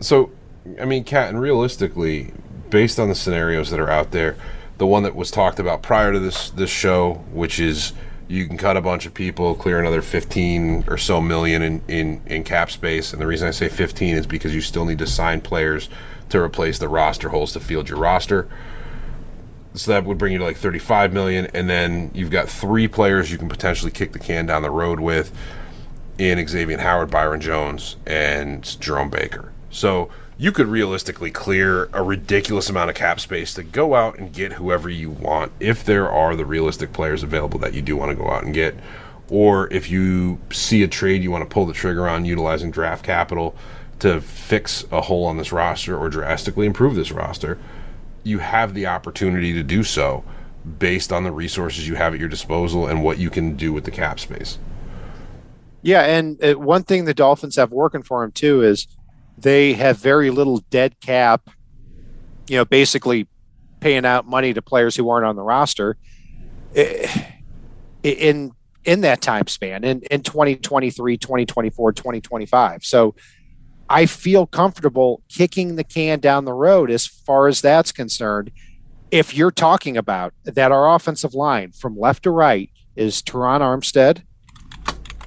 So, 0.00 0.32
I 0.80 0.84
mean, 0.84 1.04
Cat, 1.04 1.30
and 1.30 1.40
realistically, 1.40 2.32
based 2.72 2.98
on 2.98 3.08
the 3.08 3.14
scenarios 3.14 3.70
that 3.70 3.78
are 3.78 3.90
out 3.90 4.10
there, 4.10 4.36
the 4.78 4.86
one 4.86 5.04
that 5.04 5.14
was 5.14 5.30
talked 5.30 5.60
about 5.60 5.82
prior 5.82 6.12
to 6.12 6.18
this 6.18 6.50
this 6.50 6.70
show, 6.70 7.14
which 7.30 7.60
is 7.60 7.92
you 8.26 8.46
can 8.46 8.56
cut 8.56 8.78
a 8.78 8.80
bunch 8.80 9.04
of 9.04 9.12
people, 9.12 9.54
clear 9.54 9.78
another 9.78 10.00
15 10.00 10.84
or 10.88 10.96
so 10.96 11.20
million 11.20 11.60
in, 11.60 11.82
in, 11.86 12.22
in 12.24 12.44
cap 12.44 12.70
space. 12.70 13.12
And 13.12 13.20
the 13.20 13.26
reason 13.26 13.46
I 13.46 13.50
say 13.50 13.68
15 13.68 14.16
is 14.16 14.26
because 14.26 14.54
you 14.54 14.62
still 14.62 14.86
need 14.86 15.00
to 15.00 15.06
sign 15.06 15.42
players 15.42 15.90
to 16.30 16.40
replace 16.40 16.78
the 16.78 16.88
roster 16.88 17.28
holes 17.28 17.52
to 17.52 17.60
field 17.60 17.90
your 17.90 17.98
roster. 17.98 18.48
So 19.74 19.90
that 19.90 20.06
would 20.06 20.16
bring 20.16 20.32
you 20.32 20.38
to 20.38 20.44
like 20.44 20.56
35 20.56 21.12
million. 21.12 21.46
And 21.52 21.68
then 21.68 22.10
you've 22.14 22.30
got 22.30 22.48
three 22.48 22.88
players 22.88 23.30
you 23.30 23.36
can 23.36 23.50
potentially 23.50 23.90
kick 23.90 24.12
the 24.12 24.18
can 24.18 24.46
down 24.46 24.62
the 24.62 24.70
road 24.70 24.98
with 24.98 25.30
in 26.16 26.38
Xavien 26.38 26.78
Howard, 26.78 27.10
Byron 27.10 27.42
Jones, 27.42 27.96
and 28.06 28.64
Jerome 28.80 29.10
Baker. 29.10 29.52
So 29.70 30.08
you 30.42 30.50
could 30.50 30.66
realistically 30.66 31.30
clear 31.30 31.88
a 31.92 32.02
ridiculous 32.02 32.68
amount 32.68 32.90
of 32.90 32.96
cap 32.96 33.20
space 33.20 33.54
to 33.54 33.62
go 33.62 33.94
out 33.94 34.18
and 34.18 34.32
get 34.32 34.54
whoever 34.54 34.88
you 34.88 35.08
want 35.08 35.52
if 35.60 35.84
there 35.84 36.10
are 36.10 36.34
the 36.34 36.44
realistic 36.44 36.92
players 36.92 37.22
available 37.22 37.60
that 37.60 37.72
you 37.74 37.80
do 37.80 37.96
want 37.96 38.10
to 38.10 38.16
go 38.16 38.28
out 38.28 38.42
and 38.42 38.52
get. 38.52 38.74
Or 39.30 39.72
if 39.72 39.88
you 39.88 40.40
see 40.50 40.82
a 40.82 40.88
trade 40.88 41.22
you 41.22 41.30
want 41.30 41.48
to 41.48 41.54
pull 41.54 41.64
the 41.64 41.72
trigger 41.72 42.08
on 42.08 42.24
utilizing 42.24 42.72
draft 42.72 43.04
capital 43.04 43.54
to 44.00 44.20
fix 44.20 44.84
a 44.90 45.02
hole 45.02 45.26
on 45.26 45.36
this 45.36 45.52
roster 45.52 45.96
or 45.96 46.08
drastically 46.08 46.66
improve 46.66 46.96
this 46.96 47.12
roster, 47.12 47.56
you 48.24 48.40
have 48.40 48.74
the 48.74 48.88
opportunity 48.88 49.52
to 49.52 49.62
do 49.62 49.84
so 49.84 50.24
based 50.80 51.12
on 51.12 51.22
the 51.22 51.30
resources 51.30 51.86
you 51.86 51.94
have 51.94 52.14
at 52.14 52.18
your 52.18 52.28
disposal 52.28 52.88
and 52.88 53.04
what 53.04 53.16
you 53.16 53.30
can 53.30 53.54
do 53.54 53.72
with 53.72 53.84
the 53.84 53.92
cap 53.92 54.18
space. 54.18 54.58
Yeah, 55.82 56.02
and 56.02 56.42
uh, 56.42 56.54
one 56.54 56.82
thing 56.82 57.04
the 57.04 57.14
Dolphins 57.14 57.54
have 57.54 57.70
working 57.70 58.02
for 58.02 58.22
them 58.22 58.32
too 58.32 58.62
is 58.62 58.88
they 59.38 59.74
have 59.74 59.98
very 59.98 60.30
little 60.30 60.58
dead 60.70 61.00
cap. 61.00 61.50
You 62.48 62.56
know, 62.56 62.64
basically 62.64 63.28
paying 63.80 64.04
out 64.04 64.26
money 64.26 64.52
to 64.52 64.62
players 64.62 64.96
who 64.96 65.08
aren't 65.08 65.26
on 65.26 65.36
the 65.36 65.42
roster 65.42 65.96
eh, 66.74 67.08
in 68.02 68.52
in 68.84 69.00
that 69.02 69.20
time 69.20 69.46
span 69.46 69.84
in 69.84 70.02
in 70.10 70.22
2023 70.22 71.16
2024 71.16 71.92
2025 71.92 72.84
so 72.84 73.14
i 73.88 74.06
feel 74.06 74.46
comfortable 74.46 75.22
kicking 75.28 75.76
the 75.76 75.84
can 75.84 76.18
down 76.20 76.44
the 76.44 76.52
road 76.52 76.90
as 76.90 77.06
far 77.06 77.46
as 77.48 77.60
that's 77.60 77.92
concerned 77.92 78.50
if 79.12 79.36
you're 79.36 79.52
talking 79.52 79.96
about 79.96 80.32
that 80.44 80.72
our 80.72 80.94
offensive 80.94 81.34
line 81.34 81.70
from 81.70 81.98
left 81.98 82.22
to 82.24 82.30
right 82.30 82.70
is 82.96 83.22
Terron 83.22 83.60
Armstead, 83.60 84.22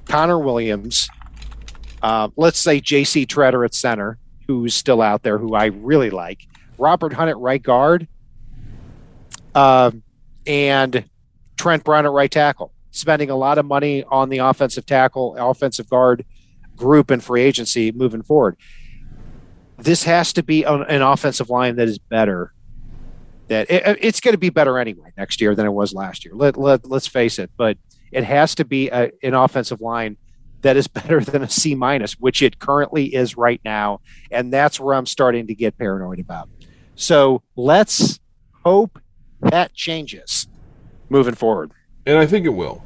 Connor 0.06 0.40
Williams, 0.40 1.08
uh, 2.02 2.30
let's 2.36 2.60
say 2.60 2.80
J.C. 2.80 3.26
Tretter 3.26 3.66
at 3.66 3.74
center, 3.74 4.18
who's 4.48 4.76
still 4.76 5.02
out 5.02 5.24
there, 5.24 5.38
who 5.38 5.56
I 5.56 5.66
really 5.66 6.10
like, 6.10 6.48
Robert 6.78 7.14
Hunt 7.14 7.30
at 7.30 7.38
right 7.38 7.62
guard, 7.62 8.08
uh, 9.54 9.92
and 10.46 11.06
Trent 11.58 11.84
Brown 11.84 12.06
at 12.06 12.12
right 12.12 12.32
tackle. 12.32 12.72
Spending 12.92 13.30
a 13.30 13.36
lot 13.36 13.58
of 13.58 13.66
money 13.66 14.06
on 14.06 14.30
the 14.30 14.38
offensive 14.38 14.86
tackle, 14.86 15.36
offensive 15.38 15.90
guard 15.90 16.26
group 16.78 17.12
and 17.12 17.24
free 17.24 17.42
agency 17.42 17.92
moving 17.92 18.22
forward. 18.22 18.56
This 19.78 20.04
has 20.04 20.32
to 20.34 20.44
be 20.44 20.64
an 20.64 21.02
offensive 21.02 21.50
line 21.50 21.76
that 21.76 21.90
is 21.90 21.98
better. 21.98 22.54
That 23.50 23.70
it, 23.70 23.98
it's 24.02 24.22
going 24.22 24.34
to 24.34 24.38
be 24.40 24.50
better 24.50 24.80
anyway 24.80 25.12
next 25.18 25.42
year 25.42 25.56
than 25.56 25.66
it 25.66 25.72
was 25.72 25.94
last 25.94 26.24
year. 26.24 26.34
Let, 26.34 26.58
let 26.58 26.88
let's 26.88 27.08
face 27.08 27.38
it, 27.38 27.52
but 27.58 27.78
it 28.14 28.24
has 28.24 28.56
to 28.56 28.66
be 28.66 28.90
a, 28.90 29.12
an 29.22 29.34
offensive 29.34 29.82
line 29.82 30.16
that 30.66 30.76
is 30.76 30.88
better 30.88 31.22
than 31.22 31.44
a 31.44 31.50
C 31.50 31.76
minus, 31.76 32.14
which 32.14 32.42
it 32.42 32.58
currently 32.58 33.14
is 33.14 33.38
right 33.38 33.62
now. 33.64 34.02
And 34.32 34.52
that's 34.52 34.80
where 34.80 34.96
I'm 34.96 35.06
starting 35.06 35.46
to 35.48 35.56
get 35.56 35.78
paranoid 35.78 36.20
about. 36.20 36.50
So 36.96 37.44
let's 37.56 38.20
hope 38.64 39.00
that 39.42 39.76
changes 39.76 40.48
moving 41.10 41.36
forward. 41.36 41.72
And 42.08 42.18
I 42.18 42.26
think 42.26 42.48
it 42.48 42.50
will. 42.50 42.84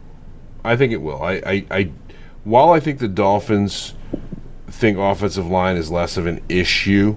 I 0.64 0.76
think 0.76 0.92
it 0.92 0.98
will. 1.02 1.24
I, 1.24 1.34
I, 1.46 1.66
I 1.72 1.92
while 2.44 2.72
I 2.72 2.82
think 2.82 3.00
the 3.00 3.08
Dolphins 3.08 3.94
think 4.68 4.98
offensive 4.98 5.48
line 5.48 5.78
is 5.78 5.90
less 5.90 6.18
of 6.18 6.26
an 6.26 6.42
issue 6.50 7.16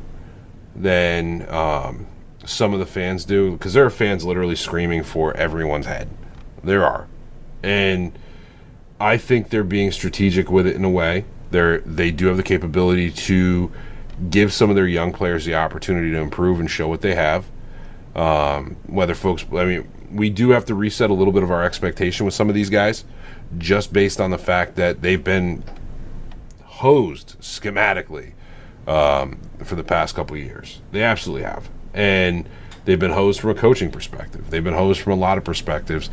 than 0.76 1.48
um, 1.48 2.06
some 2.44 2.72
of 2.72 2.78
the 2.78 2.86
fans 2.86 3.24
do, 3.24 3.50
because 3.52 3.72
there 3.72 3.84
are 3.84 3.90
fans 3.90 4.24
literally 4.24 4.56
screaming 4.56 5.02
for 5.02 5.36
everyone's 5.36 5.86
head. 5.86 6.08
There 6.62 6.84
are. 6.84 7.08
And 7.64 8.16
I 9.02 9.16
think 9.16 9.48
they're 9.48 9.64
being 9.64 9.90
strategic 9.90 10.48
with 10.48 10.64
it 10.64 10.76
in 10.76 10.84
a 10.84 10.90
way. 10.90 11.24
They're 11.50 11.80
they 11.80 12.12
do 12.12 12.28
have 12.28 12.36
the 12.36 12.44
capability 12.44 13.10
to 13.10 13.72
give 14.30 14.52
some 14.52 14.70
of 14.70 14.76
their 14.76 14.86
young 14.86 15.12
players 15.12 15.44
the 15.44 15.56
opportunity 15.56 16.12
to 16.12 16.18
improve 16.18 16.60
and 16.60 16.70
show 16.70 16.86
what 16.86 17.00
they 17.00 17.16
have. 17.16 17.44
Um, 18.14 18.76
whether 18.86 19.14
folks, 19.14 19.44
I 19.52 19.64
mean, 19.64 19.90
we 20.12 20.30
do 20.30 20.50
have 20.50 20.66
to 20.66 20.76
reset 20.76 21.10
a 21.10 21.14
little 21.14 21.32
bit 21.32 21.42
of 21.42 21.50
our 21.50 21.64
expectation 21.64 22.24
with 22.26 22.34
some 22.34 22.48
of 22.48 22.54
these 22.54 22.70
guys, 22.70 23.04
just 23.58 23.92
based 23.92 24.20
on 24.20 24.30
the 24.30 24.38
fact 24.38 24.76
that 24.76 25.02
they've 25.02 25.24
been 25.24 25.64
hosed 26.62 27.36
schematically 27.40 28.34
um, 28.86 29.40
for 29.64 29.74
the 29.74 29.84
past 29.84 30.14
couple 30.14 30.36
years. 30.36 30.80
They 30.92 31.02
absolutely 31.02 31.42
have, 31.42 31.68
and 31.92 32.48
they've 32.84 33.00
been 33.00 33.10
hosed 33.10 33.40
from 33.40 33.50
a 33.50 33.54
coaching 33.56 33.90
perspective. 33.90 34.48
They've 34.50 34.62
been 34.62 34.74
hosed 34.74 35.00
from 35.00 35.14
a 35.14 35.16
lot 35.16 35.38
of 35.38 35.44
perspectives 35.44 36.08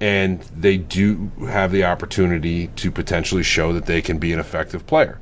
and 0.00 0.40
they 0.54 0.76
do 0.76 1.30
have 1.48 1.72
the 1.72 1.84
opportunity 1.84 2.68
to 2.68 2.90
potentially 2.90 3.42
show 3.42 3.72
that 3.72 3.86
they 3.86 4.02
can 4.02 4.18
be 4.18 4.32
an 4.32 4.38
effective 4.38 4.86
player. 4.86 5.18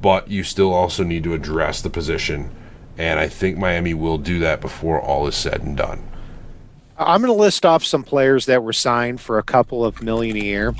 But 0.00 0.28
you 0.28 0.44
still 0.44 0.72
also 0.72 1.02
need 1.02 1.24
to 1.24 1.34
address 1.34 1.82
the 1.82 1.90
position, 1.90 2.50
and 2.98 3.18
I 3.18 3.28
think 3.28 3.58
Miami 3.58 3.94
will 3.94 4.18
do 4.18 4.38
that 4.40 4.60
before 4.60 5.00
all 5.00 5.26
is 5.26 5.34
said 5.34 5.62
and 5.62 5.76
done. 5.76 6.06
I'm 6.98 7.20
going 7.20 7.32
to 7.32 7.38
list 7.38 7.66
off 7.66 7.84
some 7.84 8.04
players 8.04 8.46
that 8.46 8.62
were 8.62 8.72
signed 8.72 9.20
for 9.20 9.38
a 9.38 9.42
couple 9.42 9.84
of 9.84 10.02
million 10.02 10.36
a 10.36 10.40
year, 10.40 10.74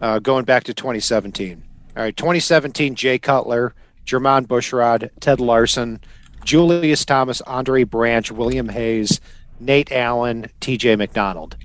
uh, 0.00 0.18
going 0.18 0.44
back 0.44 0.64
to 0.64 0.74
2017. 0.74 1.62
All 1.96 2.02
right, 2.02 2.16
2017, 2.16 2.94
Jay 2.94 3.18
Cutler, 3.18 3.74
Jermon 4.06 4.46
Bushrod, 4.46 5.10
Ted 5.20 5.40
Larsen, 5.40 6.00
Julius 6.44 7.04
Thomas, 7.04 7.40
Andre 7.42 7.84
Branch, 7.84 8.30
William 8.30 8.68
Hayes, 8.68 9.20
Nate 9.58 9.90
Allen, 9.90 10.48
TJ 10.60 10.96
McDonald. 10.96 11.56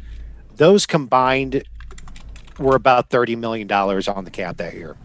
Those 0.62 0.86
combined 0.86 1.64
were 2.60 2.76
about 2.76 3.10
$30 3.10 3.36
million 3.36 3.72
on 3.72 4.26
the 4.26 4.30
cap 4.30 4.58
that 4.58 4.76
year. 4.76 4.96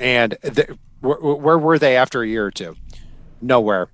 And 0.00 0.38
the, 0.40 0.78
where, 1.00 1.18
where 1.18 1.58
were 1.58 1.78
they 1.78 1.98
after 1.98 2.22
a 2.22 2.26
year 2.26 2.46
or 2.46 2.50
two? 2.50 2.76
Nowhere. 3.42 3.88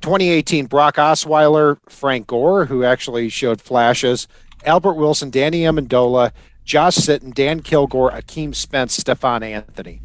2018, 0.00 0.64
Brock 0.64 0.94
Osweiler, 0.94 1.76
Frank 1.90 2.28
Gore, 2.28 2.64
who 2.64 2.84
actually 2.84 3.28
showed 3.28 3.60
flashes, 3.60 4.28
Albert 4.64 4.94
Wilson, 4.94 5.28
Danny 5.28 5.60
Amendola, 5.60 6.32
Josh 6.64 6.96
Sitton, 6.96 7.34
Dan 7.34 7.60
Kilgore, 7.60 8.10
Akeem 8.12 8.54
Spence, 8.54 8.96
Stephone 8.96 9.42
Anthony. 9.42 10.00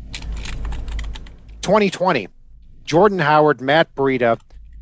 2020, 1.61 2.27
Jordan 2.83 3.19
Howard, 3.19 3.61
Matt 3.61 3.95
Breida, 3.95 4.37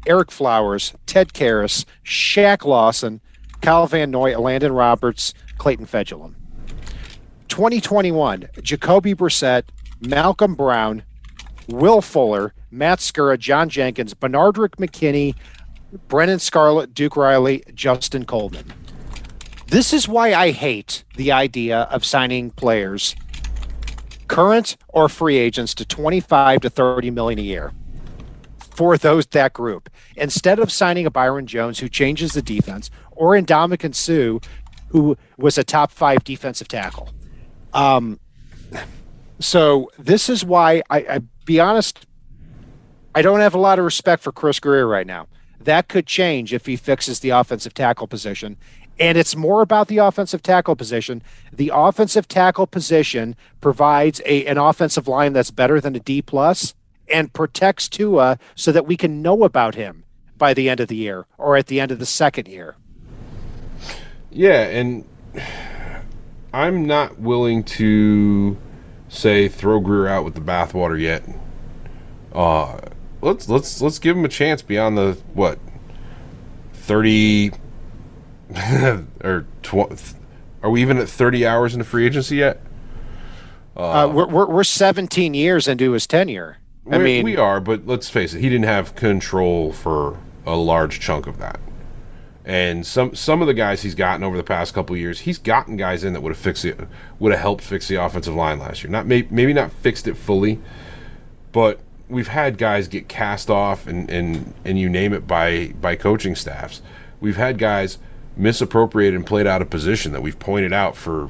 Ereck 0.07 0.31
Flowers, 0.31 0.95
Ted 1.05 1.31
Karras, 1.31 1.85
Shaq 2.03 2.65
Lawson, 2.65 3.21
Kyle 3.61 3.85
Van 3.85 4.09
Noy, 4.09 4.35
Landon 4.35 4.71
Roberts, 4.71 5.31
Clayton 5.59 5.85
Fejedelem. 5.85 6.33
2021, 7.49 8.49
Jacoby 8.63 9.13
Brissett, 9.13 9.65
Malcolm 9.99 10.55
Brown, 10.55 11.03
Will 11.67 12.01
Fuller, 12.01 12.53
Matt 12.71 12.99
Skura, 12.99 13.37
John 13.37 13.69
Jenkins, 13.69 14.15
Benardrick 14.15 14.77
McKinney, 14.77 15.35
Brennan 16.07 16.39
Scarlett, 16.39 16.93
Duke 16.93 17.15
Riley, 17.15 17.63
Justin 17.73 18.25
Coleman. 18.25 18.73
This 19.67 19.93
is 19.93 20.07
why 20.07 20.33
I 20.33 20.51
hate 20.51 21.03
the 21.15 21.31
idea 21.31 21.81
of 21.91 22.03
signing 22.03 22.49
players, 22.51 23.15
current 24.27 24.77
or 24.87 25.09
free 25.09 25.37
agents, 25.37 25.75
to 25.75 25.85
25 25.85 26.61
to 26.61 26.69
30 26.69 27.11
million 27.11 27.39
a 27.39 27.43
year 27.43 27.73
for 28.57 28.97
those 28.97 29.25
that 29.27 29.53
group. 29.53 29.89
Instead 30.15 30.57
of 30.57 30.71
signing 30.71 31.05
a 31.05 31.11
Byron 31.11 31.45
Jones 31.45 31.79
who 31.79 31.89
changes 31.89 32.33
the 32.33 32.41
defense, 32.41 32.89
or 33.11 33.33
Ndamukong 33.33 33.93
Suh 33.93 34.39
who 34.89 35.17
was 35.37 35.57
a 35.57 35.63
top 35.63 35.91
five 35.91 36.23
defensive 36.23 36.67
tackle. 36.67 37.09
Um, 37.73 38.19
so 39.39 39.89
this 39.97 40.29
is 40.29 40.43
why 40.43 40.81
I, 40.89 40.97
I 40.97 41.19
be 41.45 41.59
honest, 41.59 42.05
I 43.15 43.21
don't 43.21 43.39
have 43.39 43.53
a 43.53 43.59
lot 43.59 43.79
of 43.79 43.85
respect 43.85 44.21
for 44.23 44.31
Chris 44.31 44.59
Grier 44.59 44.87
right 44.87 45.07
now. 45.07 45.27
That 45.59 45.87
could 45.87 46.07
change 46.07 46.53
if 46.53 46.65
he 46.65 46.75
fixes 46.75 47.19
the 47.19 47.31
offensive 47.31 47.73
tackle 47.73 48.07
position. 48.07 48.57
And 48.99 49.17
it's 49.17 49.35
more 49.35 49.61
about 49.61 49.87
the 49.87 49.97
offensive 49.97 50.43
tackle 50.43 50.75
position. 50.75 51.23
The 51.53 51.71
offensive 51.73 52.27
tackle 52.27 52.67
position 52.67 53.35
provides 53.61 54.21
a, 54.25 54.45
an 54.45 54.57
offensive 54.57 55.07
line 55.07 55.33
that's 55.33 55.51
better 55.51 55.79
than 55.79 55.95
a 55.95 55.99
D 55.99 56.21
plus 56.21 56.75
and 57.07 57.33
protects 57.33 57.87
Tua 57.87 58.37
so 58.55 58.71
that 58.71 58.85
we 58.85 58.97
can 58.97 59.21
know 59.21 59.43
about 59.43 59.75
him 59.75 60.03
by 60.37 60.53
the 60.53 60.69
end 60.69 60.79
of 60.79 60.89
the 60.89 60.95
year 60.95 61.25
or 61.37 61.55
at 61.55 61.67
the 61.67 61.79
end 61.79 61.91
of 61.91 61.99
the 61.99 62.05
second 62.05 62.47
year. 62.47 62.75
Yeah, 64.31 64.61
and 64.63 65.05
I'm 66.53 66.85
not 66.85 67.19
willing 67.19 67.63
to 67.63 68.57
say 69.07 69.47
throw 69.47 69.79
Grier 69.79 70.07
out 70.07 70.23
with 70.25 70.35
the 70.35 70.41
bathwater 70.41 70.99
yet. 70.99 71.23
Uh, 72.33 72.79
let's 73.21 73.49
let's 73.49 73.81
let's 73.81 73.99
give 73.99 74.15
him 74.15 74.25
a 74.25 74.29
chance 74.29 74.61
beyond 74.61 74.97
the 74.97 75.17
what 75.33 75.59
thirty 76.73 77.51
or 79.23 79.45
tw- 79.63 80.13
are 80.61 80.69
we 80.69 80.81
even 80.81 80.97
at 80.97 81.09
thirty 81.09 81.45
hours 81.45 81.73
into 81.73 81.83
free 81.85 82.05
agency 82.05 82.37
yet? 82.37 82.61
Uh, 83.77 84.11
we're, 84.13 84.27
we're 84.27 84.45
we're 84.47 84.63
17 84.63 85.33
years 85.33 85.67
into 85.67 85.91
his 85.93 86.05
tenure. 86.05 86.57
I 86.91 86.97
We- 86.97 87.03
mean, 87.03 87.23
we 87.23 87.37
are, 87.37 87.59
but 87.61 87.87
let's 87.87 88.09
face 88.09 88.33
it, 88.33 88.41
he 88.41 88.49
didn't 88.49 88.65
have 88.65 88.93
control 88.95 89.71
for 89.71 90.17
a 90.45 90.55
large 90.55 90.99
chunk 90.99 91.27
of 91.27 91.37
that. 91.37 91.59
And 92.49 92.83
some 92.83 93.13
some 93.13 93.41
of 93.41 93.47
the 93.47 93.53
guys 93.53 93.83
he's 93.83 93.93
gotten 93.93 94.23
over 94.23 94.35
the 94.35 94.43
past 94.43 94.73
couple 94.73 94.95
of 94.95 94.99
years, 94.99 95.19
he's 95.19 95.37
gotten 95.37 95.77
guys 95.77 96.03
in 96.03 96.13
that 96.13 96.21
would 96.21 96.31
have 96.31 96.39
fixed 96.39 96.65
it, 96.65 96.79
would 97.19 97.31
have 97.31 97.39
helped 97.39 97.63
fix 97.63 97.87
the 97.87 98.03
offensive 98.03 98.33
line 98.33 98.57
last 98.57 98.83
year. 98.83 98.89
Not 98.89 99.05
maybe 99.05 99.53
not 99.53 99.71
fixed 99.71 100.07
it 100.07 100.17
fully, 100.17 100.59
but 101.51 101.79
we've 102.07 102.27
had 102.27 102.57
guys 102.57 102.87
get 102.87 103.07
cast 103.07 103.51
off 103.51 103.85
and, 103.85 104.09
and 104.09 104.51
and 104.65 104.79
you 104.79 104.89
name 104.89 105.13
it 105.13 105.27
by 105.27 105.75
by 105.79 105.95
coaching 105.95 106.35
staffs. 106.35 106.81
We've 107.21 107.37
had 107.37 107.59
guys 107.59 107.99
misappropriated 108.35 109.13
and 109.13 109.27
played 109.27 109.45
out 109.45 109.61
of 109.61 109.69
position 109.69 110.11
that 110.13 110.23
we've 110.23 110.39
pointed 110.39 110.73
out 110.73 110.95
for 110.95 111.29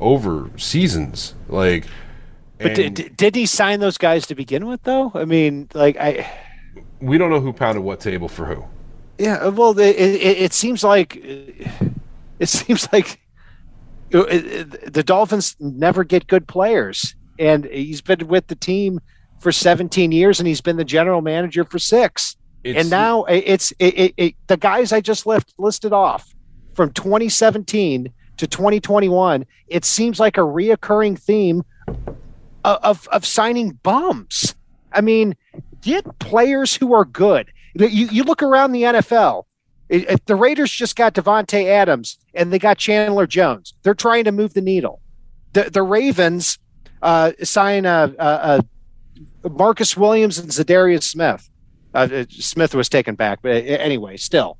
over 0.00 0.50
seasons. 0.56 1.36
Like, 1.48 1.86
but 2.58 2.74
did, 2.74 3.16
did 3.16 3.36
he 3.36 3.46
sign 3.46 3.78
those 3.78 3.96
guys 3.96 4.26
to 4.26 4.34
begin 4.34 4.66
with, 4.66 4.82
though? 4.82 5.12
I 5.14 5.24
mean, 5.24 5.68
like 5.72 5.96
I. 5.98 6.28
we 7.00 7.16
don't 7.16 7.30
know 7.30 7.38
who 7.38 7.52
pounded 7.52 7.84
what 7.84 8.00
table 8.00 8.28
for 8.28 8.46
who. 8.46 8.64
Yeah, 9.18 9.36
uh, 9.36 9.50
well, 9.50 9.78
it, 9.78 9.96
it, 9.96 10.38
it 10.38 10.52
seems 10.52 10.82
like 10.82 11.16
it 12.38 12.48
seems 12.48 12.88
like 12.92 13.20
it- 14.10 14.92
the 14.92 15.02
Dolphins 15.02 15.56
never 15.60 16.04
get 16.04 16.26
good 16.26 16.46
players, 16.48 17.14
and 17.38 17.64
he's 17.64 18.00
been 18.00 18.26
with 18.28 18.46
the 18.48 18.54
team 18.56 19.00
for 19.40 19.52
17 19.52 20.12
years, 20.12 20.40
and 20.40 20.46
he's 20.46 20.60
been 20.60 20.76
the 20.76 20.84
general 20.84 21.20
manager 21.20 21.64
for 21.64 21.78
six. 21.78 22.36
It's, 22.64 22.78
and 22.78 22.90
now 22.90 23.24
it's 23.24 23.72
it, 23.78 23.98
it, 23.98 24.14
it, 24.16 24.34
the 24.46 24.56
guys 24.56 24.92
I 24.92 25.00
just 25.00 25.26
left 25.26 25.52
listed 25.58 25.92
off 25.92 26.32
from 26.74 26.92
2017 26.92 28.12
to 28.36 28.46
2021. 28.46 29.44
It 29.66 29.84
seems 29.84 30.20
like 30.20 30.36
a 30.36 30.42
reoccurring 30.42 31.18
theme 31.18 31.64
of 32.64 32.78
of, 32.82 33.08
of 33.08 33.26
signing 33.26 33.72
bums. 33.82 34.54
I 34.92 35.00
mean, 35.00 35.34
get 35.80 36.18
players 36.18 36.74
who 36.76 36.92
are 36.94 37.04
good. 37.04 37.51
You, 37.74 37.86
you 37.86 38.24
look 38.24 38.42
around 38.42 38.72
the 38.72 38.82
NFL. 38.82 39.44
The 39.88 40.34
Raiders 40.34 40.70
just 40.70 40.96
got 40.96 41.14
Davante 41.14 41.66
Adams 41.66 42.18
and 42.34 42.52
they 42.52 42.58
got 42.58 42.78
Chandler 42.78 43.26
Jones. 43.26 43.74
They're 43.82 43.94
trying 43.94 44.24
to 44.24 44.32
move 44.32 44.54
the 44.54 44.62
needle. 44.62 45.00
The 45.52 45.68
the 45.68 45.82
Ravens 45.82 46.58
uh, 47.02 47.32
sign 47.42 47.84
uh, 47.84 48.12
uh, 48.18 48.62
uh, 49.44 49.48
Marcus 49.50 49.96
Williams 49.96 50.38
and 50.38 50.48
Za'Darius 50.48 51.02
Smith. 51.02 51.50
Uh, 51.94 52.08
uh, 52.10 52.24
Smith 52.30 52.74
was 52.74 52.88
taken 52.88 53.14
back, 53.14 53.40
but 53.42 53.50
uh, 53.50 53.54
anyway, 53.54 54.16
still. 54.16 54.58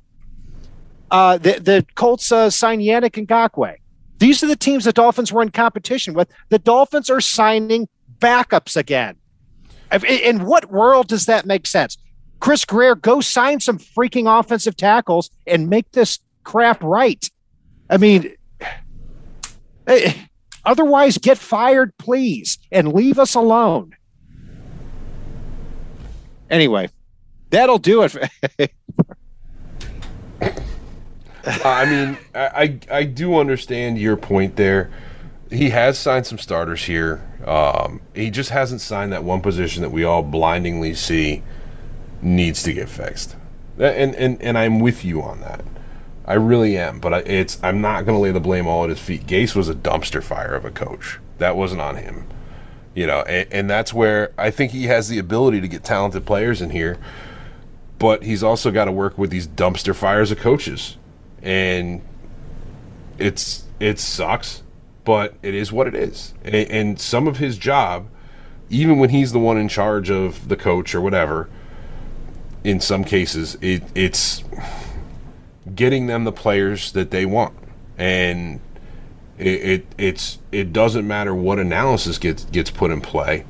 Uh, 1.09 1.37
the 1.37 1.59
the 1.59 1.85
Colts 1.95 2.31
uh, 2.31 2.49
signed 2.49 2.81
Yannick 2.81 3.25
Ngakoue. 3.25 3.75
These 4.19 4.43
are 4.43 4.47
the 4.47 4.55
teams 4.55 4.85
the 4.85 4.93
Dolphins 4.93 5.31
were 5.31 5.41
in 5.41 5.49
competition 5.49 6.13
with. 6.13 6.29
The 6.49 6.59
Dolphins 6.59 7.09
are 7.09 7.21
signing 7.21 7.87
backups 8.19 8.77
again. 8.77 9.15
In 9.91 10.03
in 10.05 10.45
what 10.45 10.71
world 10.71 11.07
does 11.07 11.25
that 11.25 11.45
make 11.45 11.67
sense? 11.67 11.97
Chris 12.43 12.65
Grier, 12.65 12.95
go 12.95 13.21
sign 13.21 13.61
some 13.61 13.77
freaking 13.77 14.27
offensive 14.27 14.75
tackles 14.75 15.31
and 15.47 15.69
make 15.69 15.89
this 15.93 16.19
crap 16.43 16.83
right. 16.83 17.31
I 17.89 17.95
mean, 17.95 18.35
eh, 19.87 20.13
otherwise, 20.65 21.17
get 21.17 21.37
fired, 21.37 21.97
please, 21.97 22.57
and 22.69 22.91
leave 22.91 23.17
us 23.17 23.33
alone. 23.35 23.95
Anyway, 26.49 26.89
that'll 27.49 27.77
do 27.77 28.03
it. 28.03 28.13
I 31.63 31.85
mean, 31.85 32.17
I, 32.35 32.45
I 32.45 32.79
I 32.91 33.03
do 33.05 33.37
understand 33.37 33.97
your 33.97 34.17
point 34.17 34.57
there. 34.57 34.91
He 35.49 35.69
has 35.69 35.97
signed 35.97 36.27
some 36.27 36.39
starters 36.39 36.83
here. 36.83 37.25
Um, 37.45 38.01
he 38.13 38.29
just 38.29 38.49
hasn't 38.49 38.81
signed 38.81 39.13
that 39.13 39.23
one 39.23 39.39
position 39.39 39.81
that 39.81 39.91
we 39.91 40.03
all 40.03 40.23
blindingly 40.23 40.93
see 40.93 41.41
needs 42.23 42.63
to 42.63 42.73
get 42.73 42.89
fixed. 42.89 43.35
And 43.77 44.15
and 44.15 44.41
and 44.41 44.57
I'm 44.57 44.79
with 44.79 45.03
you 45.03 45.21
on 45.21 45.41
that. 45.41 45.61
I 46.25 46.35
really 46.35 46.77
am, 46.77 46.99
but 46.99 47.13
I, 47.13 47.17
it's 47.19 47.59
I'm 47.63 47.81
not 47.81 48.05
going 48.05 48.15
to 48.15 48.21
lay 48.21 48.31
the 48.31 48.39
blame 48.39 48.67
all 48.67 48.83
at 48.83 48.89
his 48.89 48.99
feet. 48.99 49.25
Gase 49.25 49.55
was 49.55 49.67
a 49.67 49.75
dumpster 49.75 50.23
fire 50.23 50.55
of 50.55 50.63
a 50.63 50.71
coach. 50.71 51.19
That 51.39 51.57
wasn't 51.57 51.81
on 51.81 51.97
him. 51.97 52.27
You 52.95 53.07
know, 53.07 53.21
and, 53.21 53.51
and 53.51 53.69
that's 53.69 53.93
where 53.93 54.31
I 54.37 54.51
think 54.51 54.71
he 54.71 54.83
has 54.85 55.09
the 55.09 55.17
ability 55.17 55.61
to 55.61 55.67
get 55.67 55.83
talented 55.83 56.25
players 56.25 56.61
in 56.61 56.69
here, 56.69 56.97
but 57.97 58.23
he's 58.23 58.43
also 58.43 58.71
got 58.71 58.85
to 58.85 58.91
work 58.91 59.17
with 59.17 59.31
these 59.31 59.47
dumpster 59.47 59.95
fires 59.95 60.31
of 60.31 60.37
coaches 60.39 60.97
and 61.43 62.01
it's 63.19 63.65
it 63.79 63.99
sucks, 63.99 64.63
but 65.03 65.35
it 65.43 65.53
is 65.53 65.71
what 65.71 65.87
it 65.87 65.93
is. 65.93 66.33
And, 66.43 66.55
and 66.55 66.99
some 66.99 67.27
of 67.27 67.37
his 67.37 67.57
job, 67.57 68.07
even 68.69 68.97
when 68.97 69.09
he's 69.09 69.33
the 69.33 69.39
one 69.39 69.57
in 69.57 69.67
charge 69.67 70.09
of 70.09 70.47
the 70.47 70.55
coach 70.55 70.95
or 70.95 71.01
whatever, 71.01 71.49
in 72.63 72.79
some 72.79 73.03
cases, 73.03 73.57
it, 73.61 73.83
it's 73.95 74.43
getting 75.73 76.07
them 76.07 76.23
the 76.23 76.31
players 76.31 76.91
that 76.93 77.11
they 77.11 77.25
want, 77.25 77.53
and 77.97 78.59
it, 79.37 79.47
it 79.47 79.85
it's 79.97 80.39
it 80.51 80.73
doesn't 80.73 81.07
matter 81.07 81.33
what 81.33 81.59
analysis 81.59 82.17
gets 82.17 82.45
gets 82.45 82.69
put 82.71 82.91
in 82.91 83.01
play 83.01 83.45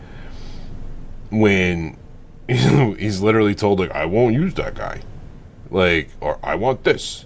when 1.30 1.98
he's 2.48 3.22
literally 3.22 3.56
told 3.56 3.80
like 3.80 3.92
I 3.92 4.06
won't 4.06 4.34
use 4.34 4.54
that 4.56 4.76
guy, 4.76 5.02
like 5.70 6.10
or 6.20 6.40
I 6.44 6.56
want 6.56 6.84
this 6.84 7.26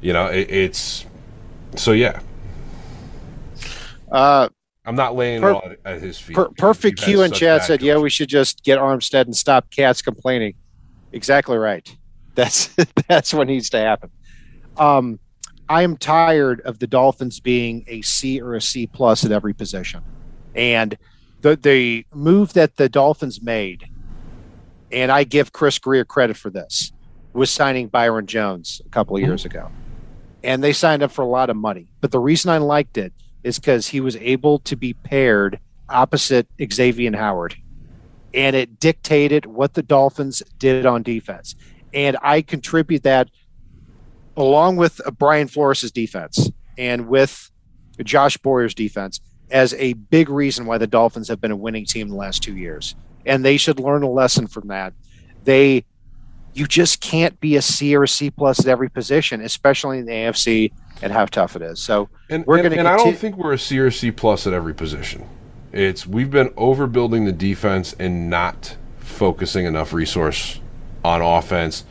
you 0.00 0.12
know, 0.12 0.26
it, 0.26 0.50
it's 0.50 1.06
so 1.76 1.92
yeah. 1.92 2.20
Uh, 4.10 4.48
I'm 4.84 4.94
not 4.94 5.16
laying 5.16 5.42
Per- 5.42 5.76
at, 5.84 6.00
his 6.00 6.18
feet. 6.18 6.36
per- 6.36 6.50
perfect 6.50 7.00
Q 7.02 7.22
in 7.22 7.32
chat 7.32 7.64
said, 7.64 7.82
"Yeah, 7.82 7.98
we 7.98 8.10
should 8.10 8.28
just 8.28 8.62
get 8.64 8.78
Armstead 8.78 9.22
and 9.22 9.36
stop 9.36 9.70
cats 9.70 10.00
complaining." 10.00 10.54
Exactly 11.12 11.56
right. 11.56 11.96
That's 12.34 12.68
that's 13.08 13.34
what 13.34 13.48
needs 13.48 13.68
to 13.70 13.80
happen. 13.80 14.10
Um, 14.76 15.18
I 15.68 15.82
am 15.82 15.96
tired 15.96 16.60
of 16.60 16.78
the 16.78 16.86
Dolphins 16.86 17.40
being 17.40 17.84
a 17.88 18.00
C 18.02 18.40
or 18.40 18.54
a 18.54 18.60
C 18.60 18.86
plus 18.86 19.24
at 19.24 19.32
every 19.32 19.52
position, 19.52 20.04
and 20.54 20.96
the 21.40 21.56
the 21.56 22.06
move 22.14 22.52
that 22.52 22.76
the 22.76 22.88
Dolphins 22.88 23.42
made, 23.42 23.90
and 24.92 25.10
I 25.10 25.24
give 25.24 25.52
Chris 25.52 25.80
Grier 25.80 26.04
credit 26.04 26.36
for 26.36 26.48
this, 26.48 26.92
was 27.32 27.50
signing 27.50 27.88
Byron 27.88 28.26
Jones 28.28 28.80
a 28.86 28.88
couple 28.90 29.16
of 29.16 29.22
years 29.22 29.44
ago, 29.44 29.72
and 30.44 30.62
they 30.62 30.72
signed 30.72 31.02
him 31.02 31.08
for 31.08 31.22
a 31.22 31.28
lot 31.28 31.50
of 31.50 31.56
money. 31.56 31.90
But 32.00 32.12
the 32.12 32.20
reason 32.20 32.52
I 32.52 32.58
liked 32.58 32.98
it 32.98 33.12
is 33.42 33.58
because 33.58 33.88
he 33.88 34.00
was 34.00 34.14
able 34.16 34.60
to 34.60 34.76
be 34.76 34.94
paired 34.94 35.58
opposite 35.88 36.46
Xavien 36.58 37.16
Howard, 37.16 37.56
and 38.34 38.54
it 38.54 38.78
dictated 38.78 39.46
what 39.46 39.74
the 39.74 39.82
Dolphins 39.82 40.42
did 40.58 40.86
on 40.86 41.02
defense. 41.02 41.54
And 41.94 42.16
I 42.22 42.42
contribute 42.42 43.02
that 43.04 43.28
along 44.36 44.76
with 44.76 45.00
Brian 45.18 45.48
Flores' 45.48 45.90
defense 45.90 46.50
and 46.76 47.08
with 47.08 47.50
Josh 48.04 48.36
Boyer's 48.36 48.74
defense 48.74 49.20
as 49.50 49.74
a 49.74 49.94
big 49.94 50.28
reason 50.28 50.66
why 50.66 50.78
the 50.78 50.86
Dolphins 50.86 51.28
have 51.28 51.40
been 51.40 51.50
a 51.50 51.56
winning 51.56 51.86
team 51.86 52.08
the 52.08 52.14
last 52.14 52.42
two 52.42 52.56
years. 52.56 52.94
And 53.26 53.44
they 53.44 53.56
should 53.56 53.80
learn 53.80 54.02
a 54.02 54.10
lesson 54.10 54.46
from 54.46 54.68
that. 54.68 54.92
They 55.44 55.84
you 56.54 56.66
just 56.66 57.00
can't 57.00 57.38
be 57.40 57.56
a 57.56 57.62
C 57.62 57.94
or 57.94 58.04
a 58.04 58.08
C 58.08 58.30
plus 58.30 58.60
at 58.60 58.66
every 58.66 58.90
position, 58.90 59.40
especially 59.42 59.98
in 59.98 60.06
the 60.06 60.12
AFC 60.12 60.72
and 61.02 61.12
how 61.12 61.26
tough 61.26 61.54
it 61.56 61.62
is. 61.62 61.78
So 61.78 62.08
And, 62.30 62.44
we're 62.46 62.56
and, 62.56 62.64
gonna 62.64 62.76
and 62.76 62.88
I 62.88 62.96
don't 62.96 63.16
think 63.16 63.36
we're 63.36 63.52
a 63.52 63.58
C 63.58 63.78
or 63.78 63.90
C 63.90 64.10
plus 64.10 64.46
at 64.46 64.52
every 64.52 64.74
position. 64.74 65.28
It's 65.72 66.06
we've 66.06 66.30
been 66.30 66.48
overbuilding 66.50 67.26
the 67.26 67.32
defense 67.32 67.94
and 67.98 68.30
not 68.30 68.76
focusing 68.98 69.66
enough 69.66 69.92
resource 69.92 70.60
on 71.04 71.20
offense, 71.20 71.84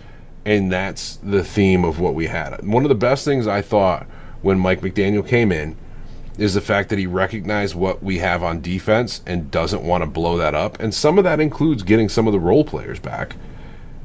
and 0.46 0.72
that's 0.72 1.18
the 1.18 1.44
theme 1.44 1.84
of 1.84 2.00
what 2.00 2.16
we 2.16 2.28
had. 2.28 2.66
One 2.66 2.84
of 2.84 2.90
the 2.90 2.96
best 2.96 3.26
things 3.26 3.48
I 3.48 3.62
thought 3.62 4.08
when 4.42 4.60
Mike 4.60 4.82
McDaniel 4.82 5.28
came 5.28 5.52
in 5.52 5.76
is 6.38 6.54
the 6.54 6.62
fact 6.62 6.90
that 6.90 7.00
he 7.00 7.08
recognized 7.08 7.76
what 7.76 8.04
we 8.04 8.20
have 8.20 8.44
on 8.44 8.62
defense 8.62 9.22
and 9.26 9.50
doesn't 9.50 9.84
want 9.84 10.04
to 10.04 10.08
blow 10.08 10.38
that 10.38 10.54
up. 10.54 10.80
And 10.80 10.94
some 10.94 11.18
of 11.18 11.24
that 11.24 11.40
includes 11.40 11.84
getting 11.84 12.10
some 12.10 12.28
of 12.28 12.34
the 12.34 12.40
role 12.40 12.64
players 12.64 13.00
back. 13.00 13.36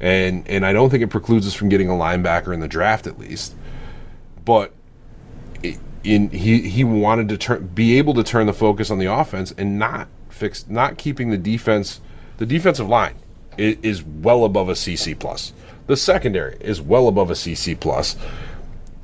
And 0.01 0.47
and 0.49 0.66
I 0.66 0.73
don't 0.73 0.91
think 0.91 1.03
it 1.03 1.09
precludes 1.09 1.47
us 1.47 1.55
from 1.55 1.68
getting 1.68 1.89
a 1.89 1.93
linebacker 1.93 2.53
in 2.53 2.61
the 2.61 2.68
draft 2.68 3.07
at 3.07 3.18
least. 3.18 3.55
But 4.45 4.73
in 6.05 6.31
he 6.31 6.63
he 6.69 6.85
wanted 6.85 7.29
to 7.29 7.39
turn 7.39 7.67
be 7.69 7.99
able 7.99 8.15
to 8.15 8.23
turn 8.25 8.47
the 8.47 8.53
focus 8.53 8.91
on 8.91 8.99
the 8.99 9.07
offense 9.07 9.53
and 9.57 9.79
not 9.79 10.09
fix 10.29 10.67
not 10.69 10.99
keeping 10.99 11.31
the 11.31 11.37
defense 11.39 12.01
the 12.39 12.47
defensive 12.47 12.89
line 12.89 13.15
i- 13.59 13.79
is 13.83 14.03
well 14.03 14.45
above 14.45 14.69
a 14.69 14.73
CC 14.75 15.19
plus. 15.19 15.53
The 15.87 15.97
secondary 15.97 16.57
is 16.61 16.81
well 16.81 17.09
above 17.09 17.31
a 17.31 17.35
CC. 17.35 17.77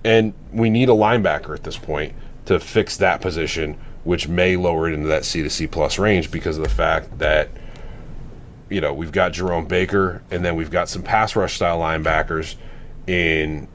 And 0.05 0.33
we 0.53 0.71
need 0.71 0.89
a 0.89 0.93
linebacker 0.93 1.55
at 1.55 1.65
this 1.65 1.77
point 1.77 2.15
to 2.47 2.59
fix 2.59 2.97
that 2.99 3.21
position, 3.21 3.77
which 4.05 4.29
may 4.29 4.57
lower 4.57 4.89
it 4.89 4.95
into 4.95 5.09
that 5.09 5.25
C 5.25 5.43
to 5.43 5.51
C 5.51 5.67
plus 5.67 5.99
range 5.99 6.31
because 6.31 6.57
of 6.57 6.65
the 6.65 6.71
fact 6.71 7.19
that 7.19 7.49
you 8.71 8.81
know, 8.81 8.93
we've 8.93 9.13
got 9.13 9.33
Jerome 9.33 9.67
Baker, 9.67 10.23
and 10.31 10.45
then 10.45 10.55
we've 10.55 10.71
got 10.71 10.89
some 10.91 11.03
pass 11.03 11.35
rush 11.35 11.55
style 11.57 11.79
linebackers 11.81 12.55
in 13.07 13.67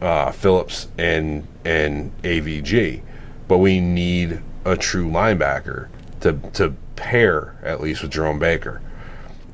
uh, 0.00 0.32
Phillips 0.32 0.88
and 0.98 1.46
and 1.64 2.12
AVG, 2.22 3.02
but 3.48 3.58
we 3.58 3.80
need 3.80 4.40
a 4.64 4.76
true 4.76 5.08
linebacker 5.08 5.88
to 6.20 6.32
to 6.54 6.74
pair 6.96 7.56
at 7.62 7.80
least 7.80 8.02
with 8.02 8.10
Jerome 8.10 8.38
Baker, 8.38 8.80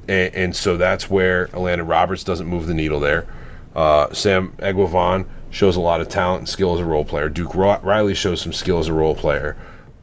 and, 0.08 0.34
and 0.34 0.56
so 0.56 0.76
that's 0.76 1.10
where 1.10 1.48
Elandon 1.48 1.88
Roberts 1.88 2.24
doesn't 2.24 2.46
move 2.46 2.66
the 2.66 2.74
needle 2.74 3.00
there. 3.00 3.26
Uh, 3.74 4.12
Sam 4.12 4.52
Eguavoen 4.58 5.26
shows 5.50 5.76
a 5.76 5.80
lot 5.80 6.00
of 6.00 6.08
talent 6.08 6.40
and 6.40 6.48
skill 6.48 6.74
as 6.74 6.80
a 6.80 6.84
role 6.84 7.04
player. 7.04 7.28
Duke 7.28 7.54
Riley 7.54 8.14
shows 8.14 8.40
some 8.40 8.52
skill 8.52 8.78
as 8.78 8.88
a 8.88 8.92
role 8.92 9.14
player, 9.14 9.56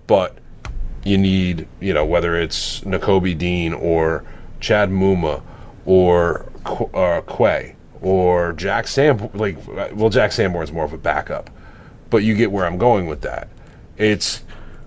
but 0.07 0.37
you 1.03 1.17
need 1.17 1.67
you 1.79 1.93
know 1.93 2.05
whether 2.05 2.35
it's 2.35 2.81
Nakobe 2.81 3.37
Dean 3.37 3.73
or 3.73 4.23
Chad 4.59 4.89
Muma 4.89 5.41
or 5.85 6.45
uh, 6.93 7.21
Quay 7.21 7.75
or 8.03 8.53
Jack 8.53 8.87
Sam 8.87 9.29
like 9.33 9.57
well 9.93 10.09
Jack 10.09 10.31
Sanborn's 10.33 10.71
more 10.71 10.85
of 10.85 10.93
a 10.93 10.97
backup, 10.97 11.49
but 12.09 12.17
you 12.23 12.35
get 12.35 12.51
where 12.51 12.65
I'm 12.65 12.77
going 12.77 13.07
with 13.07 13.21
that. 13.21 13.47
It's 13.97 14.43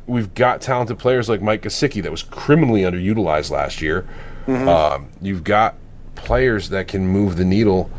we've 0.07 0.33
got 0.35 0.61
talented 0.61 0.99
players 0.99 1.29
like 1.29 1.43
Mike 1.43 1.63
Gesicki 1.63 2.03
that 2.03 2.11
was 2.13 2.23
criminally 2.23 2.83
underutilized 2.83 3.51
last 3.51 3.83
year. 3.83 4.07
Mm-hmm. 4.47 4.69
Um, 4.69 5.09
you've 5.21 5.43
got 5.43 5.75
players 6.15 6.69
that 6.69 6.87
can 6.87 7.09
move 7.09 7.37
the 7.37 7.45
needle 7.45 7.91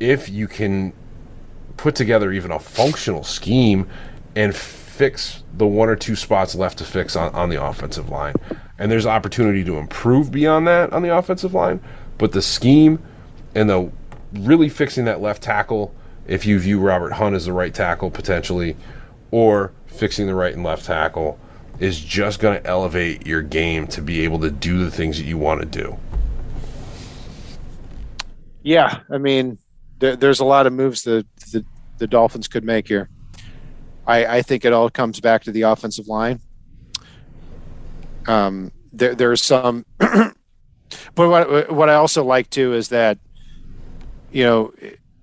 if 0.00 0.28
you 0.28 0.46
can 0.46 0.92
put 1.76 1.94
together 1.94 2.32
even 2.32 2.50
a 2.50 2.58
functional 2.58 3.24
scheme 3.24 3.88
and 4.34 4.54
fix 4.54 5.42
the 5.54 5.66
one 5.66 5.88
or 5.88 5.96
two 5.96 6.16
spots 6.16 6.54
left 6.54 6.78
to 6.78 6.84
fix 6.84 7.16
on, 7.16 7.34
on 7.34 7.50
the 7.50 7.62
offensive 7.62 8.08
line. 8.08 8.34
And 8.78 8.90
there's 8.90 9.06
opportunity 9.06 9.64
to 9.64 9.76
improve 9.76 10.30
beyond 10.30 10.66
that 10.68 10.92
on 10.92 11.02
the 11.02 11.14
offensive 11.14 11.52
line, 11.52 11.80
but 12.18 12.32
the 12.32 12.42
scheme 12.42 13.02
and 13.54 13.68
the 13.68 13.90
really 14.32 14.68
fixing 14.68 15.04
that 15.06 15.20
left 15.20 15.42
tackle, 15.42 15.94
if 16.26 16.46
you 16.46 16.58
view 16.58 16.80
Robert 16.80 17.12
Hunt 17.12 17.34
as 17.34 17.46
the 17.46 17.52
right 17.52 17.72
tackle 17.72 18.10
potentially, 18.10 18.76
or 19.30 19.72
fixing 19.86 20.26
the 20.26 20.34
right 20.34 20.54
and 20.54 20.64
left 20.64 20.84
tackle, 20.84 21.38
is 21.78 22.00
just 22.00 22.40
going 22.40 22.60
to 22.60 22.66
elevate 22.66 23.26
your 23.26 23.42
game 23.42 23.86
to 23.88 24.00
be 24.00 24.20
able 24.20 24.40
to 24.40 24.50
do 24.50 24.84
the 24.84 24.90
things 24.90 25.18
that 25.18 25.24
you 25.24 25.38
want 25.38 25.60
to 25.60 25.66
do. 25.66 25.96
Yeah, 28.62 29.00
I 29.10 29.18
mean, 29.18 29.58
there, 29.98 30.16
there's 30.16 30.40
a 30.40 30.44
lot 30.44 30.66
of 30.66 30.72
moves 30.72 31.02
that 31.02 31.26
the, 31.52 31.64
the 31.98 32.06
Dolphins 32.06 32.48
could 32.48 32.64
make 32.64 32.88
here. 32.88 33.08
I, 34.06 34.26
I 34.38 34.42
think 34.42 34.64
it 34.64 34.72
all 34.72 34.90
comes 34.90 35.20
back 35.20 35.44
to 35.44 35.52
the 35.52 35.62
offensive 35.62 36.08
line. 36.08 36.40
Um, 38.26 38.72
there, 38.92 39.14
there's 39.14 39.42
some, 39.42 39.84
but 39.98 40.34
what 41.14 41.70
what 41.72 41.88
I 41.88 41.94
also 41.94 42.24
like 42.24 42.50
too 42.50 42.74
is 42.74 42.88
that 42.88 43.18
you 44.36 44.44
know, 44.44 44.70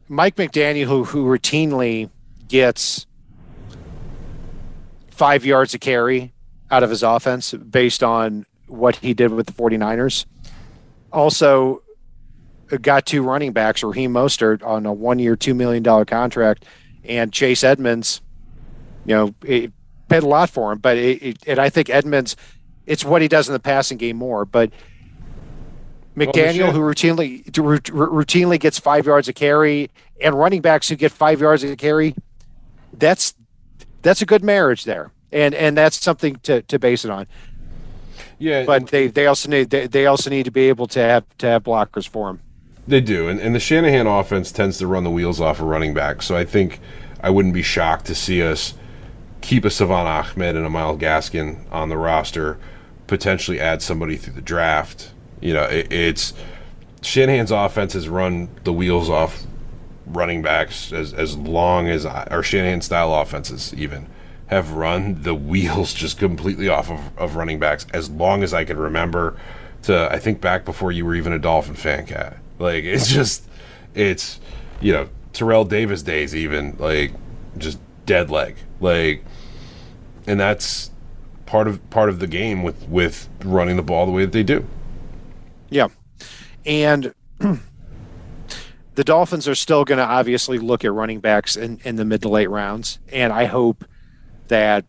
Mike 0.08 0.38
McDaniel, 0.38 0.86
who, 0.86 1.04
who 1.04 1.26
routinely 1.26 2.10
gets 2.48 3.06
five 5.12 5.46
yards 5.46 5.76
a 5.76 5.78
carry 5.78 6.34
out 6.72 6.82
of 6.82 6.90
his 6.90 7.04
offense 7.04 7.54
based 7.54 8.02
on 8.02 8.48
what 8.66 8.96
he 8.96 9.14
did 9.14 9.32
with 9.32 9.46
the 9.46 9.54
49ers, 9.54 10.26
also 11.12 11.84
uh, 12.72 12.78
got 12.78 13.06
two 13.06 13.22
running 13.22 13.54
backs, 13.54 13.84
Raheem 13.84 14.12
Mostert 14.12 14.66
on 14.66 14.88
a 14.88 14.92
one 14.92 15.20
year, 15.20 15.38
$2 15.38 15.56
million 15.56 15.84
contract, 16.06 16.66
and 17.04 17.32
Chase 17.32 17.64
Edmonds, 17.64 18.20
you 19.06 19.14
know, 19.14 19.36
it 19.46 19.72
paid 20.10 20.24
a 20.24 20.28
lot 20.28 20.50
for 20.50 20.72
him. 20.72 20.80
But 20.80 20.98
it, 20.98 21.22
it, 21.22 21.38
and 21.46 21.60
I 21.60 21.70
think 21.70 21.92
Edmonds, 21.92 22.36
it's 22.88 23.06
what 23.06 23.22
he 23.22 23.28
does 23.28 23.48
in 23.48 23.54
the 23.54 23.60
passing 23.60 24.00
game 24.00 24.18
more. 24.18 24.44
But 24.44 24.72
McDaniel, 26.16 26.72
who 26.72 26.80
routinely 26.80 27.44
routinely 27.46 28.60
gets 28.60 28.80
five 28.80 29.06
yards 29.06 29.28
a 29.28 29.34
carry, 29.34 29.90
and 30.22 30.38
running 30.38 30.62
backs 30.62 30.90
who 30.90 30.96
get 30.96 31.12
five 31.12 31.42
yards 31.42 31.64
a 31.64 31.76
carry, 31.76 32.16
that's 32.94 33.34
that's 34.02 34.22
a 34.22 34.26
good 34.26 34.44
marriage 34.44 34.84
there, 34.84 35.12
and 35.32 35.56
and 35.56 35.76
that's 35.76 36.00
something 36.00 36.36
to, 36.44 36.62
to 36.64 36.78
base 36.78 37.04
it 37.04 37.12
on. 37.12 37.28
Yeah, 38.38 38.66
but 38.66 38.88
they, 38.88 39.08
they 39.08 39.26
also 39.26 39.50
need 39.50 39.70
they, 39.72 39.88
they 39.88 40.06
also 40.06 40.30
need 40.30 40.44
to 40.44 40.52
be 40.52 40.70
able 40.70 40.88
to 40.88 41.00
have 41.00 41.26
to 41.40 41.48
have 41.48 41.64
blockers 41.64 42.08
for 42.08 42.28
them. 42.28 42.42
They 42.88 43.02
do, 43.02 43.30
and, 43.30 43.40
and 43.40 43.56
the 43.56 43.60
Shanahan 43.60 44.08
offense 44.08 44.52
tends 44.52 44.78
to 44.80 44.88
run 44.88 45.04
the 45.04 45.10
wheels 45.10 45.40
off 45.42 45.60
of 45.60 45.68
running 45.68 45.94
back. 45.94 46.22
So 46.22 46.36
I 46.36 46.44
think 46.44 46.80
I 47.22 47.30
wouldn't 47.30 47.54
be 47.54 47.64
shocked 47.64 48.06
to 48.06 48.16
see 48.16 48.44
us 48.44 48.74
keep 49.42 49.66
a 49.66 49.70
Salvon 49.70 50.06
Ahmed 50.06 50.56
and 50.56 50.66
a 50.66 50.70
Myles 50.70 51.00
Gaskin 51.00 51.60
on 51.72 51.90
the 51.90 51.98
roster, 51.98 52.60
potentially 53.08 53.60
add 53.60 53.82
somebody 53.82 54.16
through 54.16 54.34
the 54.34 54.42
draft 54.42 55.12
you 55.44 55.54
know, 55.54 55.64
it, 55.64 55.92
it's 55.92 56.34
Shanahan's 57.02 57.52
offense 57.52 57.94
has 57.94 58.08
run 58.08 58.50
the 58.64 58.72
wheels 58.72 59.10
off 59.10 59.44
running 60.06 60.42
backs 60.42 60.94
as 60.94 61.14
as 61.14 61.38
long 61.38 61.90
as 61.90 62.06
I, 62.06 62.28
or 62.32 62.42
Shanahan 62.44 62.82
style 62.82 63.14
offenses 63.14 63.74
even 63.74 64.08
have 64.48 64.72
run 64.72 65.22
the 65.24 65.36
wheels 65.52 65.94
just 65.94 66.18
completely 66.18 66.70
off 66.70 66.90
of, 66.90 67.18
of 67.18 67.36
running 67.36 67.60
backs 67.60 67.86
as 67.94 68.10
long 68.10 68.42
as 68.42 68.54
I 68.54 68.64
can 68.64 68.78
remember. 68.78 69.38
To 69.84 70.08
I 70.10 70.18
think 70.18 70.40
back 70.40 70.64
before 70.64 70.94
you 70.94 71.06
were 71.06 71.14
even 71.14 71.34
a 71.34 71.40
Dolphin 71.40 71.76
fan, 71.76 72.06
cat. 72.06 72.38
Like 72.58 72.86
it's 72.86 73.08
just 73.08 73.44
it's 73.94 74.40
you 74.80 74.94
know 74.94 75.10
Terrell 75.34 75.66
Davis 75.66 76.04
days 76.04 76.34
even 76.34 76.78
like 76.80 77.12
just 77.58 77.80
dead 78.06 78.30
leg 78.30 78.56
like 78.80 79.24
and 80.26 80.40
that's 80.40 80.90
part 81.46 81.68
of 81.68 81.90
part 81.90 82.08
of 82.08 82.20
the 82.20 82.28
game 82.28 82.64
with 82.64 82.88
with 82.88 83.28
running 83.44 83.76
the 83.76 83.84
ball 83.84 84.06
the 84.06 84.12
way 84.14 84.24
that 84.24 84.32
they 84.32 84.44
do. 84.44 84.66
Yeah. 85.74 85.88
And 86.66 87.14
the 88.96 89.04
Dolphins 89.04 89.48
are 89.48 89.56
still 89.56 89.84
going 89.84 89.98
to 89.98 90.06
obviously 90.06 90.60
look 90.60 90.86
at 90.86 90.94
running 90.94 91.20
backs 91.20 91.56
in, 91.56 91.80
in 91.84 91.96
the 91.96 92.06
mid 92.06 92.22
to 92.22 92.30
late 92.30 92.50
rounds. 92.50 93.00
And 93.12 93.34
I 93.34 93.46
hope 93.46 93.84
that 94.50 94.86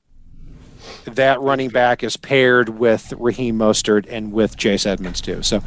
that 1.06 1.40
running 1.40 1.70
back 1.70 2.02
is 2.02 2.18
paired 2.18 2.68
with 2.68 3.14
Raheem 3.16 3.58
Mostert 3.58 4.06
and 4.10 4.30
with 4.30 4.58
Chase 4.58 4.84
Edmonds 4.84 5.22
too. 5.22 5.42
So, 5.42 5.62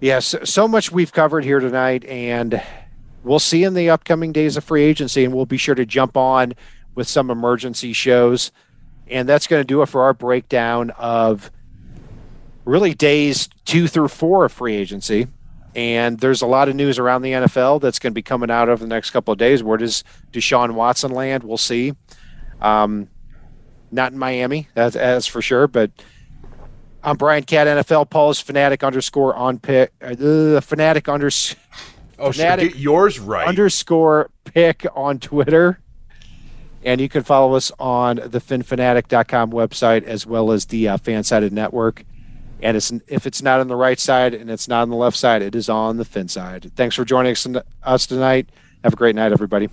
yes, 0.00 0.36
so 0.44 0.68
much 0.68 0.92
we've 0.92 1.12
covered 1.12 1.44
here 1.44 1.58
tonight, 1.58 2.04
and 2.04 2.62
we'll 3.24 3.40
see 3.40 3.64
in 3.64 3.74
the 3.74 3.90
upcoming 3.90 4.30
days 4.30 4.56
of 4.56 4.62
free 4.62 4.84
agency, 4.84 5.24
and 5.24 5.34
we'll 5.34 5.46
be 5.46 5.56
sure 5.56 5.74
to 5.74 5.84
jump 5.84 6.16
on 6.16 6.54
with 6.94 7.08
some 7.08 7.30
emergency 7.30 7.92
shows. 7.92 8.52
And 9.08 9.28
that's 9.28 9.48
going 9.48 9.60
to 9.60 9.66
do 9.66 9.82
it 9.82 9.86
for 9.86 10.02
our 10.02 10.14
breakdown 10.14 10.90
of 10.90 11.50
really 12.64 12.94
days 12.94 13.48
two 13.64 13.88
through 13.88 14.08
four 14.08 14.44
of 14.44 14.52
free 14.52 14.76
agency. 14.76 15.26
And 15.74 16.18
there's 16.18 16.42
a 16.42 16.46
lot 16.46 16.68
of 16.68 16.74
news 16.74 16.98
around 16.98 17.22
the 17.22 17.32
NFL 17.32 17.80
that's 17.80 17.98
going 18.00 18.12
to 18.12 18.14
be 18.14 18.22
coming 18.22 18.50
out 18.50 18.68
over 18.68 18.82
the 18.82 18.88
next 18.88 19.10
couple 19.10 19.32
of 19.32 19.38
days. 19.38 19.62
Where 19.62 19.78
does 19.78 20.02
Deshaun 20.32 20.72
Watson 20.72 21.12
land? 21.12 21.44
We'll 21.44 21.58
see. 21.58 21.94
Um, 22.60 23.08
not 23.92 24.12
in 24.12 24.18
Miami, 24.18 24.68
that's, 24.74 24.94
that's 24.94 25.26
for 25.26 25.40
sure. 25.40 25.68
But 25.68 25.90
I'm 27.02 27.16
Brian 27.16 27.44
Cat 27.44 27.66
NFL. 27.66 28.10
Paul 28.10 28.30
is 28.30 28.40
fanatic 28.40 28.82
underscore 28.82 29.34
on 29.34 29.58
pick. 29.58 29.92
Uh, 30.02 30.60
fanatic 30.60 31.08
underscore. 31.08 31.60
Oh, 32.18 32.32
fanatic 32.32 32.72
get 32.72 32.80
yours 32.80 33.18
right. 33.18 33.48
Underscore 33.48 34.30
pick 34.44 34.84
on 34.94 35.18
Twitter. 35.18 35.80
And 36.82 37.00
you 37.00 37.08
can 37.08 37.22
follow 37.22 37.54
us 37.54 37.70
on 37.78 38.16
the 38.16 38.40
phinphanatic.com 38.40 39.52
website 39.52 40.02
as 40.04 40.26
well 40.26 40.50
as 40.50 40.66
the 40.66 40.88
uh, 40.88 40.98
Fansided 40.98 41.52
Network. 41.52 42.04
And 42.62 42.76
it's, 42.76 42.92
if 43.08 43.26
it's 43.26 43.42
not 43.42 43.60
on 43.60 43.68
the 43.68 43.76
right 43.76 43.98
side 43.98 44.34
and 44.34 44.50
it's 44.50 44.68
not 44.68 44.82
on 44.82 44.90
the 44.90 44.96
left 44.96 45.16
side, 45.16 45.42
it 45.42 45.54
is 45.54 45.68
on 45.68 45.96
the 45.96 46.04
fin 46.04 46.28
side. 46.28 46.72
Thanks 46.76 46.96
for 46.96 47.04
joining 47.04 47.36
us 47.82 48.06
tonight. 48.06 48.48
Have 48.84 48.92
a 48.92 48.96
great 48.96 49.14
night, 49.14 49.32
everybody. 49.32 49.68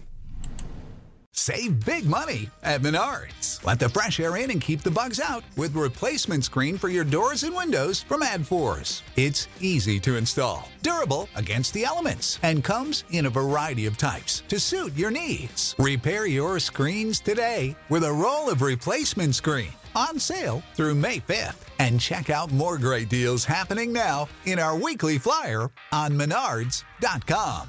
Save 1.38 1.86
big 1.86 2.06
money 2.08 2.50
at 2.64 2.82
Menards. 2.82 3.64
Let 3.64 3.78
the 3.78 3.90
fresh 3.90 4.20
air 4.20 4.38
in 4.38 4.50
and 4.50 4.60
keep 4.60 4.82
the 4.82 4.90
bugs 4.90 5.20
out 5.20 5.44
with 5.56 5.76
replacement 5.76 6.44
screen 6.44 6.80
for 6.80 6.90
your 6.90 7.04
doors 7.04 7.44
and 7.44 7.56
windows 7.56 8.02
from 8.02 8.24
ADFORS. 8.24 9.04
It's 9.18 9.48
easy 9.62 10.00
to 10.00 10.16
install, 10.18 10.68
durable 10.82 11.30
against 11.36 11.74
the 11.74 11.86
elements, 11.86 12.40
and 12.42 12.64
comes 12.64 13.04
in 13.12 13.28
a 13.28 13.30
variety 13.30 13.86
of 13.86 14.00
types 14.00 14.42
to 14.48 14.60
suit 14.60 14.98
your 14.98 15.12
needs. 15.12 15.76
Repair 15.78 16.26
your 16.26 16.58
screens 16.58 17.20
today 17.20 17.76
with 17.90 18.04
a 18.04 18.12
roll 18.12 18.50
of 18.50 18.64
replacement 18.64 19.36
screen 19.36 19.72
on 19.96 20.18
sale 20.18 20.64
through 20.74 20.96
May 20.96 21.20
5th. 21.20 21.67
And 21.80 22.00
check 22.00 22.30
out 22.30 22.52
more 22.52 22.78
great 22.78 23.10
deals 23.10 23.46
happening 23.46 23.92
now 23.94 24.28
in 24.46 24.60
our 24.60 24.78
weekly 24.78 25.18
flyer 25.18 25.70
on 25.92 26.12
menards.com. 26.14 27.68